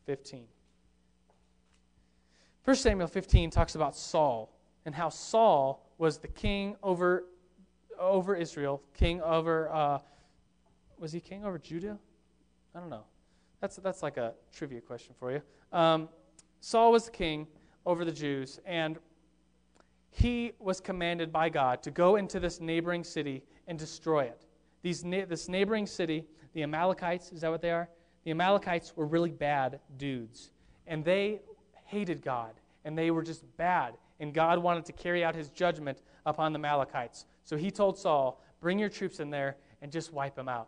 15. 0.05 0.45
1 2.63 2.75
Samuel 2.75 3.07
15 3.07 3.49
talks 3.49 3.75
about 3.75 3.95
Saul 3.95 4.49
and 4.85 4.93
how 4.93 5.09
Saul 5.09 5.85
was 5.97 6.17
the 6.17 6.27
king 6.27 6.75
over, 6.83 7.25
over 7.99 8.35
Israel, 8.35 8.81
king 8.93 9.21
over, 9.21 9.69
uh, 9.69 9.99
was 10.99 11.11
he 11.11 11.19
king 11.19 11.45
over 11.45 11.57
Judah? 11.57 11.97
I 12.75 12.79
don't 12.79 12.89
know. 12.89 13.03
That's, 13.64 13.78
that's 13.78 14.03
like 14.03 14.18
a 14.18 14.34
trivia 14.51 14.82
question 14.82 15.16
for 15.18 15.32
you. 15.32 15.41
Um, 15.72 16.09
Saul 16.59 16.91
was 16.91 17.05
the 17.05 17.11
king 17.11 17.47
over 17.86 18.03
the 18.03 18.11
Jews, 18.11 18.59
and 18.66 18.99
he 20.09 20.51
was 20.59 20.82
commanded 20.82 21.32
by 21.32 21.47
God 21.47 21.82
to 21.84 21.89
go 21.89 22.18
into 22.18 22.41
this 22.41 22.59
neighboring 22.59 23.05
city 23.05 23.41
and 23.70 23.80
destroy 23.80 24.26
it. 24.26 24.45
These, 24.82 25.03
this 25.03 25.47
neighboring 25.47 25.86
city, 25.88 26.26
the 26.51 26.64
Amalekites, 26.64 27.32
is 27.32 27.39
that 27.39 27.51
what 27.51 27.61
they 27.61 27.72
are? 27.72 27.88
The 28.26 28.32
Amalekites 28.32 28.97
were 28.97 29.05
really 29.05 29.32
bad 29.32 29.80
dudes. 29.95 30.51
And 30.86 31.05
they 31.05 31.39
hated 31.86 32.22
God. 32.22 32.55
And 32.84 32.97
they 32.97 33.11
were 33.11 33.24
just 33.24 33.45
bad. 33.55 33.93
And 34.20 34.34
God 34.34 34.59
wanted 34.59 34.84
to 34.88 34.91
carry 34.91 35.24
out 35.24 35.36
his 35.36 35.47
judgment 35.47 35.99
upon 36.26 36.51
the 36.51 36.59
Amalekites. 36.59 37.28
So 37.45 37.55
he 37.55 37.72
told 37.72 37.97
Saul, 37.97 38.43
Bring 38.59 38.78
your 38.78 38.89
troops 38.89 39.22
in 39.22 39.30
there 39.30 39.55
and 39.82 39.89
just 39.89 40.11
wipe 40.11 40.36
them 40.36 40.49
out. 40.49 40.68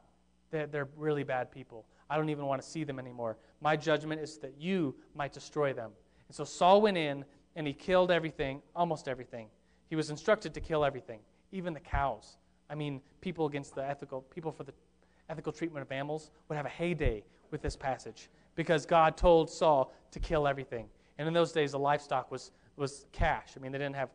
They're, 0.49 0.67
they're 0.67 0.87
really 0.95 1.23
bad 1.23 1.51
people. 1.51 1.85
I 2.09 2.17
don't 2.17 2.29
even 2.29 2.45
want 2.45 2.61
to 2.61 2.67
see 2.67 2.83
them 2.83 2.99
anymore. 2.99 3.37
My 3.61 3.75
judgment 3.75 4.21
is 4.21 4.37
that 4.39 4.53
you 4.59 4.95
might 5.15 5.33
destroy 5.33 5.73
them. 5.73 5.91
And 6.27 6.35
so 6.35 6.43
Saul 6.43 6.81
went 6.81 6.97
in 6.97 7.25
and 7.55 7.65
he 7.65 7.73
killed 7.73 8.11
everything, 8.11 8.61
almost 8.75 9.07
everything. 9.07 9.47
He 9.89 9.95
was 9.95 10.09
instructed 10.09 10.53
to 10.53 10.61
kill 10.61 10.83
everything, 10.83 11.19
even 11.51 11.73
the 11.73 11.79
cows. 11.79 12.37
I 12.69 12.75
mean, 12.75 13.01
people 13.21 13.45
against 13.45 13.75
the 13.75 13.83
ethical, 13.85 14.21
people 14.21 14.51
for 14.51 14.63
the 14.63 14.73
ethical 15.29 15.51
treatment 15.51 15.83
of 15.83 15.91
animals 15.91 16.31
would 16.49 16.55
have 16.55 16.65
a 16.65 16.69
heyday 16.69 17.23
with 17.51 17.61
this 17.61 17.75
passage 17.75 18.29
because 18.55 18.85
God 18.85 19.17
told 19.17 19.49
Saul 19.49 19.93
to 20.11 20.19
kill 20.19 20.47
everything. 20.47 20.87
And 21.17 21.27
in 21.27 21.33
those 21.33 21.51
days, 21.51 21.71
the 21.71 21.79
livestock 21.79 22.31
was, 22.31 22.51
was 22.75 23.05
cash. 23.11 23.53
I 23.55 23.59
mean, 23.59 23.71
they 23.71 23.77
didn't 23.77 23.95
have, 23.95 24.09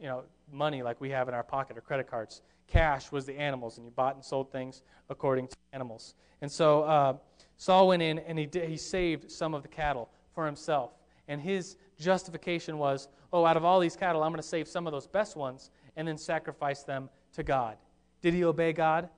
you 0.00 0.06
know, 0.06 0.24
money 0.52 0.82
like 0.82 1.00
we 1.00 1.10
have 1.10 1.28
in 1.28 1.34
our 1.34 1.42
pocket 1.42 1.78
or 1.78 1.80
credit 1.80 2.10
cards. 2.10 2.42
Cash 2.66 3.12
was 3.12 3.26
the 3.26 3.38
animals, 3.38 3.76
and 3.76 3.86
you 3.86 3.92
bought 3.92 4.14
and 4.14 4.24
sold 4.24 4.50
things 4.50 4.82
according 5.08 5.48
to 5.48 5.56
animals. 5.72 6.14
And 6.40 6.50
so 6.50 6.82
uh, 6.82 7.16
Saul 7.56 7.88
went 7.88 8.02
in 8.02 8.18
and 8.18 8.38
he, 8.38 8.46
did, 8.46 8.68
he 8.68 8.76
saved 8.76 9.30
some 9.30 9.54
of 9.54 9.62
the 9.62 9.68
cattle 9.68 10.10
for 10.34 10.46
himself. 10.46 10.92
And 11.28 11.40
his 11.40 11.76
justification 11.98 12.78
was, 12.78 13.08
oh, 13.32 13.46
out 13.46 13.56
of 13.56 13.64
all 13.64 13.80
these 13.80 13.96
cattle, 13.96 14.22
I'm 14.22 14.30
going 14.30 14.42
to 14.42 14.46
save 14.46 14.68
some 14.68 14.86
of 14.86 14.92
those 14.92 15.06
best 15.06 15.36
ones 15.36 15.70
and 15.96 16.06
then 16.06 16.18
sacrifice 16.18 16.82
them 16.82 17.08
to 17.34 17.42
God. 17.42 17.76
Did 18.20 18.34
he 18.34 18.44
obey 18.44 18.72
God? 18.72 19.08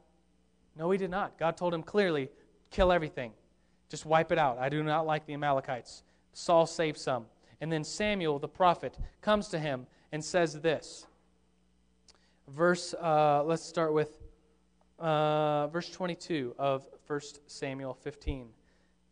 No, 0.76 0.90
he 0.90 0.98
did 0.98 1.10
not. 1.10 1.38
God 1.38 1.56
told 1.56 1.72
him 1.72 1.82
clearly, 1.82 2.28
kill 2.70 2.92
everything. 2.92 3.32
Just 3.88 4.04
wipe 4.04 4.32
it 4.32 4.38
out. 4.38 4.58
I 4.58 4.68
do 4.68 4.82
not 4.82 5.06
like 5.06 5.26
the 5.26 5.34
Amalekites. 5.34 6.02
Saul 6.32 6.66
saved 6.66 6.98
some. 6.98 7.26
And 7.60 7.72
then 7.72 7.84
Samuel, 7.84 8.38
the 8.38 8.48
prophet, 8.48 8.98
comes 9.22 9.48
to 9.48 9.58
him 9.58 9.86
and 10.12 10.22
says 10.22 10.60
this. 10.60 11.06
Verse, 12.48 12.94
uh, 12.94 13.42
let's 13.44 13.64
start 13.64 13.92
with 13.92 14.20
uh, 15.00 15.66
verse 15.68 15.90
22 15.90 16.54
of 16.58 16.86
1 17.06 17.20
Samuel 17.46 17.92
15. 17.92 18.48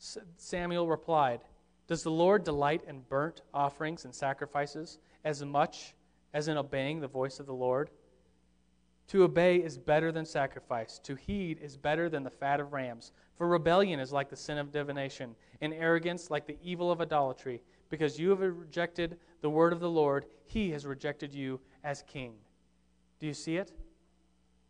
S- 0.00 0.18
Samuel 0.36 0.88
replied, 0.88 1.40
Does 1.88 2.04
the 2.04 2.12
Lord 2.12 2.44
delight 2.44 2.82
in 2.86 3.00
burnt 3.08 3.42
offerings 3.52 4.04
and 4.04 4.14
sacrifices 4.14 4.98
as 5.24 5.44
much 5.44 5.94
as 6.32 6.46
in 6.46 6.56
obeying 6.56 7.00
the 7.00 7.08
voice 7.08 7.40
of 7.40 7.46
the 7.46 7.52
Lord? 7.54 7.90
To 9.08 9.24
obey 9.24 9.56
is 9.56 9.78
better 9.78 10.12
than 10.12 10.24
sacrifice. 10.24 11.00
To 11.00 11.16
heed 11.16 11.58
is 11.60 11.76
better 11.76 12.08
than 12.08 12.22
the 12.22 12.30
fat 12.30 12.60
of 12.60 12.72
rams. 12.72 13.10
For 13.36 13.48
rebellion 13.48 13.98
is 13.98 14.12
like 14.12 14.30
the 14.30 14.36
sin 14.36 14.58
of 14.58 14.70
divination, 14.70 15.34
and 15.60 15.74
arrogance 15.74 16.30
like 16.30 16.46
the 16.46 16.56
evil 16.62 16.90
of 16.90 17.00
idolatry. 17.00 17.62
Because 17.90 18.18
you 18.18 18.30
have 18.30 18.40
rejected 18.40 19.18
the 19.40 19.50
word 19.50 19.72
of 19.72 19.80
the 19.80 19.90
Lord, 19.90 20.26
he 20.46 20.70
has 20.70 20.86
rejected 20.86 21.34
you 21.34 21.60
as 21.82 22.04
king. 22.06 22.34
Do 23.24 23.28
you 23.28 23.32
see 23.32 23.56
it? 23.56 23.72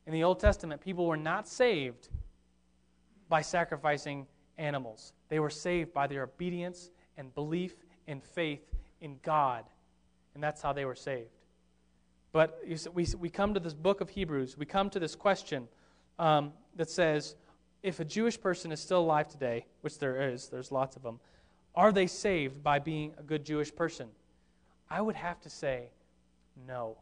In 0.06 0.12
the 0.12 0.22
Old 0.22 0.38
Testament, 0.38 0.80
people 0.80 1.08
were 1.08 1.16
not 1.16 1.48
saved 1.48 2.08
by 3.28 3.42
sacrificing 3.42 4.28
animals, 4.58 5.12
they 5.28 5.40
were 5.40 5.50
saved 5.50 5.92
by 5.92 6.06
their 6.06 6.22
obedience 6.22 6.90
and 7.16 7.34
belief 7.34 7.74
and 8.06 8.22
faith 8.22 8.62
in 9.00 9.18
God. 9.24 9.64
And 10.34 10.40
that's 10.40 10.62
how 10.62 10.72
they 10.72 10.84
were 10.84 10.94
saved. 10.94 11.34
But 12.30 12.60
we, 12.94 13.08
we 13.18 13.28
come 13.28 13.54
to 13.54 13.58
this 13.58 13.74
book 13.74 14.00
of 14.00 14.08
Hebrews, 14.10 14.56
we 14.56 14.66
come 14.66 14.88
to 14.90 15.00
this 15.00 15.16
question 15.16 15.66
um, 16.20 16.52
that 16.76 16.88
says 16.88 17.34
if 17.82 17.98
a 17.98 18.04
Jewish 18.04 18.40
person 18.40 18.70
is 18.70 18.78
still 18.78 19.00
alive 19.00 19.26
today, 19.26 19.66
which 19.80 19.98
there 19.98 20.30
is, 20.30 20.46
there's 20.46 20.70
lots 20.70 20.94
of 20.94 21.02
them, 21.02 21.18
are 21.74 21.90
they 21.90 22.06
saved 22.06 22.62
by 22.62 22.78
being 22.78 23.14
a 23.18 23.22
good 23.24 23.44
Jewish 23.44 23.74
person? 23.74 24.10
I 24.88 25.00
would 25.00 25.16
have 25.16 25.40
to 25.40 25.50
say 25.50 25.88
no. 26.68 26.98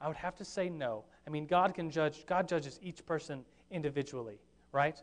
I 0.00 0.08
would 0.08 0.16
have 0.16 0.36
to 0.36 0.44
say 0.44 0.68
no. 0.68 1.04
I 1.26 1.30
mean, 1.30 1.46
God 1.46 1.74
can 1.74 1.90
judge, 1.90 2.24
God 2.26 2.48
judges 2.48 2.78
each 2.82 3.04
person 3.04 3.44
individually, 3.70 4.38
right? 4.72 5.00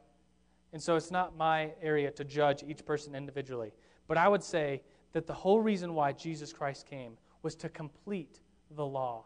And 0.73 0.81
so 0.81 0.95
it's 0.95 1.11
not 1.11 1.37
my 1.37 1.71
area 1.81 2.11
to 2.11 2.23
judge 2.23 2.63
each 2.67 2.85
person 2.85 3.15
individually. 3.15 3.71
But 4.07 4.17
I 4.17 4.27
would 4.27 4.43
say 4.43 4.81
that 5.13 5.27
the 5.27 5.33
whole 5.33 5.61
reason 5.61 5.93
why 5.93 6.11
Jesus 6.13 6.51
Christ 6.51 6.85
came 6.85 7.17
was 7.43 7.55
to 7.55 7.69
complete 7.69 8.39
the 8.75 8.85
law 8.85 9.25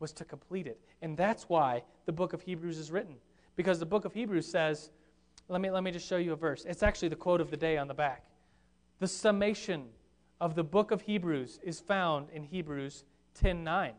was 0.00 0.12
to 0.14 0.24
complete 0.24 0.66
it. 0.66 0.80
And 1.02 1.16
that's 1.16 1.48
why 1.48 1.82
the 2.06 2.12
book 2.12 2.32
of 2.32 2.40
Hebrews 2.40 2.78
is 2.78 2.90
written. 2.90 3.14
Because 3.54 3.78
the 3.78 3.86
book 3.86 4.04
of 4.04 4.14
Hebrews 4.14 4.46
says, 4.46 4.90
let 5.48 5.60
me, 5.60 5.70
let 5.70 5.84
me 5.84 5.90
just 5.90 6.08
show 6.08 6.16
you 6.16 6.32
a 6.32 6.36
verse. 6.36 6.64
It's 6.66 6.82
actually 6.82 7.08
the 7.08 7.16
quote 7.16 7.40
of 7.40 7.50
the 7.50 7.56
day 7.56 7.76
on 7.76 7.86
the 7.86 7.94
back. 7.94 8.24
The 8.98 9.08
summation 9.08 9.86
of 10.40 10.54
the 10.54 10.64
book 10.64 10.90
of 10.90 11.02
Hebrews 11.02 11.60
is 11.62 11.80
found 11.80 12.28
in 12.30 12.42
Hebrews 12.42 13.04
10:9. 13.42 13.92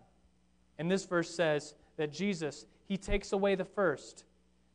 And 0.81 0.89
this 0.89 1.05
verse 1.05 1.29
says 1.29 1.75
that 1.97 2.11
Jesus, 2.11 2.65
he 2.87 2.97
takes 2.97 3.33
away 3.33 3.53
the 3.53 3.63
first 3.63 4.23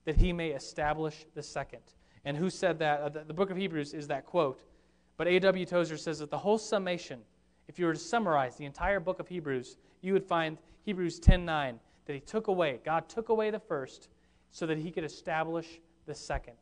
that 0.04 0.16
he 0.16 0.32
may 0.32 0.50
establish 0.50 1.26
the 1.34 1.42
second. 1.42 1.80
And 2.24 2.36
who 2.36 2.48
said 2.48 2.78
that? 2.78 3.00
Uh, 3.00 3.08
the, 3.26 3.34
book 3.34 3.50
of 3.50 3.56
Hebrews 3.56 3.92
is 3.92 4.06
that 4.06 4.24
quote. 4.24 4.62
But 5.16 5.26
A.W. 5.26 5.66
Tozer 5.66 5.96
says 5.96 6.20
that 6.20 6.30
the 6.30 6.38
whole 6.38 6.58
summation, 6.58 7.22
if 7.66 7.80
you 7.80 7.86
were 7.86 7.92
to 7.92 7.98
summarize 7.98 8.54
the 8.54 8.66
entire 8.66 9.00
book 9.00 9.18
of 9.18 9.26
Hebrews, 9.26 9.78
you 10.00 10.12
would 10.12 10.24
find 10.24 10.58
Hebrews 10.84 11.18
10:9 11.18 11.80
that 12.04 12.12
he 12.12 12.20
took 12.20 12.46
away, 12.46 12.78
God 12.84 13.08
took 13.08 13.28
away 13.28 13.50
the 13.50 13.58
first 13.58 14.08
so 14.52 14.64
that 14.64 14.78
he 14.78 14.92
could 14.92 15.02
establish 15.02 15.80
the 16.06 16.14
second. 16.14 16.54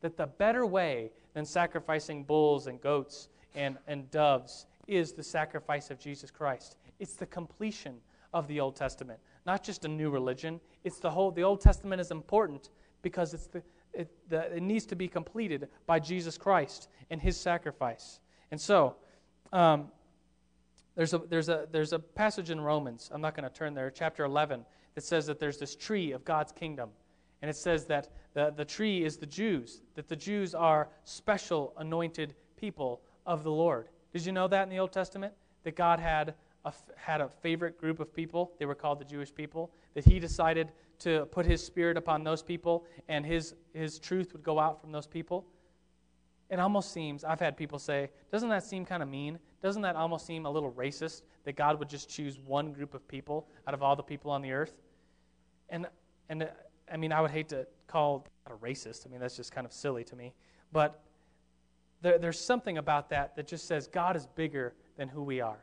That 0.00 0.16
the 0.16 0.26
better 0.26 0.66
way 0.66 1.12
than 1.34 1.44
sacrificing 1.44 2.24
bulls 2.24 2.66
and 2.66 2.80
goats 2.80 3.28
and, 3.54 3.78
and 3.86 4.10
doves 4.10 4.66
is 4.88 5.12
the 5.12 5.22
sacrifice 5.22 5.88
of 5.92 6.00
Jesus 6.00 6.32
Christ. 6.32 6.74
It's 6.98 7.14
the 7.14 7.26
completion 7.26 8.00
of 8.32 8.48
the 8.48 8.60
Old 8.60 8.76
Testament, 8.76 9.18
not 9.46 9.62
just 9.62 9.84
a 9.84 9.88
new 9.88 10.10
religion. 10.10 10.60
It's 10.84 10.98
the 10.98 11.10
whole 11.10 11.30
the 11.30 11.42
Old 11.42 11.60
Testament 11.60 12.00
is 12.00 12.10
important 12.10 12.70
because 13.02 13.34
it's 13.34 13.46
the 13.46 13.62
it, 13.92 14.10
the, 14.28 14.54
it 14.54 14.62
needs 14.62 14.86
to 14.86 14.96
be 14.96 15.08
completed 15.08 15.68
by 15.86 15.98
Jesus 15.98 16.38
Christ 16.38 16.88
and 17.10 17.20
his 17.20 17.36
sacrifice. 17.36 18.20
And 18.50 18.60
so, 18.60 18.96
um, 19.52 19.90
there's 20.94 21.14
a, 21.14 21.18
there's, 21.18 21.48
a, 21.48 21.66
there's 21.70 21.92
a 21.92 21.98
passage 21.98 22.50
in 22.50 22.60
Romans, 22.60 23.10
I'm 23.12 23.20
not 23.20 23.34
going 23.34 23.48
to 23.48 23.54
turn 23.54 23.74
there, 23.74 23.90
chapter 23.90 24.24
11, 24.24 24.64
that 24.94 25.04
says 25.04 25.26
that 25.26 25.38
there's 25.38 25.58
this 25.58 25.76
tree 25.76 26.12
of 26.12 26.24
God's 26.24 26.52
kingdom. 26.52 26.90
And 27.40 27.48
it 27.48 27.56
says 27.56 27.84
that 27.86 28.08
the, 28.34 28.52
the 28.56 28.64
tree 28.64 29.04
is 29.04 29.16
the 29.16 29.26
Jews, 29.26 29.82
that 29.94 30.08
the 30.08 30.16
Jews 30.16 30.54
are 30.54 30.88
special 31.04 31.72
anointed 31.76 32.34
people 32.56 33.00
of 33.26 33.44
the 33.44 33.52
Lord. 33.52 33.88
Did 34.12 34.26
you 34.26 34.32
know 34.32 34.48
that 34.48 34.64
in 34.64 34.70
the 34.70 34.78
Old 34.80 34.92
Testament? 34.92 35.34
That 35.62 35.76
God 35.76 36.00
had 36.00 36.34
a, 36.68 36.72
had 36.96 37.20
a 37.20 37.28
favorite 37.28 37.78
group 37.78 38.00
of 38.00 38.14
people. 38.14 38.52
They 38.58 38.66
were 38.66 38.74
called 38.74 39.00
the 39.00 39.04
Jewish 39.04 39.34
people. 39.34 39.70
That 39.94 40.04
He 40.04 40.18
decided 40.18 40.72
to 41.00 41.26
put 41.26 41.46
His 41.46 41.64
Spirit 41.64 41.96
upon 41.96 42.24
those 42.24 42.42
people, 42.42 42.84
and 43.08 43.24
His, 43.24 43.54
his 43.72 43.98
truth 43.98 44.32
would 44.32 44.42
go 44.42 44.58
out 44.58 44.80
from 44.80 44.92
those 44.92 45.06
people. 45.06 45.46
It 46.50 46.58
almost 46.58 46.92
seems, 46.92 47.24
I've 47.24 47.40
had 47.40 47.56
people 47.56 47.78
say, 47.78 48.10
doesn't 48.32 48.48
that 48.48 48.64
seem 48.64 48.84
kind 48.86 49.02
of 49.02 49.08
mean? 49.08 49.38
Doesn't 49.62 49.82
that 49.82 49.96
almost 49.96 50.24
seem 50.26 50.46
a 50.46 50.50
little 50.50 50.72
racist 50.72 51.22
that 51.44 51.56
God 51.56 51.78
would 51.78 51.88
just 51.88 52.08
choose 52.08 52.38
one 52.38 52.72
group 52.72 52.94
of 52.94 53.06
people 53.06 53.48
out 53.66 53.74
of 53.74 53.82
all 53.82 53.96
the 53.96 54.02
people 54.02 54.30
on 54.30 54.40
the 54.40 54.52
earth? 54.52 54.74
And, 55.68 55.86
and 56.30 56.48
I 56.90 56.96
mean, 56.96 57.12
I 57.12 57.20
would 57.20 57.30
hate 57.30 57.48
to 57.50 57.66
call 57.86 58.26
God 58.46 58.54
a 58.54 58.64
racist. 58.64 59.06
I 59.06 59.10
mean, 59.10 59.20
that's 59.20 59.36
just 59.36 59.52
kind 59.52 59.66
of 59.66 59.72
silly 59.72 60.04
to 60.04 60.16
me. 60.16 60.32
But 60.72 61.02
there, 62.00 62.18
there's 62.18 62.38
something 62.38 62.78
about 62.78 63.10
that 63.10 63.36
that 63.36 63.46
just 63.46 63.66
says 63.66 63.86
God 63.86 64.16
is 64.16 64.26
bigger 64.26 64.74
than 64.96 65.08
who 65.08 65.22
we 65.22 65.40
are. 65.40 65.58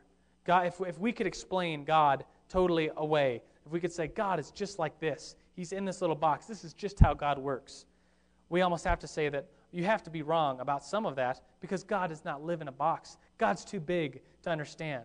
God, 0.45 0.67
if, 0.67 0.79
if 0.81 0.99
we 0.99 1.11
could 1.11 1.27
explain 1.27 1.83
God 1.83 2.23
totally 2.49 2.89
away, 2.97 3.41
if 3.65 3.71
we 3.71 3.79
could 3.79 3.91
say 3.91 4.07
God 4.07 4.39
is 4.39 4.51
just 4.51 4.79
like 4.79 4.99
this, 4.99 5.35
He's 5.55 5.71
in 5.71 5.85
this 5.85 6.01
little 6.01 6.15
box, 6.15 6.45
this 6.45 6.63
is 6.63 6.73
just 6.73 6.99
how 6.99 7.13
God 7.13 7.37
works, 7.37 7.85
we 8.49 8.61
almost 8.61 8.85
have 8.85 8.99
to 8.99 9.07
say 9.07 9.29
that 9.29 9.47
you 9.71 9.83
have 9.83 10.03
to 10.03 10.09
be 10.09 10.21
wrong 10.21 10.59
about 10.59 10.83
some 10.83 11.05
of 11.05 11.15
that 11.15 11.41
because 11.59 11.83
God 11.83 12.09
does 12.09 12.23
not 12.23 12.43
live 12.43 12.61
in 12.61 12.67
a 12.67 12.71
box. 12.71 13.17
God's 13.37 13.65
too 13.65 13.79
big 13.79 14.21
to 14.43 14.49
understand. 14.49 15.03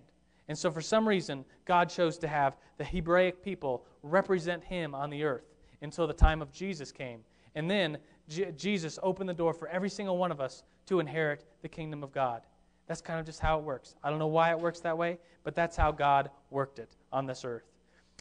And 0.49 0.59
so, 0.59 0.71
for 0.71 0.81
some 0.81 1.09
reason, 1.09 1.45
God 1.65 1.89
chose 1.89 2.19
to 2.19 2.29
have 2.29 2.57
the 2.77 2.85
Hebraic 2.85 3.43
people 3.43 3.85
represent 4.03 4.63
Him 4.63 4.95
on 4.95 5.11
the 5.11 5.25
earth 5.25 5.55
until 5.83 6.07
the 6.07 6.13
time 6.13 6.43
of 6.43 6.53
Jesus 6.53 6.93
came. 6.93 7.21
And 7.55 7.71
then 7.71 7.99
J- 8.29 8.53
Jesus 8.53 8.99
opened 9.03 9.29
the 9.29 9.35
door 9.35 9.53
for 9.53 9.69
every 9.69 9.91
single 9.91 10.19
one 10.19 10.31
of 10.31 10.41
us 10.41 10.63
to 10.87 11.01
inherit 11.01 11.45
the 11.63 11.69
kingdom 11.69 12.03
of 12.03 12.13
God. 12.13 12.43
That's 12.91 13.01
kind 13.01 13.21
of 13.21 13.25
just 13.25 13.39
how 13.39 13.57
it 13.57 13.63
works. 13.63 13.95
I 14.03 14.11
don't 14.11 14.19
know 14.19 14.27
why 14.27 14.51
it 14.51 14.59
works 14.59 14.81
that 14.81 14.99
way, 14.99 15.21
but 15.45 15.55
that's 15.55 15.77
how 15.77 15.93
God 15.93 16.29
worked 16.51 16.81
it 16.81 16.97
on 17.13 17.25
this 17.25 17.45
earth. 17.45 17.63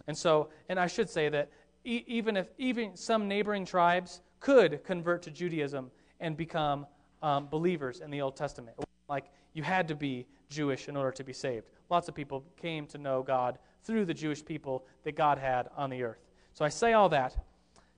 And 0.05 0.15
so, 0.15 0.49
and 0.70 0.80
I 0.80 0.86
should 0.86 1.09
say 1.09 1.28
that 1.28 1.49
e- 1.84 2.03
even 2.05 2.38
if 2.38 2.49
even 2.59 2.95
some 2.95 3.28
neighboring 3.28 3.65
tribes 3.65 4.22
could 4.39 4.84
convert 4.84 5.24
to 5.24 5.32
Judaism 5.32 5.89
and 6.20 6.38
become 6.38 6.86
um, 7.24 7.47
believers 7.47 8.01
in 8.01 8.11
the 8.11 8.22
Old 8.22 8.36
Testament. 8.36 8.78
Like, 9.09 9.26
you 9.53 9.63
had 9.63 9.88
to 9.88 9.95
be 9.95 10.28
Jewish 10.49 10.88
in 10.88 10.95
order 10.95 11.13
to 11.13 11.24
be 11.24 11.34
saved. 11.34 11.65
Lots 11.89 12.07
of 12.07 12.13
people 12.13 12.43
came 12.61 12.86
to 12.88 12.99
know 12.99 13.24
God 13.24 13.57
through 13.84 14.05
the 14.05 14.13
Jewish 14.13 14.45
people 14.45 14.86
that 15.03 15.15
God 15.15 15.39
had 15.39 15.70
on 15.78 15.89
the 15.89 16.03
earth. 16.03 16.22
So 16.53 16.63
I 16.63 16.70
say 16.70 16.93
all 16.93 17.09
that 17.09 17.36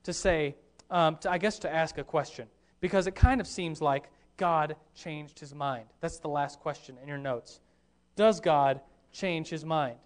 to 0.04 0.14
say, 0.14 0.56
um, 0.90 1.18
to, 1.18 1.30
I 1.30 1.38
guess, 1.38 1.60
to 1.60 1.70
ask 1.70 1.98
a 1.98 2.04
question, 2.06 2.48
because 2.80 3.08
it 3.08 3.16
kind 3.16 3.42
of 3.42 3.48
seems 3.48 3.82
like 3.82 4.06
God 4.42 4.76
changed 4.96 5.40
his 5.40 5.54
mind. 5.54 5.86
That's 6.00 6.18
the 6.18 6.28
last 6.28 6.60
question 6.60 6.98
in 7.00 7.08
your 7.08 7.20
notes. 7.20 7.60
Does 8.16 8.40
God 8.40 8.82
change 9.12 9.50
his 9.50 9.64
mind? 9.64 9.98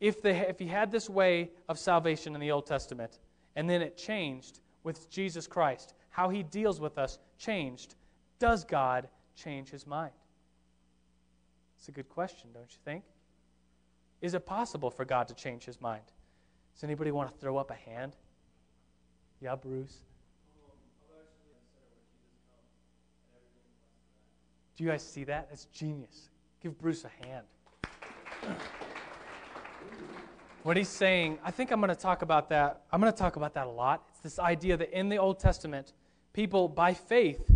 If, 0.00 0.20
they, 0.20 0.36
if 0.36 0.58
he 0.58 0.66
had 0.66 0.90
this 0.90 1.08
way 1.08 1.52
of 1.68 1.78
salvation 1.78 2.34
in 2.34 2.40
the 2.40 2.50
Old 2.50 2.66
Testament, 2.66 3.20
and 3.54 3.70
then 3.70 3.82
it 3.82 3.96
changed 3.96 4.58
with 4.82 5.08
Jesus 5.10 5.46
Christ, 5.46 5.94
how 6.10 6.28
he 6.28 6.42
deals 6.42 6.80
with 6.80 6.98
us 6.98 7.20
changed, 7.38 7.94
does 8.40 8.64
God 8.64 9.06
change 9.36 9.70
his 9.70 9.86
mind? 9.86 10.12
It's 11.78 11.86
a 11.86 11.92
good 11.92 12.08
question, 12.08 12.50
don't 12.52 12.68
you 12.68 12.78
think? 12.84 13.04
Is 14.22 14.34
it 14.34 14.44
possible 14.44 14.90
for 14.90 15.04
God 15.04 15.28
to 15.28 15.34
change 15.34 15.64
his 15.64 15.80
mind? 15.80 16.02
Does 16.74 16.82
anybody 16.82 17.12
want 17.12 17.30
to 17.30 17.38
throw 17.38 17.58
up 17.58 17.70
a 17.70 17.90
hand? 17.90 18.16
Yeah, 19.40 19.54
Bruce. 19.54 19.98
Do 24.76 24.84
you 24.84 24.90
guys 24.90 25.02
see 25.02 25.24
that? 25.24 25.48
That's 25.50 25.66
genius. 25.66 26.30
Give 26.60 26.76
Bruce 26.78 27.04
a 27.04 27.26
hand. 27.26 27.44
What 30.64 30.76
he's 30.76 30.88
saying, 30.88 31.38
I 31.44 31.50
think 31.50 31.70
I'm 31.70 31.80
going 31.80 31.90
to 31.90 31.94
talk 31.94 32.22
about 32.22 32.48
that. 32.48 32.82
I'm 32.90 33.00
going 33.00 33.12
to 33.12 33.18
talk 33.18 33.36
about 33.36 33.54
that 33.54 33.66
a 33.66 33.70
lot. 33.70 34.04
It's 34.10 34.20
this 34.20 34.38
idea 34.38 34.76
that 34.76 34.90
in 34.98 35.08
the 35.08 35.18
Old 35.18 35.38
Testament, 35.38 35.92
people 36.32 36.68
by 36.68 36.94
faith 36.94 37.50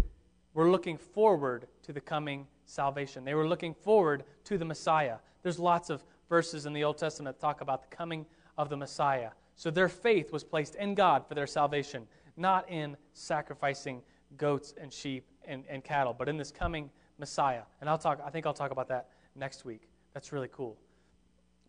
were 0.54 0.70
looking 0.70 0.98
forward 0.98 1.66
to 1.82 1.92
the 1.92 2.00
coming 2.00 2.46
salvation. 2.66 3.24
They 3.24 3.34
were 3.34 3.48
looking 3.48 3.74
forward 3.74 4.24
to 4.44 4.58
the 4.58 4.64
Messiah. 4.64 5.16
There's 5.42 5.58
lots 5.58 5.90
of 5.90 6.04
verses 6.28 6.66
in 6.66 6.72
the 6.72 6.84
Old 6.84 6.98
Testament 6.98 7.36
that 7.36 7.40
talk 7.40 7.62
about 7.62 7.88
the 7.88 7.96
coming 7.96 8.26
of 8.58 8.68
the 8.68 8.76
Messiah. 8.76 9.30
So 9.56 9.70
their 9.70 9.88
faith 9.88 10.30
was 10.30 10.44
placed 10.44 10.74
in 10.76 10.94
God 10.94 11.26
for 11.26 11.34
their 11.34 11.46
salvation, 11.46 12.06
not 12.36 12.68
in 12.68 12.96
sacrificing 13.12 14.02
goats 14.36 14.74
and 14.80 14.92
sheep 14.92 15.24
and, 15.46 15.64
and 15.68 15.82
cattle, 15.82 16.14
but 16.16 16.28
in 16.28 16.36
this 16.36 16.50
coming 16.50 16.90
Messiah. 17.18 17.62
And 17.80 17.90
I'll 17.90 17.98
talk, 17.98 18.20
I 18.24 18.30
think 18.30 18.46
I'll 18.46 18.54
talk 18.54 18.70
about 18.70 18.88
that 18.88 19.08
next 19.34 19.64
week. 19.64 19.88
That's 20.14 20.32
really 20.32 20.48
cool. 20.52 20.76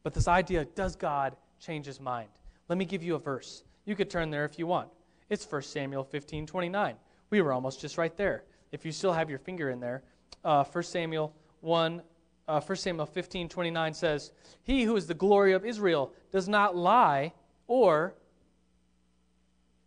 But 0.04 0.14
this 0.14 0.28
idea, 0.28 0.66
does 0.66 0.96
God 0.96 1.36
change 1.60 1.86
his 1.86 2.00
mind? 2.00 2.30
Let 2.68 2.78
me 2.78 2.86
give 2.86 3.04
you 3.04 3.16
a 3.16 3.20
verse. 3.20 3.64
You 3.86 3.96
could 3.96 4.10
turn 4.10 4.30
there 4.30 4.46
if 4.46 4.58
you 4.58 4.68
want. 4.68 4.90
It's 5.30 5.50
1 5.50 5.62
Samuel 5.64 6.04
15 6.04 6.46
29. 6.46 6.96
We 7.30 7.42
were 7.42 7.54
almost 7.54 7.82
just 7.82 7.98
right 7.98 8.16
there. 8.16 8.44
If 8.72 8.86
you 8.86 8.92
still 8.92 9.14
have 9.14 9.30
your 9.30 9.40
finger 9.40 9.70
in 9.70 9.80
there, 9.80 10.04
uh, 10.44 10.64
1 10.64 10.84
Samuel 10.84 11.34
1, 11.62 12.02
uh, 12.48 12.62
1 12.62 12.76
Samuel 12.78 13.06
15 13.06 13.50
29 13.50 13.94
says, 13.94 14.32
He 14.64 14.84
who 14.84 14.96
is 14.96 15.08
the 15.08 15.14
glory 15.14 15.54
of 15.54 15.66
Israel 15.66 16.14
does 16.32 16.48
not 16.48 16.76
lie 16.76 17.34
or 17.68 18.16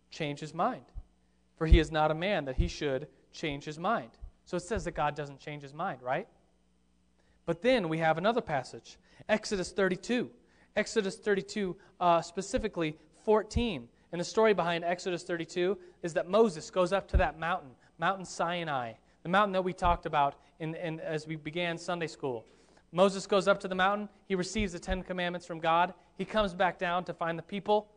change 0.09 0.39
his 0.39 0.53
mind. 0.53 0.85
For 1.57 1.67
he 1.67 1.79
is 1.79 1.91
not 1.91 2.11
a 2.11 2.15
man 2.15 2.45
that 2.45 2.55
he 2.55 2.67
should 2.67 3.07
change 3.31 3.65
his 3.65 3.79
mind. 3.79 4.11
So 4.45 4.57
it 4.57 4.63
says 4.63 4.83
that 4.85 4.91
God 4.91 5.15
doesn't 5.15 5.39
change 5.39 5.63
his 5.63 5.73
mind, 5.73 6.01
right? 6.01 6.27
But 7.45 7.61
then 7.61 7.89
we 7.89 7.97
have 7.99 8.17
another 8.17 8.41
passage, 8.41 8.97
Exodus 9.27 9.71
32. 9.71 10.29
Exodus 10.75 11.17
32, 11.17 11.75
uh, 11.99 12.21
specifically 12.21 12.97
14. 13.23 13.87
And 14.11 14.19
the 14.19 14.25
story 14.25 14.53
behind 14.53 14.83
Exodus 14.83 15.23
32 15.23 15.77
is 16.01 16.13
that 16.13 16.29
Moses 16.29 16.69
goes 16.69 16.93
up 16.93 17.07
to 17.09 17.17
that 17.17 17.39
mountain, 17.39 17.71
Mountain 17.99 18.25
Sinai, 18.25 18.93
the 19.23 19.29
mountain 19.29 19.53
that 19.53 19.63
we 19.63 19.73
talked 19.73 20.05
about 20.05 20.35
in, 20.59 20.75
in, 20.75 20.99
as 20.99 21.27
we 21.27 21.35
began 21.35 21.77
Sunday 21.77 22.07
school. 22.07 22.45
Moses 22.91 23.25
goes 23.25 23.47
up 23.47 23.59
to 23.61 23.67
the 23.67 23.75
mountain. 23.75 24.07
He 24.27 24.35
receives 24.35 24.73
the 24.73 24.79
Ten 24.79 25.01
Commandments 25.01 25.47
from 25.47 25.59
God. 25.59 25.93
He 26.15 26.25
comes 26.25 26.53
back 26.53 26.77
down 26.77 27.03
to 27.05 27.13
find 27.13 27.37
the 27.37 27.43
people 27.43 27.87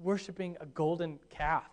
worshiping 0.00 0.56
a 0.60 0.66
golden 0.66 1.18
calf. 1.30 1.68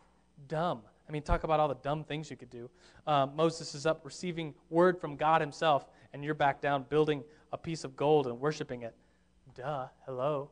Dumb. 0.47 0.81
I 1.09 1.11
mean, 1.11 1.23
talk 1.23 1.43
about 1.43 1.59
all 1.59 1.67
the 1.67 1.75
dumb 1.75 2.03
things 2.03 2.29
you 2.29 2.37
could 2.37 2.51
do. 2.51 2.69
Um, 3.07 3.35
Moses 3.35 3.73
is 3.73 3.87
up 3.87 4.05
receiving 4.05 4.53
word 4.69 5.01
from 5.01 5.15
God 5.15 5.41
himself, 5.41 5.87
and 6.13 6.23
you're 6.23 6.35
back 6.35 6.61
down 6.61 6.85
building 6.87 7.23
a 7.51 7.57
piece 7.57 7.83
of 7.83 7.95
gold 7.95 8.27
and 8.27 8.39
worshiping 8.39 8.83
it. 8.83 8.93
Duh. 9.55 9.87
Hello. 10.05 10.51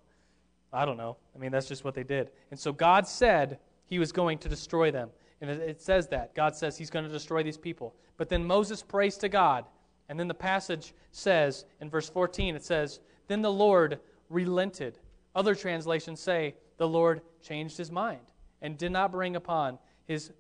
I 0.74 0.84
don't 0.84 0.98
know. 0.98 1.18
I 1.36 1.38
mean, 1.38 1.52
that's 1.52 1.68
just 1.68 1.84
what 1.84 1.94
they 1.94 2.04
did. 2.04 2.32
And 2.50 2.60
so 2.60 2.74
God 2.74 3.08
said 3.08 3.60
he 3.86 4.00
was 4.00 4.12
going 4.12 4.40
to 4.40 4.50
destroy 4.50 4.90
them. 4.90 5.10
And 5.42 5.52
it 5.52 5.80
says 5.80 6.08
that. 6.08 6.34
God 6.34 6.56
says 6.56 6.76
he's 6.76 6.90
going 6.90 7.06
to 7.06 7.12
destroy 7.12 7.44
these 7.44 7.58
people. 7.58 7.96
But 8.18 8.28
then 8.28 8.44
Moses 8.44 8.82
prays 8.82 9.18
to 9.18 9.30
God. 9.30 9.66
And 10.10 10.20
then 10.20 10.28
the 10.28 10.34
passage 10.34 10.94
says, 11.12 11.66
in 11.80 11.90
verse 11.90 12.10
14, 12.10 12.56
it 12.56 12.64
says, 12.64 13.00
Then 13.28 13.44
the 13.44 13.52
Lord 13.52 14.00
relented. 14.30 14.98
Other 15.36 15.54
translations 15.54 16.20
say, 16.20 16.56
The 16.78 16.88
Lord 16.88 17.22
changed 17.42 17.78
his 17.78 17.92
mind 17.92 18.22
and 18.62 18.78
did 18.78 18.92
not 18.92 19.12
bring 19.12 19.36
upon 19.36 19.78
his, 20.06 20.32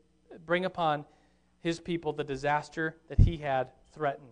bring 0.46 0.66
upon 0.66 1.06
his 1.62 1.80
people 1.80 2.14
the 2.14 2.24
disaster 2.24 2.96
that 3.08 3.20
he 3.20 3.38
had 3.38 3.72
threatened. 3.94 4.28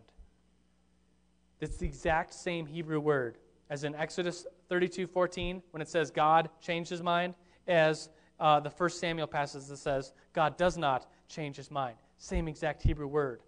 It's 1.60 1.78
the 1.78 1.86
exact 1.86 2.34
same 2.34 2.66
Hebrew 2.66 3.00
word 3.00 3.38
as 3.70 3.84
in 3.84 3.96
Exodus 3.96 4.46
32 4.70 5.08
14, 5.08 5.62
when 5.72 5.82
it 5.82 5.90
says 5.90 6.12
God 6.12 6.50
changed 6.62 6.90
his 6.90 7.02
mind, 7.02 7.34
as 7.68 8.10
uh, 8.40 8.60
the 8.60 8.70
first 8.70 9.00
Samuel 9.00 9.28
passage 9.28 9.66
that 9.66 9.78
says 9.78 10.14
God 10.34 10.58
does 10.58 10.78
not 10.78 11.08
change 11.28 11.56
his 11.56 11.72
mind. 11.72 11.96
Same 12.18 12.48
exact 12.48 12.84
Hebrew 12.84 13.08
word. 13.08 13.42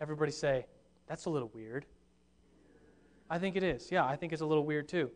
Everybody 0.00 0.32
say, 0.32 0.66
that's 1.06 1.26
a 1.26 1.30
little 1.30 1.50
weird. 1.54 1.86
I 3.28 3.38
think 3.38 3.56
it 3.56 3.62
is. 3.62 3.90
Yeah, 3.92 4.04
I 4.04 4.16
think 4.16 4.32
it's 4.32 4.42
a 4.42 4.46
little 4.46 4.64
weird 4.64 4.88
too. 4.88 5.10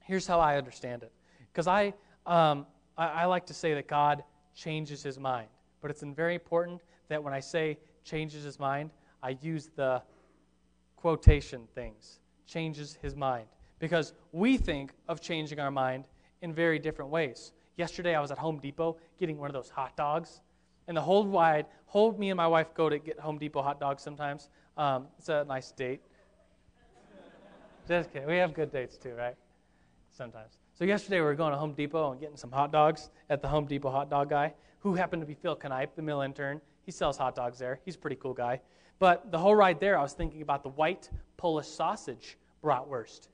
Here's 0.00 0.26
how 0.26 0.40
I 0.40 0.56
understand 0.56 1.02
it. 1.02 1.12
Because 1.52 1.66
I, 1.66 1.94
um, 2.26 2.66
I, 2.98 3.06
I 3.06 3.24
like 3.26 3.46
to 3.46 3.54
say 3.54 3.74
that 3.74 3.88
God 3.88 4.22
changes 4.54 5.02
his 5.02 5.18
mind. 5.18 5.48
But 5.80 5.90
it's 5.90 6.02
very 6.02 6.34
important 6.34 6.80
that 7.08 7.22
when 7.22 7.32
I 7.32 7.40
say 7.40 7.78
changes 8.04 8.44
his 8.44 8.58
mind, 8.58 8.90
I 9.22 9.36
use 9.40 9.70
the 9.74 10.02
quotation 10.96 11.66
things. 11.74 12.20
Changes 12.46 12.98
his 13.02 13.16
mind. 13.16 13.46
Because 13.78 14.12
we 14.32 14.56
think 14.56 14.92
of 15.08 15.20
changing 15.20 15.58
our 15.58 15.70
mind 15.70 16.06
in 16.42 16.52
very 16.52 16.78
different 16.78 17.10
ways. 17.10 17.52
Yesterday, 17.76 18.14
I 18.14 18.20
was 18.20 18.30
at 18.30 18.38
Home 18.38 18.58
Depot 18.58 18.96
getting 19.18 19.38
one 19.38 19.48
of 19.48 19.54
those 19.54 19.70
hot 19.70 19.96
dogs. 19.96 20.40
And 20.86 20.96
the 20.96 21.00
whole 21.00 21.24
wide, 21.24 21.66
whole 21.86 22.12
me 22.12 22.30
and 22.30 22.36
my 22.36 22.46
wife 22.46 22.74
go 22.74 22.88
to 22.88 22.98
get 22.98 23.18
Home 23.20 23.38
Depot 23.38 23.62
hot 23.62 23.80
dogs 23.80 24.02
sometimes. 24.02 24.48
Um, 24.76 25.06
it's 25.18 25.28
a 25.28 25.44
nice 25.44 25.72
date. 25.72 26.00
Just 27.88 28.12
kidding. 28.12 28.28
We 28.28 28.36
have 28.36 28.54
good 28.54 28.70
dates 28.70 28.96
too, 28.96 29.14
right? 29.14 29.34
Sometimes. 30.12 30.58
So 30.74 30.84
yesterday 30.84 31.16
we 31.16 31.26
were 31.26 31.34
going 31.34 31.52
to 31.52 31.58
Home 31.58 31.72
Depot 31.72 32.12
and 32.12 32.20
getting 32.20 32.36
some 32.36 32.50
hot 32.50 32.72
dogs 32.72 33.10
at 33.28 33.42
the 33.42 33.48
Home 33.48 33.66
Depot 33.66 33.90
hot 33.90 34.10
dog 34.10 34.30
guy, 34.30 34.54
who 34.80 34.94
happened 34.94 35.22
to 35.22 35.26
be 35.26 35.34
Phil 35.34 35.58
Knipe, 35.62 35.94
the 35.94 36.02
mill 36.02 36.22
intern. 36.22 36.60
He 36.82 36.90
sells 36.90 37.16
hot 37.16 37.34
dogs 37.34 37.58
there. 37.58 37.80
He's 37.84 37.94
a 37.94 37.98
pretty 37.98 38.16
cool 38.16 38.34
guy. 38.34 38.60
But 38.98 39.30
the 39.30 39.38
whole 39.38 39.54
ride 39.54 39.80
there, 39.80 39.98
I 39.98 40.02
was 40.02 40.12
thinking 40.12 40.42
about 40.42 40.62
the 40.62 40.70
white 40.70 41.10
Polish 41.36 41.68
sausage 41.68 42.36
bratwurst. 42.62 43.28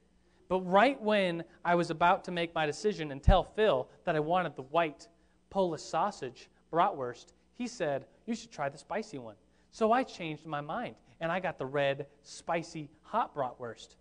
But 0.48 0.60
right 0.60 1.00
when 1.00 1.42
I 1.64 1.74
was 1.74 1.90
about 1.90 2.24
to 2.24 2.30
make 2.30 2.54
my 2.54 2.66
decision 2.66 3.10
and 3.10 3.22
tell 3.22 3.42
Phil 3.42 3.88
that 4.04 4.14
I 4.14 4.20
wanted 4.20 4.54
the 4.54 4.62
white 4.62 5.08
Polish 5.50 5.82
sausage 5.82 6.48
bratwurst, 6.72 7.26
he 7.54 7.66
said, 7.66 8.06
You 8.26 8.34
should 8.34 8.52
try 8.52 8.68
the 8.68 8.78
spicy 8.78 9.18
one. 9.18 9.34
So 9.72 9.92
I 9.92 10.04
changed 10.04 10.46
my 10.46 10.60
mind 10.60 10.94
and 11.20 11.32
I 11.32 11.40
got 11.40 11.58
the 11.58 11.66
red, 11.66 12.06
spicy, 12.22 12.90
hot 13.02 13.34
bratwurst. 13.34 13.96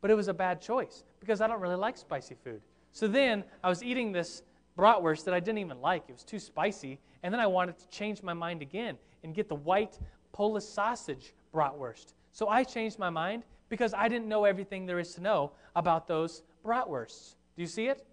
But 0.00 0.10
it 0.10 0.14
was 0.14 0.28
a 0.28 0.34
bad 0.34 0.60
choice 0.60 1.04
because 1.20 1.40
I 1.40 1.46
don't 1.46 1.60
really 1.60 1.76
like 1.76 1.96
spicy 1.96 2.34
food. 2.42 2.62
So 2.92 3.06
then 3.06 3.44
I 3.62 3.68
was 3.68 3.82
eating 3.82 4.12
this 4.12 4.42
bratwurst 4.80 5.24
that 5.24 5.34
I 5.34 5.40
didn't 5.40 5.58
even 5.58 5.80
like. 5.80 6.04
It 6.08 6.12
was 6.12 6.24
too 6.24 6.38
spicy. 6.38 6.98
And 7.22 7.32
then 7.32 7.40
I 7.40 7.46
wanted 7.46 7.78
to 7.78 7.88
change 7.88 8.22
my 8.22 8.32
mind 8.32 8.62
again 8.62 8.96
and 9.22 9.34
get 9.34 9.48
the 9.48 9.54
white 9.54 9.98
Polish 10.32 10.64
sausage 10.64 11.34
bratwurst. 11.54 12.14
So 12.32 12.48
I 12.48 12.64
changed 12.64 12.98
my 12.98 13.10
mind 13.10 13.42
because 13.68 13.92
I 13.92 14.08
didn't 14.08 14.28
know 14.28 14.44
everything 14.44 14.86
there 14.86 14.98
is 14.98 15.14
to 15.14 15.20
know 15.20 15.52
about 15.76 16.08
those 16.08 16.42
bratwursts. 16.64 17.34
Do 17.56 17.62
you 17.62 17.68
see 17.68 17.88
it? 17.88 18.06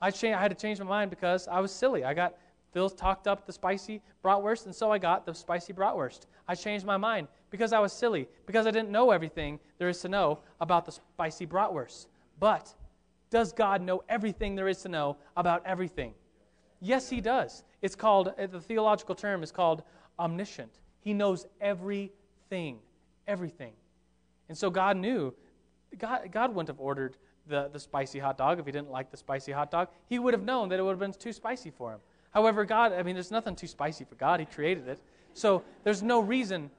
I, 0.00 0.10
cha- 0.10 0.28
I 0.28 0.40
had 0.40 0.50
to 0.50 0.56
change 0.56 0.78
my 0.78 0.86
mind 0.86 1.10
because 1.10 1.48
I 1.48 1.58
was 1.60 1.72
silly. 1.72 2.04
I 2.04 2.14
got 2.14 2.34
Phil 2.72 2.88
talked 2.88 3.26
up 3.26 3.46
the 3.46 3.52
spicy 3.52 4.00
bratwurst, 4.24 4.64
and 4.66 4.74
so 4.74 4.90
I 4.90 4.98
got 4.98 5.26
the 5.26 5.34
spicy 5.34 5.72
bratwurst. 5.72 6.20
I 6.48 6.54
changed 6.54 6.86
my 6.86 6.96
mind 6.96 7.28
because 7.50 7.72
I 7.72 7.78
was 7.78 7.92
silly, 7.92 8.28
because 8.46 8.66
I 8.66 8.70
didn't 8.70 8.90
know 8.90 9.10
everything 9.10 9.60
there 9.78 9.90
is 9.90 10.00
to 10.00 10.08
know 10.08 10.38
about 10.60 10.86
the 10.86 10.92
spicy 10.92 11.46
bratwurst. 11.46 12.06
But 12.40 12.74
does 13.32 13.52
God 13.52 13.80
know 13.80 14.04
everything 14.10 14.54
there 14.54 14.68
is 14.68 14.82
to 14.82 14.88
know 14.88 15.16
about 15.36 15.62
everything? 15.64 16.12
Yes, 16.80 17.08
He 17.08 17.20
does. 17.20 17.64
It's 17.80 17.96
called, 17.96 18.34
uh, 18.38 18.46
the 18.46 18.60
theological 18.60 19.14
term 19.14 19.42
is 19.42 19.50
called 19.50 19.82
omniscient. 20.18 20.70
He 21.00 21.14
knows 21.14 21.46
everything. 21.60 22.78
Everything. 23.26 23.72
And 24.48 24.56
so 24.56 24.68
God 24.68 24.98
knew, 24.98 25.32
God, 25.98 26.30
God 26.30 26.50
wouldn't 26.50 26.68
have 26.68 26.78
ordered 26.78 27.16
the, 27.46 27.70
the 27.72 27.80
spicy 27.80 28.18
hot 28.18 28.36
dog 28.36 28.60
if 28.60 28.66
he 28.66 28.72
didn't 28.72 28.90
like 28.90 29.10
the 29.10 29.16
spicy 29.16 29.50
hot 29.50 29.70
dog. 29.70 29.88
He 30.08 30.18
would 30.18 30.34
have 30.34 30.44
known 30.44 30.68
that 30.68 30.78
it 30.78 30.82
would 30.82 30.90
have 30.90 30.98
been 30.98 31.12
too 31.12 31.32
spicy 31.32 31.70
for 31.70 31.92
him. 31.92 32.00
However, 32.32 32.64
God, 32.66 32.92
I 32.92 33.02
mean, 33.02 33.14
there's 33.14 33.30
nothing 33.30 33.56
too 33.56 33.66
spicy 33.66 34.04
for 34.04 34.14
God. 34.16 34.40
He 34.40 34.46
created 34.46 34.86
it. 34.88 35.00
So 35.32 35.62
there's 35.84 36.02
no 36.02 36.20
reason 36.20 36.70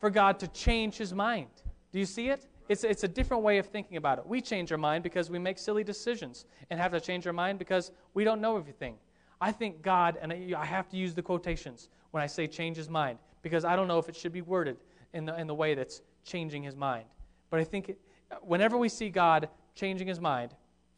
for 0.00 0.08
God 0.08 0.38
to 0.38 0.48
change 0.48 0.96
his 0.96 1.12
mind. 1.12 1.50
Do 1.92 1.98
you 1.98 2.06
see 2.06 2.30
it? 2.30 2.46
It's, 2.68 2.84
it's 2.84 3.04
a 3.04 3.08
different 3.08 3.42
way 3.42 3.58
of 3.58 3.66
thinking 3.66 3.96
about 3.96 4.18
it. 4.18 4.26
We 4.26 4.40
change 4.40 4.70
our 4.72 4.78
mind 4.78 5.02
because 5.02 5.30
we 5.30 5.38
make 5.38 5.58
silly 5.58 5.82
decisions 5.82 6.44
and 6.70 6.78
have 6.78 6.92
to 6.92 7.00
change 7.00 7.26
our 7.26 7.32
mind 7.32 7.58
because 7.58 7.92
we 8.14 8.24
don't 8.24 8.40
know 8.40 8.56
everything. 8.56 8.96
I 9.40 9.52
think 9.52 9.82
God, 9.82 10.18
and 10.20 10.32
I 10.32 10.64
have 10.64 10.88
to 10.90 10.96
use 10.96 11.14
the 11.14 11.22
quotations 11.22 11.88
when 12.10 12.22
I 12.22 12.26
say 12.26 12.46
change 12.46 12.76
his 12.76 12.88
mind 12.88 13.18
because 13.42 13.64
I 13.64 13.76
don't 13.76 13.88
know 13.88 13.98
if 13.98 14.08
it 14.08 14.16
should 14.16 14.32
be 14.32 14.42
worded 14.42 14.76
in 15.14 15.24
the, 15.24 15.38
in 15.40 15.46
the 15.46 15.54
way 15.54 15.74
that's 15.74 16.02
changing 16.24 16.62
his 16.62 16.76
mind. 16.76 17.04
But 17.50 17.60
I 17.60 17.64
think 17.64 17.88
it, 17.88 17.98
whenever 18.42 18.76
we 18.76 18.88
see 18.88 19.08
God 19.08 19.48
changing 19.74 20.08
his 20.08 20.20
mind, 20.20 20.54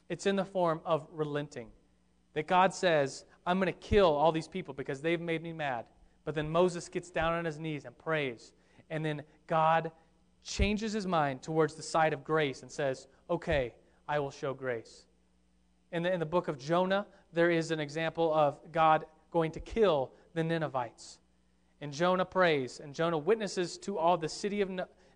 it's 0.08 0.26
in 0.26 0.36
the 0.36 0.44
form 0.44 0.80
of 0.84 1.06
relenting. 1.12 1.68
That 2.34 2.46
God 2.46 2.74
says, 2.74 3.24
I'm 3.46 3.58
going 3.58 3.72
to 3.72 3.78
kill 3.78 4.06
all 4.06 4.32
these 4.32 4.48
people 4.48 4.74
because 4.74 5.00
they've 5.00 5.20
made 5.20 5.42
me 5.42 5.52
mad. 5.52 5.84
But 6.24 6.34
then 6.34 6.48
Moses 6.48 6.88
gets 6.88 7.10
down 7.10 7.32
on 7.34 7.44
his 7.44 7.58
knees 7.58 7.84
and 7.84 7.96
prays. 7.96 8.52
And 8.88 9.04
then 9.04 9.22
God 9.46 9.92
changes 10.42 10.92
his 10.92 11.06
mind 11.06 11.42
towards 11.42 11.74
the 11.74 11.82
side 11.82 12.12
of 12.12 12.24
grace 12.24 12.62
and 12.62 12.70
says, 12.70 13.06
Okay, 13.28 13.74
I 14.08 14.18
will 14.18 14.30
show 14.30 14.54
grace. 14.54 15.04
In 15.92 16.02
the, 16.02 16.12
in 16.12 16.20
the 16.20 16.26
book 16.26 16.48
of 16.48 16.58
Jonah, 16.58 17.06
there 17.32 17.50
is 17.50 17.70
an 17.70 17.80
example 17.80 18.32
of 18.34 18.58
God 18.72 19.04
going 19.30 19.52
to 19.52 19.60
kill 19.60 20.12
the 20.34 20.42
Ninevites. 20.42 21.18
And 21.80 21.92
Jonah 21.92 22.24
prays, 22.24 22.80
and 22.80 22.94
Jonah 22.94 23.18
witnesses 23.18 23.78
to 23.78 23.98
all 23.98 24.16
the 24.18 24.28
city 24.28 24.60
of 24.60 24.70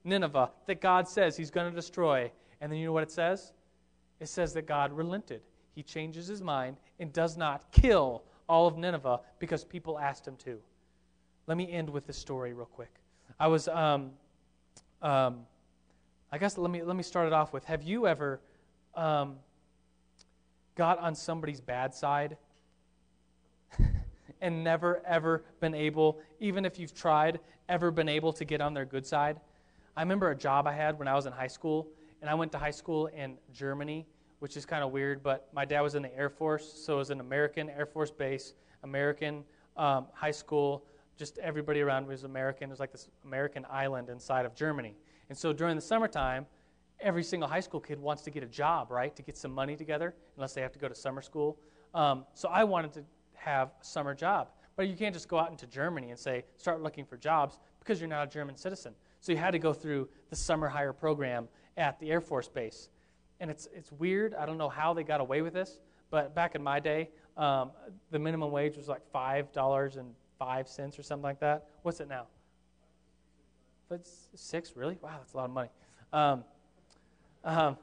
Nineveh 0.05 0.51
that 0.67 0.81
God 0.81 1.09
says 1.09 1.37
he's 1.37 1.51
going 1.51 1.71
to 1.71 1.75
destroy. 1.75 2.31
And 2.61 2.71
then 2.71 2.79
you 2.79 2.87
know 2.87 2.93
what 2.93 3.03
it 3.03 3.11
says? 3.11 3.53
It 4.21 4.29
says 4.29 4.55
that 4.55 4.67
God 4.67 4.93
relented. 4.93 5.43
He 5.75 5.83
changes 5.83 6.27
his 6.27 6.41
mind 6.41 6.77
and 6.99 7.13
does 7.13 7.37
not 7.37 7.71
kill 7.73 8.23
all 8.49 8.67
of 8.67 8.79
Nineveh 8.79 9.21
because 9.39 9.65
people 9.65 9.99
asked 9.99 10.27
him 10.27 10.37
to. 10.45 10.59
Let 11.47 11.57
me 11.57 11.71
end 11.71 11.91
with 11.91 12.07
this 12.07 12.17
story 12.17 12.55
real 12.55 12.67
quick. 12.67 12.95
I 13.39 13.49
was, 13.49 13.69
um, 13.69 14.13
um, 15.05 15.41
I 16.33 16.39
guess 16.39 16.57
let 16.57 16.71
me, 16.71 16.83
let 16.83 16.97
me 16.97 17.03
start 17.03 17.27
it 17.27 17.33
off 17.33 17.53
with 17.53 17.65
Have 17.67 17.83
you 17.83 18.07
ever 18.07 18.41
um, 18.95 19.37
got 20.75 20.99
on 20.99 21.15
somebody's 21.15 21.61
bad 21.61 21.95
side 21.95 22.39
and 24.41 24.65
never, 24.65 25.03
ever 25.07 25.45
been 25.61 25.75
able, 25.75 26.19
even 26.41 26.65
if 26.65 26.79
you've 26.79 26.95
tried, 26.95 27.39
ever 27.69 27.91
been 27.91 28.09
able 28.09 28.33
to 28.33 28.45
get 28.45 28.63
on 28.63 28.73
their 28.73 28.87
good 28.87 29.07
side? 29.07 29.39
I 29.95 30.01
remember 30.01 30.31
a 30.31 30.37
job 30.37 30.67
I 30.67 30.73
had 30.73 30.99
when 30.99 31.07
I 31.07 31.15
was 31.15 31.27
in 31.27 31.33
high 31.33 31.47
school, 31.49 31.87
and 32.23 32.31
I 32.31 32.35
went 32.35 32.51
to 32.53 32.59
high 32.59 32.71
school 32.71 33.07
in 33.09 33.37
Germany, 33.53 34.07
which 34.39 34.57
is 34.57 34.65
kind 34.65 34.83
of 34.83 34.91
weird, 34.91 35.23
but 35.23 35.49
my 35.53 35.67
dad 35.67 35.83
was 35.83 35.95
in 35.95 36.03
the 36.03 36.17
Air 36.17 36.31
Force, 36.31 36.83
so 36.83 36.95
it 36.95 36.99
was 36.99 37.11
an 37.11 37.21
American 37.21 37.69
Air 37.69 37.87
Force 37.87 38.11
base, 38.11 38.55
American 38.83 39.45
um, 39.77 40.07
high 40.15 40.31
school 40.31 40.87
just 41.17 41.39
everybody 41.39 41.81
around 41.81 42.07
was 42.07 42.25
American. 42.25 42.71
It 42.71 42.73
was 42.73 42.81
like 42.81 42.93
this 42.93 43.09
American 43.25 43.67
island 43.71 44.09
inside 44.09 44.47
of 44.47 44.55
Germany. 44.55 44.95
And 45.29 45.39
so 45.39 45.53
during 45.53 45.77
the 45.77 45.83
summertime, 45.83 46.47
every 47.01 47.23
single 47.23 47.49
high 47.49 47.61
school 47.61 47.81
kid 47.81 47.99
wants 47.99 48.23
to 48.23 48.31
get 48.31 48.43
a 48.43 48.47
job, 48.47 48.91
right? 48.91 49.15
To 49.17 49.23
get 49.23 49.37
some 49.37 49.53
money 49.53 49.77
together, 49.77 50.15
unless 50.37 50.55
they 50.55 50.61
have 50.61 50.73
to 50.73 50.79
go 50.79 50.89
to 50.89 50.95
summer 50.95 51.23
school. 51.23 51.59
Um, 51.95 52.25
so 52.35 52.49
I 52.49 52.65
wanted 52.65 52.93
to 52.95 53.05
have 53.35 53.69
a 53.81 53.85
summer 53.85 54.15
job. 54.15 54.49
But 54.77 54.89
you 54.89 54.97
can't 54.97 55.15
just 55.15 55.29
go 55.29 55.39
out 55.39 55.51
into 55.51 55.67
Germany 55.67 56.11
and 56.11 56.19
say, 56.19 56.45
start 56.57 56.83
looking 56.83 57.05
for 57.05 57.17
jobs 57.17 57.59
because 57.79 58.01
you're 58.01 58.09
not 58.09 58.27
a 58.27 58.31
German 58.31 58.57
citizen. 58.57 58.93
So 59.21 59.31
you 59.33 59.39
had 59.39 59.53
to 59.53 59.59
go 59.59 59.73
through 59.73 60.09
the 60.31 60.37
summer 60.37 60.69
hire 60.69 60.93
program 60.93 61.49
at 61.77 61.99
the 62.01 62.11
Air 62.11 62.21
Force 62.21 62.49
Base. 62.49 62.89
And 63.41 63.51
it's, 63.51 63.69
it's 63.73 63.93
weird. 63.93 64.35
I 64.35 64.47
don't 64.47 64.59
know 64.59 64.69
how 64.69 64.95
they 64.95 65.05
got 65.05 65.21
away 65.21 65.43
with 65.43 65.53
this. 65.53 65.81
But 66.11 66.35
back 66.35 66.55
in 66.55 66.63
my 66.63 66.81
day, 66.81 67.11
um, 67.37 67.71
the 68.11 68.19
minimum 68.19 68.51
wage 68.51 68.77
was 68.77 68.89
like 68.89 69.03
$5 69.13 69.97
and 69.97 70.15
five 70.45 70.69
cents 70.69 70.99
or 70.99 71.03
something 71.03 71.23
like 71.23 71.41
that. 71.41 71.69
What's 71.83 72.01
it 72.01 72.09
now? 72.09 72.27
But 73.89 74.07
six, 74.35 74.77
really? 74.77 74.99
Wow, 75.01 75.17
that's 75.19 75.33
a 75.33 75.37
lot 75.37 75.47
of 75.47 75.53
money. 75.53 75.71
Um, 76.13 76.45
um, 77.45 77.77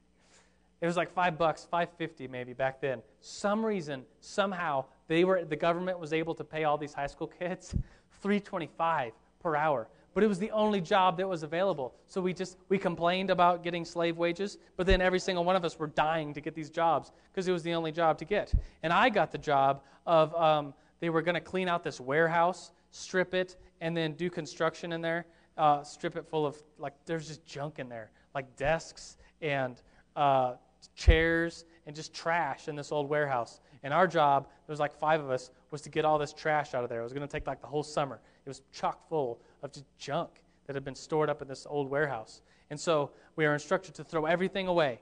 it 0.80 0.86
was 0.86 0.96
like 0.96 1.12
five 1.12 1.38
bucks, 1.38 1.66
five 1.70 1.88
fifty 1.96 2.26
maybe 2.26 2.52
back 2.52 2.80
then. 2.80 3.00
Some 3.20 3.64
reason, 3.64 4.02
somehow, 4.20 4.84
they 5.06 5.24
were 5.24 5.44
the 5.44 5.56
government 5.56 5.98
was 6.00 6.12
able 6.12 6.34
to 6.34 6.44
pay 6.44 6.64
all 6.64 6.76
these 6.76 6.92
high 6.92 7.06
school 7.06 7.28
kids 7.28 7.74
three 8.22 8.40
twenty-five 8.40 9.12
per 9.40 9.54
hour. 9.54 9.88
But 10.14 10.22
it 10.22 10.28
was 10.28 10.38
the 10.38 10.50
only 10.52 10.80
job 10.80 11.16
that 11.18 11.28
was 11.28 11.42
available. 11.42 11.94
So 12.06 12.20
we 12.20 12.32
just 12.32 12.56
we 12.68 12.78
complained 12.78 13.30
about 13.30 13.62
getting 13.62 13.84
slave 13.84 14.16
wages, 14.16 14.58
but 14.76 14.86
then 14.86 15.00
every 15.00 15.20
single 15.20 15.44
one 15.44 15.54
of 15.54 15.64
us 15.64 15.78
were 15.78 15.88
dying 15.88 16.34
to 16.34 16.40
get 16.40 16.54
these 16.54 16.70
jobs 16.70 17.12
because 17.32 17.46
it 17.46 17.52
was 17.52 17.62
the 17.62 17.74
only 17.74 17.92
job 17.92 18.18
to 18.18 18.24
get. 18.24 18.52
And 18.82 18.92
I 18.92 19.10
got 19.10 19.30
the 19.30 19.38
job 19.38 19.82
of 20.06 20.34
um, 20.34 20.74
they 21.00 21.10
were 21.10 21.22
going 21.22 21.34
to 21.34 21.40
clean 21.40 21.68
out 21.68 21.82
this 21.82 22.00
warehouse, 22.00 22.72
strip 22.90 23.34
it, 23.34 23.56
and 23.80 23.96
then 23.96 24.12
do 24.12 24.30
construction 24.30 24.92
in 24.92 25.00
there. 25.00 25.26
Uh, 25.56 25.82
strip 25.82 26.16
it 26.16 26.26
full 26.26 26.46
of, 26.46 26.60
like, 26.78 26.94
there's 27.06 27.28
just 27.28 27.46
junk 27.46 27.78
in 27.78 27.88
there, 27.88 28.10
like 28.34 28.56
desks 28.56 29.16
and 29.40 29.82
uh, 30.16 30.54
chairs 30.96 31.64
and 31.86 31.94
just 31.94 32.12
trash 32.12 32.68
in 32.68 32.74
this 32.74 32.90
old 32.90 33.08
warehouse. 33.08 33.60
And 33.82 33.92
our 33.92 34.06
job, 34.06 34.48
there 34.66 34.72
was 34.72 34.80
like 34.80 34.94
five 34.94 35.20
of 35.20 35.30
us, 35.30 35.50
was 35.70 35.82
to 35.82 35.90
get 35.90 36.04
all 36.04 36.18
this 36.18 36.32
trash 36.32 36.74
out 36.74 36.82
of 36.82 36.90
there. 36.90 37.00
It 37.00 37.04
was 37.04 37.12
going 37.12 37.26
to 37.26 37.32
take 37.32 37.46
like 37.46 37.60
the 37.60 37.66
whole 37.66 37.82
summer. 37.82 38.20
It 38.44 38.48
was 38.48 38.62
chock 38.72 39.08
full 39.08 39.40
of 39.62 39.72
just 39.72 39.84
junk 39.98 40.42
that 40.66 40.74
had 40.74 40.84
been 40.84 40.94
stored 40.94 41.28
up 41.28 41.42
in 41.42 41.48
this 41.48 41.66
old 41.68 41.90
warehouse. 41.90 42.40
And 42.70 42.80
so 42.80 43.10
we 43.36 43.44
are 43.44 43.52
instructed 43.52 43.94
to 43.96 44.04
throw 44.04 44.24
everything 44.24 44.66
away. 44.68 45.00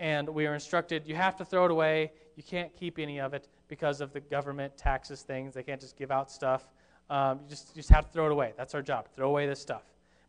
And 0.00 0.28
we 0.28 0.46
are 0.46 0.54
instructed, 0.54 1.06
you 1.06 1.14
have 1.16 1.36
to 1.36 1.44
throw 1.44 1.64
it 1.64 1.70
away. 1.70 2.12
You 2.36 2.42
can't 2.42 2.74
keep 2.76 2.98
any 2.98 3.18
of 3.18 3.34
it 3.34 3.48
because 3.68 4.00
of 4.00 4.12
the 4.12 4.20
government 4.20 4.76
taxes 4.76 5.22
things. 5.22 5.54
They 5.54 5.62
can't 5.62 5.80
just 5.80 5.96
give 5.96 6.10
out 6.10 6.30
stuff. 6.30 6.68
Um, 7.10 7.40
you 7.42 7.48
just, 7.48 7.74
just 7.74 7.88
have 7.90 8.06
to 8.06 8.12
throw 8.12 8.26
it 8.26 8.32
away. 8.32 8.52
That's 8.56 8.74
our 8.74 8.82
job. 8.82 9.08
Throw 9.14 9.28
away 9.28 9.46
this 9.46 9.60
stuff. 9.60 9.84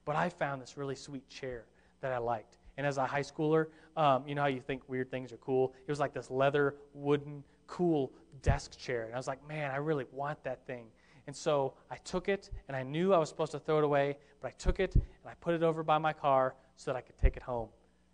But 0.06 0.16
I 0.16 0.30
found 0.30 0.62
this 0.62 0.78
really 0.78 0.96
sweet 0.96 1.28
chair 1.30 1.66
that 2.02 2.12
I 2.12 2.18
liked. 2.18 2.58
And 2.78 2.88
as 2.88 2.98
a 2.98 3.06
high 3.06 3.22
schooler, 3.22 3.68
um, 3.98 4.26
you 4.28 4.36
know 4.36 4.42
how 4.42 4.48
you 4.48 4.62
think 4.62 4.82
weird 4.88 5.12
things 5.12 5.34
are 5.34 5.38
cool? 5.38 5.74
It 5.86 5.92
was 5.92 6.00
like 6.00 6.14
this 6.14 6.32
leather, 6.32 6.76
wooden, 6.94 7.44
cool 7.68 8.12
desk 8.42 8.78
chair. 8.78 9.04
And 9.04 9.14
I 9.14 9.18
was 9.18 9.28
like, 9.28 9.46
man, 9.48 9.72
I 9.72 9.78
really 9.78 10.06
want 10.12 10.42
that 10.44 10.66
thing. 10.66 10.86
And 11.28 11.36
so 11.36 11.74
I 11.92 11.98
took 11.98 12.30
it, 12.30 12.50
and 12.68 12.76
I 12.76 12.82
knew 12.82 13.14
I 13.14 13.20
was 13.20 13.30
supposed 13.30 13.52
to 13.52 13.60
throw 13.60 13.78
it 13.78 13.84
away, 13.84 14.18
but 14.42 14.48
I 14.48 14.52
took 14.58 14.80
it 14.80 14.96
and 14.96 15.04
I 15.28 15.34
put 15.42 15.54
it 15.54 15.62
over 15.62 15.84
by 15.84 15.98
my 15.98 16.14
car 16.14 16.56
so 16.76 16.92
that 16.92 16.98
I 16.98 17.02
could 17.02 17.18
take 17.20 17.38
it 17.38 17.44
home. 17.44 17.70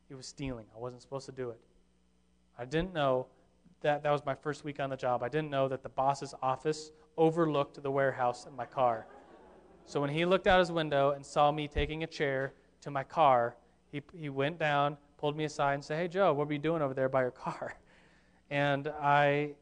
It 0.10 0.16
was 0.16 0.28
stealing. 0.28 0.66
I 0.76 0.80
wasn't 0.80 1.02
supposed 1.02 1.26
to 1.28 1.32
do 1.32 1.52
it. 1.52 1.60
I 2.58 2.66
didn't 2.66 2.94
know 2.94 3.28
that 3.82 4.04
that 4.04 4.12
was 4.12 4.26
my 4.26 4.36
first 4.36 4.64
week 4.64 4.80
on 4.80 4.90
the 4.90 4.98
job. 4.98 5.24
I 5.24 5.30
didn't 5.30 5.50
know 5.50 5.68
that 5.68 5.84
the 5.84 5.90
boss's 5.90 6.34
office 6.42 6.92
overlooked 7.18 7.82
the 7.82 7.92
warehouse 7.92 8.46
and 8.46 8.56
my 8.56 8.66
car. 8.66 9.08
So 9.86 10.02
when 10.02 10.10
he 10.10 10.26
looked 10.26 10.48
out 10.48 10.60
his 10.60 10.72
window 10.72 11.12
and 11.12 11.26
saw 11.26 11.52
me 11.52 11.68
taking 11.68 12.04
a 12.04 12.08
chair 12.08 12.54
to 12.82 12.92
my 12.92 13.04
car, 13.04 13.56
he, 13.92 14.02
he 14.18 14.30
went 14.30 14.58
down, 14.60 14.98
pulled 15.18 15.38
me 15.38 15.46
aside, 15.46 15.76
and 15.76 15.84
said, 15.84 16.00
Hey, 16.00 16.08
Joe, 16.08 16.34
what 16.34 16.50
are 16.50 16.54
you 16.54 16.60
doing 16.60 16.82
over 16.82 16.94
there 16.94 17.10
by 17.10 17.22
your 17.22 17.32
car? 17.32 17.76
And 18.52 18.90
I, 19.02 19.56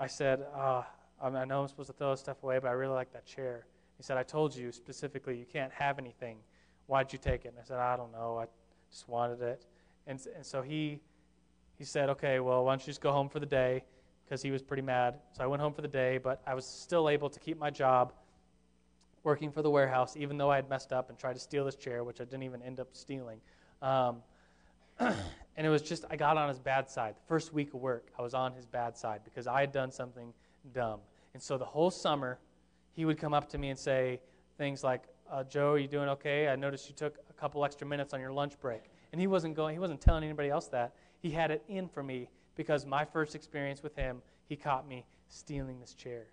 I 0.00 0.08
said, 0.08 0.44
uh, 0.52 0.82
I 1.22 1.44
know 1.44 1.62
I'm 1.62 1.68
supposed 1.68 1.86
to 1.86 1.92
throw 1.92 2.10
this 2.10 2.18
stuff 2.18 2.42
away, 2.42 2.58
but 2.58 2.66
I 2.66 2.72
really 2.72 2.94
like 2.94 3.12
that 3.12 3.24
chair. 3.24 3.64
He 3.96 4.02
said, 4.02 4.16
I 4.16 4.24
told 4.24 4.56
you 4.56 4.72
specifically 4.72 5.38
you 5.38 5.44
can't 5.44 5.72
have 5.72 6.00
anything. 6.00 6.38
Why'd 6.86 7.12
you 7.12 7.18
take 7.20 7.44
it? 7.44 7.48
And 7.48 7.58
I 7.60 7.62
said, 7.62 7.78
I 7.78 7.96
don't 7.96 8.10
know. 8.10 8.40
I 8.40 8.46
just 8.90 9.08
wanted 9.08 9.40
it. 9.40 9.66
And, 10.08 10.20
and 10.34 10.44
so 10.44 10.62
he 10.62 11.00
he 11.78 11.84
said, 11.84 12.08
okay, 12.10 12.40
well, 12.40 12.64
why 12.64 12.72
don't 12.72 12.80
you 12.80 12.86
just 12.86 13.00
go 13.00 13.12
home 13.12 13.28
for 13.28 13.38
the 13.38 13.46
day? 13.46 13.84
Because 14.24 14.42
he 14.42 14.50
was 14.50 14.62
pretty 14.62 14.82
mad. 14.82 15.20
So 15.32 15.44
I 15.44 15.46
went 15.46 15.62
home 15.62 15.72
for 15.72 15.82
the 15.82 15.88
day, 15.88 16.18
but 16.18 16.42
I 16.46 16.54
was 16.54 16.66
still 16.66 17.08
able 17.08 17.30
to 17.30 17.38
keep 17.38 17.58
my 17.58 17.70
job 17.70 18.12
working 19.22 19.50
for 19.50 19.62
the 19.62 19.70
warehouse, 19.70 20.16
even 20.16 20.36
though 20.36 20.50
I 20.50 20.56
had 20.56 20.68
messed 20.68 20.92
up 20.92 21.08
and 21.08 21.18
tried 21.18 21.34
to 21.34 21.40
steal 21.40 21.64
this 21.64 21.76
chair, 21.76 22.04
which 22.04 22.20
I 22.20 22.24
didn't 22.24 22.42
even 22.42 22.62
end 22.62 22.80
up 22.80 22.88
stealing. 22.92 23.40
Um, 23.80 24.16
and 24.98 25.14
it 25.56 25.68
was 25.68 25.82
just, 25.82 26.04
I 26.10 26.16
got 26.16 26.36
on 26.36 26.48
his 26.48 26.58
bad 26.58 26.90
side. 26.90 27.14
The 27.14 27.26
first 27.26 27.52
week 27.52 27.74
of 27.74 27.80
work, 27.80 28.08
I 28.18 28.22
was 28.22 28.34
on 28.34 28.52
his 28.52 28.66
bad 28.66 28.96
side 28.96 29.20
because 29.24 29.46
I 29.46 29.60
had 29.60 29.72
done 29.72 29.92
something 29.92 30.32
dumb. 30.72 31.00
And 31.34 31.42
so 31.42 31.58
the 31.58 31.64
whole 31.64 31.90
summer, 31.90 32.38
he 32.92 33.04
would 33.04 33.18
come 33.18 33.34
up 33.34 33.48
to 33.50 33.58
me 33.58 33.70
and 33.70 33.78
say 33.78 34.20
things 34.56 34.82
like, 34.82 35.02
uh, 35.30 35.44
Joe, 35.44 35.72
are 35.72 35.78
you 35.78 35.88
doing 35.88 36.08
okay? 36.08 36.48
I 36.48 36.56
noticed 36.56 36.88
you 36.88 36.94
took 36.94 37.18
a 37.28 37.32
couple 37.32 37.64
extra 37.64 37.86
minutes 37.86 38.14
on 38.14 38.20
your 38.20 38.32
lunch 38.32 38.58
break. 38.60 38.82
And 39.12 39.20
he 39.20 39.26
wasn't 39.26 39.54
going, 39.54 39.74
he 39.74 39.78
wasn't 39.78 40.00
telling 40.00 40.24
anybody 40.24 40.50
else 40.50 40.68
that. 40.68 40.94
He 41.20 41.30
had 41.30 41.50
it 41.50 41.62
in 41.68 41.88
for 41.88 42.02
me 42.02 42.28
because 42.54 42.86
my 42.86 43.04
first 43.04 43.34
experience 43.34 43.82
with 43.82 43.94
him, 43.96 44.22
he 44.46 44.56
caught 44.56 44.88
me 44.88 45.04
stealing 45.28 45.80
this 45.80 45.94
chair. 45.94 46.26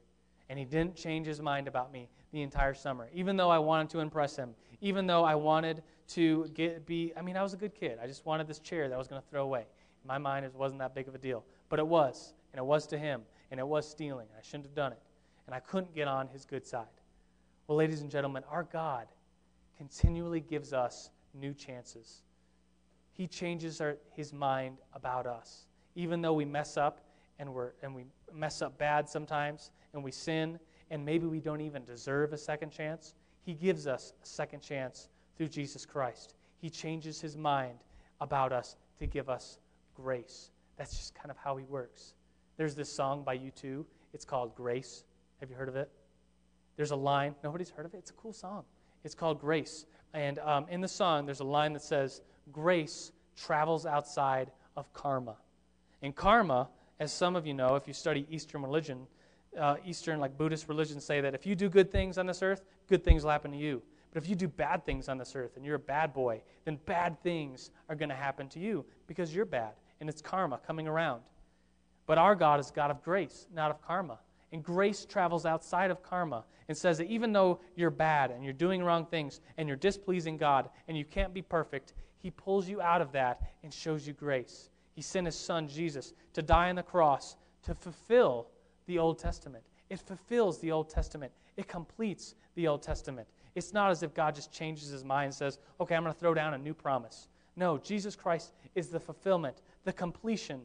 And 0.50 0.60
he 0.60 0.66
didn't 0.66 0.96
change 0.96 1.26
his 1.26 1.42
mind 1.42 1.68
about 1.68 1.92
me 1.92 2.08
the 2.32 2.42
entire 2.42 2.74
summer, 2.74 3.10
even 3.14 3.36
though 3.36 3.50
I 3.50 3.58
wanted 3.58 3.90
to 3.92 4.00
impress 4.00 4.36
him, 4.36 4.54
even 4.82 5.08
though 5.08 5.24
I 5.24 5.36
wanted 5.36 5.82
to 6.10 6.48
get, 6.54 6.86
be, 6.86 7.14
I 7.18 7.22
mean, 7.22 7.36
I 7.36 7.42
was 7.42 7.54
a 7.54 7.58
good 7.58 7.74
kid. 7.74 7.98
I 8.02 8.06
just 8.06 8.26
wanted 8.26 8.48
this 8.48 8.60
chair 8.60 8.88
that 8.88 8.94
I 8.94 8.98
was 8.98 9.08
going 9.08 9.22
to 9.22 9.28
throw 9.28 9.44
away. 9.44 9.62
In 9.62 10.08
my 10.08 10.20
mind, 10.20 10.46
it 10.46 10.54
wasn't 10.54 10.80
that 10.80 10.94
big 10.94 11.08
of 11.08 11.16
a 11.16 11.18
deal. 11.18 11.44
But 11.70 11.80
it 11.80 11.88
was, 11.88 12.34
and 12.54 12.60
it 12.60 12.66
was 12.66 12.86
to 12.88 12.98
him, 12.98 13.22
and 13.50 13.60
it 13.60 13.68
was 13.68 13.90
stealing. 13.90 14.28
I 14.38 14.42
shouldn't 14.44 14.66
have 14.66 14.76
done 14.76 14.92
it. 14.92 15.02
And 15.48 15.56
I 15.56 15.60
couldn't 15.60 15.96
get 15.96 16.08
on 16.08 16.28
his 16.28 16.46
good 16.46 16.66
side. 16.66 16.86
Well, 17.68 17.78
ladies 17.78 18.02
and 18.02 18.12
gentlemen, 18.12 18.44
our 18.50 18.64
God 18.64 19.08
continually 19.78 20.42
gives 20.42 20.74
us 20.74 21.10
new 21.34 21.54
chances. 21.54 22.22
He 23.16 23.28
changes 23.28 23.80
our, 23.80 23.98
his 24.12 24.34
mind 24.34 24.78
about 24.94 25.26
us. 25.26 25.68
Even 25.96 26.22
though 26.22 26.34
we 26.34 26.46
mess 26.46 26.78
up 26.78 27.00
and, 27.40 27.54
we're, 27.54 27.72
and 27.82 27.96
we 27.96 28.06
mess 28.34 28.62
up 28.62 28.78
bad 28.78 29.10
sometimes 29.10 29.72
and 29.94 30.04
we 30.04 30.12
sin 30.12 30.60
and 30.92 31.04
maybe 31.04 31.26
we 31.26 31.40
don't 31.40 31.62
even 31.62 31.84
deserve 31.86 32.34
a 32.34 32.38
second 32.38 32.72
chance, 32.72 33.14
He 33.44 33.54
gives 33.54 33.88
us 33.88 34.14
a 34.22 34.26
second 34.28 34.62
chance 34.62 35.08
through 35.38 35.48
Jesus 35.48 35.86
Christ. 35.86 36.36
He 36.60 36.70
changes 36.70 37.22
His 37.22 37.38
mind 37.38 37.80
about 38.20 38.52
us 38.52 38.76
to 39.00 39.08
give 39.08 39.30
us 39.30 39.60
grace. 39.96 40.52
That's 40.78 40.96
just 40.96 41.16
kind 41.16 41.32
of 41.32 41.38
how 41.38 41.56
He 41.56 41.64
works. 41.66 42.14
There's 42.58 42.76
this 42.76 42.92
song 42.92 43.24
by 43.24 43.38
U2. 43.38 43.86
It's 44.14 44.26
called 44.26 44.56
Grace. 44.56 45.04
Have 45.40 45.50
you 45.50 45.56
heard 45.56 45.70
of 45.70 45.76
it? 45.76 45.90
There's 46.76 46.92
a 46.92 46.96
line. 46.96 47.36
Nobody's 47.44 47.70
heard 47.70 47.86
of 47.86 47.94
it? 47.94 47.98
It's 47.98 48.12
a 48.12 48.16
cool 48.16 48.34
song. 48.34 48.64
It's 49.04 49.16
called 49.16 49.40
Grace. 49.40 49.86
And 50.14 50.40
um, 50.40 50.66
in 50.70 50.82
the 50.82 50.88
song, 50.88 51.26
there's 51.26 51.42
a 51.42 51.46
line 51.46 51.74
that 51.74 51.82
says, 51.82 52.22
Grace 52.52 53.12
travels 53.36 53.86
outside 53.86 54.52
of 54.76 54.92
karma. 54.94 55.36
And 56.02 56.16
karma, 56.16 56.70
as 57.00 57.12
some 57.12 57.36
of 57.36 57.46
you 57.46 57.54
know, 57.54 57.76
if 57.76 57.88
you 57.88 57.94
study 57.94 58.26
Eastern 58.30 58.62
religion, 58.62 59.08
uh, 59.60 59.78
Eastern, 59.86 60.20
like 60.20 60.38
Buddhist 60.38 60.68
religions, 60.68 61.04
say 61.04 61.22
that 61.22 61.34
if 61.34 61.46
you 61.46 61.56
do 61.56 61.70
good 61.70 61.92
things 61.92 62.18
on 62.18 62.26
this 62.26 62.42
earth, 62.42 62.64
good 62.88 63.04
things 63.04 63.24
will 63.24 63.32
happen 63.32 63.52
to 63.52 63.58
you. 63.58 63.82
But 64.14 64.24
if 64.24 64.30
you 64.30 64.36
do 64.36 64.48
bad 64.48 64.86
things 64.86 65.10
on 65.10 65.18
this 65.18 65.36
earth 65.36 65.58
and 65.58 65.66
you're 65.66 65.76
a 65.76 65.80
bad 65.80 66.14
boy, 66.14 66.42
then 66.64 66.80
bad 66.86 67.22
things 67.22 67.72
are 67.90 67.96
going 67.96 68.10
to 68.10 68.16
happen 68.16 68.48
to 68.50 68.60
you 68.60 68.86
because 69.08 69.36
you're 69.36 69.46
bad. 69.46 69.74
And 70.00 70.10
it's 70.10 70.22
karma 70.22 70.60
coming 70.66 70.88
around. 70.88 71.22
But 72.06 72.18
our 72.18 72.36
God 72.36 72.60
is 72.60 72.72
God 72.72 72.92
of 72.92 73.04
grace, 73.04 73.48
not 73.54 73.72
of 73.72 73.82
karma. 73.82 74.20
And 74.52 74.64
grace 74.64 75.06
travels 75.06 75.46
outside 75.46 75.92
of 75.92 76.02
karma 76.02 76.46
and 76.70 76.78
says 76.78 76.98
that 77.00 77.08
even 77.08 77.34
though 77.34 77.60
you're 77.76 77.90
bad 77.90 78.32
and 78.32 78.44
you're 78.44 78.54
doing 78.54 78.84
wrong 78.84 79.06
things 79.06 79.42
and 79.58 79.68
you're 79.68 79.76
displeasing 79.76 80.38
God 80.38 80.70
and 80.88 80.98
you 80.98 81.04
can't 81.04 81.34
be 81.34 81.42
perfect, 81.42 81.94
He 82.26 82.32
pulls 82.32 82.68
you 82.68 82.82
out 82.82 83.04
of 83.04 83.12
that 83.12 83.40
and 83.62 83.72
shows 83.72 84.08
you 84.08 84.14
grace. 84.14 84.72
He 84.96 85.04
sent 85.04 85.28
His 85.28 85.36
Son, 85.36 85.68
Jesus, 85.68 86.16
to 86.34 86.42
die 86.42 86.70
on 86.70 86.76
the 86.76 86.82
cross 86.82 87.36
to 87.62 87.76
fulfill 87.76 88.48
the 88.88 88.98
Old 88.98 89.20
Testament. 89.20 89.64
It 89.92 90.00
fulfills 90.00 90.58
the 90.58 90.72
Old 90.72 90.90
Testament, 90.90 91.32
it 91.56 91.68
completes 91.68 92.34
the 92.56 92.68
Old 92.68 92.82
Testament. 92.82 93.28
It's 93.54 93.74
not 93.74 93.92
as 93.92 94.02
if 94.02 94.16
God 94.16 94.34
just 94.34 94.52
changes 94.52 94.90
His 94.90 95.04
mind 95.04 95.26
and 95.26 95.36
says, 95.36 95.60
okay, 95.80 95.94
I'm 95.94 96.02
going 96.02 96.16
to 96.16 96.20
throw 96.20 96.34
down 96.34 96.56
a 96.56 96.58
new 96.58 96.74
promise. 96.74 97.28
No, 97.56 97.78
Jesus 97.78 98.16
Christ 98.16 98.54
is 98.74 98.88
the 98.88 99.00
fulfillment, 99.00 99.62
the 99.84 99.94
completion 99.94 100.62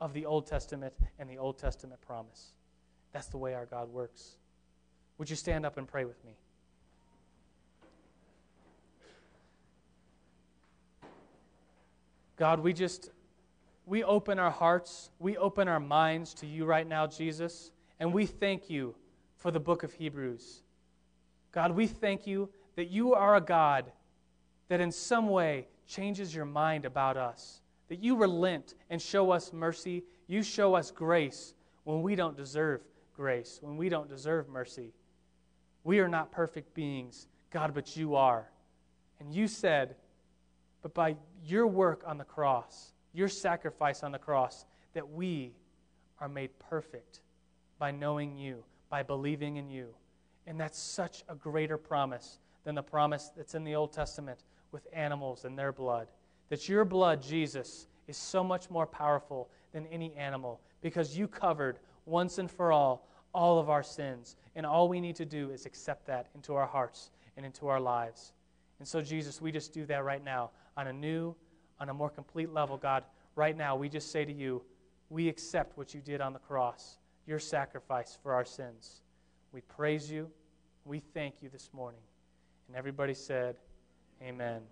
of 0.00 0.12
the 0.12 0.24
Old 0.24 0.46
Testament 0.46 0.94
and 1.18 1.28
the 1.28 1.38
Old 1.38 1.58
Testament 1.58 2.00
promise. 2.02 2.52
That's 3.10 3.26
the 3.26 3.38
way 3.38 3.54
our 3.54 3.66
God 3.66 3.92
works. 3.92 4.36
Would 5.18 5.28
you 5.28 5.34
stand 5.34 5.66
up 5.66 5.76
and 5.76 5.88
pray 5.88 6.04
with 6.04 6.24
me? 6.24 6.36
God, 12.40 12.60
we 12.60 12.72
just 12.72 13.10
we 13.84 14.02
open 14.02 14.38
our 14.38 14.50
hearts, 14.50 15.10
we 15.18 15.36
open 15.36 15.68
our 15.68 15.78
minds 15.78 16.32
to 16.32 16.46
you 16.46 16.64
right 16.64 16.88
now, 16.88 17.06
Jesus, 17.06 17.70
and 17.98 18.14
we 18.14 18.24
thank 18.24 18.70
you 18.70 18.94
for 19.36 19.50
the 19.50 19.60
book 19.60 19.82
of 19.82 19.92
Hebrews. 19.92 20.62
God, 21.52 21.72
we 21.72 21.86
thank 21.86 22.26
you 22.26 22.48
that 22.76 22.88
you 22.88 23.12
are 23.12 23.36
a 23.36 23.42
God 23.42 23.92
that 24.68 24.80
in 24.80 24.90
some 24.90 25.28
way 25.28 25.68
changes 25.86 26.34
your 26.34 26.46
mind 26.46 26.86
about 26.86 27.18
us, 27.18 27.60
that 27.90 28.02
you 28.02 28.16
relent 28.16 28.72
and 28.88 29.02
show 29.02 29.32
us 29.32 29.52
mercy, 29.52 30.02
you 30.26 30.42
show 30.42 30.74
us 30.74 30.90
grace 30.90 31.52
when 31.84 32.00
we 32.00 32.14
don't 32.14 32.38
deserve 32.38 32.80
grace, 33.14 33.58
when 33.60 33.76
we 33.76 33.90
don't 33.90 34.08
deserve 34.08 34.48
mercy. 34.48 34.94
We 35.84 36.00
are 36.00 36.08
not 36.08 36.32
perfect 36.32 36.72
beings, 36.72 37.28
God, 37.50 37.74
but 37.74 37.98
you 37.98 38.14
are. 38.14 38.48
And 39.18 39.30
you 39.30 39.46
said, 39.46 39.94
but 40.82 40.94
by 40.94 41.16
your 41.44 41.66
work 41.66 42.02
on 42.06 42.18
the 42.18 42.24
cross, 42.24 42.92
your 43.12 43.28
sacrifice 43.28 44.02
on 44.02 44.12
the 44.12 44.18
cross, 44.18 44.66
that 44.94 45.08
we 45.08 45.52
are 46.20 46.28
made 46.28 46.50
perfect 46.58 47.20
by 47.78 47.90
knowing 47.90 48.36
you, 48.36 48.62
by 48.88 49.02
believing 49.02 49.56
in 49.56 49.70
you. 49.70 49.88
And 50.46 50.58
that's 50.58 50.78
such 50.78 51.24
a 51.28 51.34
greater 51.34 51.78
promise 51.78 52.38
than 52.64 52.74
the 52.74 52.82
promise 52.82 53.30
that's 53.36 53.54
in 53.54 53.64
the 53.64 53.74
Old 53.74 53.92
Testament 53.92 54.44
with 54.72 54.86
animals 54.92 55.44
and 55.44 55.58
their 55.58 55.72
blood. 55.72 56.08
That 56.48 56.68
your 56.68 56.84
blood, 56.84 57.22
Jesus, 57.22 57.86
is 58.06 58.16
so 58.16 58.42
much 58.42 58.68
more 58.70 58.86
powerful 58.86 59.48
than 59.72 59.86
any 59.86 60.12
animal 60.14 60.60
because 60.80 61.16
you 61.16 61.28
covered 61.28 61.78
once 62.06 62.38
and 62.38 62.50
for 62.50 62.72
all 62.72 63.06
all 63.32 63.58
of 63.58 63.70
our 63.70 63.82
sins. 63.82 64.36
And 64.56 64.66
all 64.66 64.88
we 64.88 65.00
need 65.00 65.16
to 65.16 65.24
do 65.24 65.50
is 65.50 65.66
accept 65.66 66.06
that 66.06 66.28
into 66.34 66.54
our 66.54 66.66
hearts 66.66 67.10
and 67.36 67.46
into 67.46 67.68
our 67.68 67.80
lives. 67.80 68.32
And 68.78 68.88
so, 68.88 69.00
Jesus, 69.00 69.40
we 69.40 69.52
just 69.52 69.72
do 69.72 69.86
that 69.86 70.04
right 70.04 70.24
now 70.24 70.50
on 70.80 70.86
a 70.86 70.92
new, 70.94 71.34
on 71.78 71.90
a 71.90 71.94
more 71.94 72.08
complete 72.08 72.50
level, 72.50 72.78
God. 72.78 73.04
Right 73.36 73.54
now, 73.54 73.76
we 73.76 73.90
just 73.90 74.10
say 74.10 74.24
to 74.24 74.32
you, 74.32 74.62
we 75.10 75.28
accept 75.28 75.76
what 75.76 75.92
you 75.92 76.00
did 76.00 76.22
on 76.22 76.32
the 76.32 76.38
cross, 76.38 76.96
your 77.26 77.38
sacrifice 77.38 78.16
for 78.22 78.32
our 78.32 78.46
sins. 78.46 79.02
We 79.52 79.60
praise 79.60 80.10
you. 80.10 80.30
We 80.86 81.00
thank 81.00 81.42
you 81.42 81.50
this 81.50 81.68
morning. 81.74 82.00
And 82.66 82.76
everybody 82.76 83.12
said, 83.12 83.56
Amen. 84.22 84.62